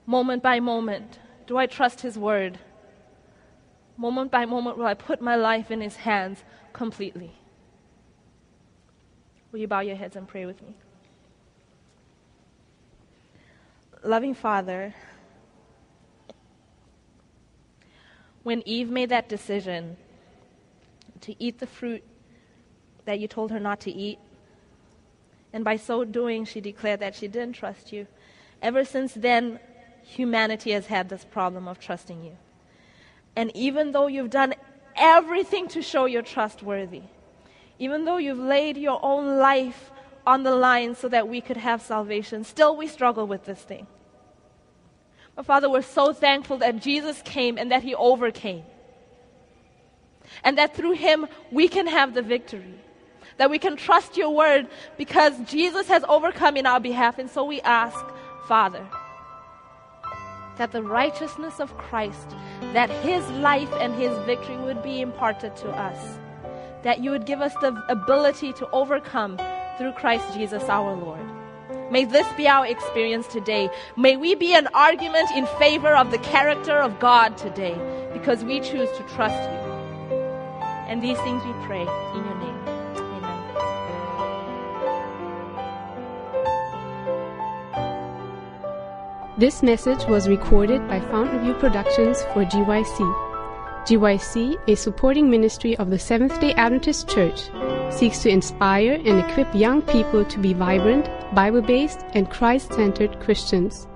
Moment 0.06 0.42
by 0.42 0.60
moment? 0.60 1.18
Do 1.46 1.56
I 1.56 1.66
trust 1.66 2.00
His 2.00 2.18
word? 2.18 2.58
Moment 3.96 4.30
by 4.30 4.44
moment, 4.44 4.76
will 4.76 4.86
I 4.86 4.94
put 4.94 5.20
my 5.20 5.36
life 5.36 5.70
in 5.70 5.80
His 5.80 5.96
hands 5.96 6.42
completely? 6.72 7.32
Will 9.52 9.60
you 9.60 9.68
bow 9.68 9.80
your 9.80 9.96
heads 9.96 10.16
and 10.16 10.26
pray 10.26 10.46
with 10.46 10.60
me? 10.62 10.74
Loving 14.02 14.34
Father, 14.34 14.94
when 18.42 18.62
Eve 18.66 18.90
made 18.90 19.08
that 19.08 19.28
decision 19.28 19.96
to 21.22 21.34
eat 21.42 21.58
the 21.58 21.66
fruit 21.66 22.02
that 23.06 23.18
you 23.18 23.28
told 23.28 23.50
her 23.50 23.60
not 23.60 23.80
to 23.80 23.90
eat, 23.90 24.18
and 25.52 25.64
by 25.64 25.76
so 25.76 26.04
doing, 26.04 26.44
she 26.44 26.60
declared 26.60 27.00
that 27.00 27.14
she 27.14 27.28
didn't 27.28 27.54
trust 27.54 27.92
you. 27.92 28.06
Ever 28.60 28.84
since 28.84 29.14
then, 29.14 29.60
humanity 30.04 30.72
has 30.72 30.86
had 30.86 31.08
this 31.08 31.24
problem 31.24 31.66
of 31.66 31.78
trusting 31.78 32.22
you. 32.22 32.36
And 33.36 33.50
even 33.56 33.92
though 33.92 34.06
you've 34.06 34.30
done 34.30 34.54
everything 34.96 35.66
to 35.68 35.82
show 35.82 36.04
you're 36.04 36.22
trustworthy, 36.22 37.02
even 37.78 38.04
though 38.04 38.18
you've 38.18 38.38
laid 38.38 38.76
your 38.76 39.00
own 39.02 39.38
life 39.38 39.90
on 40.26 40.42
the 40.42 40.54
line 40.54 40.94
so 40.94 41.08
that 41.08 41.28
we 41.28 41.40
could 41.40 41.56
have 41.56 41.82
salvation, 41.82 42.44
still 42.44 42.76
we 42.76 42.86
struggle 42.86 43.26
with 43.26 43.44
this 43.44 43.60
thing. 43.60 43.86
But 45.34 45.46
Father, 45.46 45.68
we're 45.68 45.82
so 45.82 46.12
thankful 46.12 46.58
that 46.58 46.80
Jesus 46.80 47.20
came 47.22 47.58
and 47.58 47.72
that 47.72 47.82
he 47.82 47.94
overcame. 47.94 48.62
And 50.44 50.58
that 50.58 50.76
through 50.76 50.92
him 50.92 51.26
we 51.50 51.66
can 51.66 51.86
have 51.86 52.14
the 52.14 52.22
victory. 52.22 52.74
That 53.38 53.50
we 53.50 53.58
can 53.58 53.76
trust 53.76 54.16
your 54.16 54.32
word 54.32 54.68
because 54.96 55.32
Jesus 55.46 55.88
has 55.88 56.04
overcome 56.08 56.56
in 56.56 56.66
our 56.66 56.78
behalf. 56.78 57.18
And 57.18 57.28
so 57.28 57.44
we 57.44 57.60
ask, 57.62 57.98
Father, 58.46 58.86
that 60.56 60.72
the 60.72 60.82
righteousness 60.82 61.60
of 61.60 61.76
Christ, 61.76 62.34
that 62.72 62.90
his 62.90 63.28
life 63.30 63.72
and 63.80 63.94
his 63.94 64.16
victory 64.24 64.56
would 64.56 64.82
be 64.82 65.00
imparted 65.00 65.56
to 65.56 65.68
us. 65.70 66.18
That 66.82 67.00
you 67.00 67.10
would 67.10 67.26
give 67.26 67.40
us 67.40 67.54
the 67.60 67.82
ability 67.88 68.52
to 68.54 68.70
overcome 68.70 69.38
through 69.78 69.92
Christ 69.92 70.34
Jesus 70.34 70.62
our 70.64 70.94
Lord. 70.94 71.20
May 71.90 72.04
this 72.04 72.26
be 72.36 72.48
our 72.48 72.66
experience 72.66 73.26
today. 73.26 73.68
May 73.96 74.16
we 74.16 74.34
be 74.34 74.54
an 74.54 74.68
argument 74.74 75.30
in 75.32 75.46
favor 75.58 75.94
of 75.94 76.10
the 76.10 76.18
character 76.18 76.78
of 76.78 76.98
God 76.98 77.36
today 77.36 77.76
because 78.12 78.44
we 78.44 78.60
choose 78.60 78.90
to 78.96 79.02
trust 79.14 79.42
you. 79.50 79.64
And 80.88 81.02
these 81.02 81.18
things 81.18 81.42
we 81.44 81.52
pray 81.66 81.82
in 81.82 82.24
your 82.24 82.34
name. 82.36 82.43
This 89.36 89.64
message 89.64 90.04
was 90.04 90.28
recorded 90.28 90.86
by 90.86 91.00
Fountainview 91.00 91.58
Productions 91.58 92.22
for 92.32 92.44
GYC. 92.44 93.00
GYC, 93.84 94.56
a 94.68 94.76
supporting 94.76 95.28
ministry 95.28 95.76
of 95.78 95.90
the 95.90 95.98
Seventh 95.98 96.40
day 96.40 96.54
Adventist 96.54 97.08
Church, 97.08 97.50
seeks 97.90 98.20
to 98.20 98.28
inspire 98.28 98.92
and 98.92 99.18
equip 99.18 99.52
young 99.52 99.82
people 99.82 100.24
to 100.24 100.38
be 100.38 100.52
vibrant, 100.52 101.10
Bible 101.34 101.62
based, 101.62 102.04
and 102.12 102.30
Christ 102.30 102.74
centered 102.74 103.18
Christians. 103.18 103.88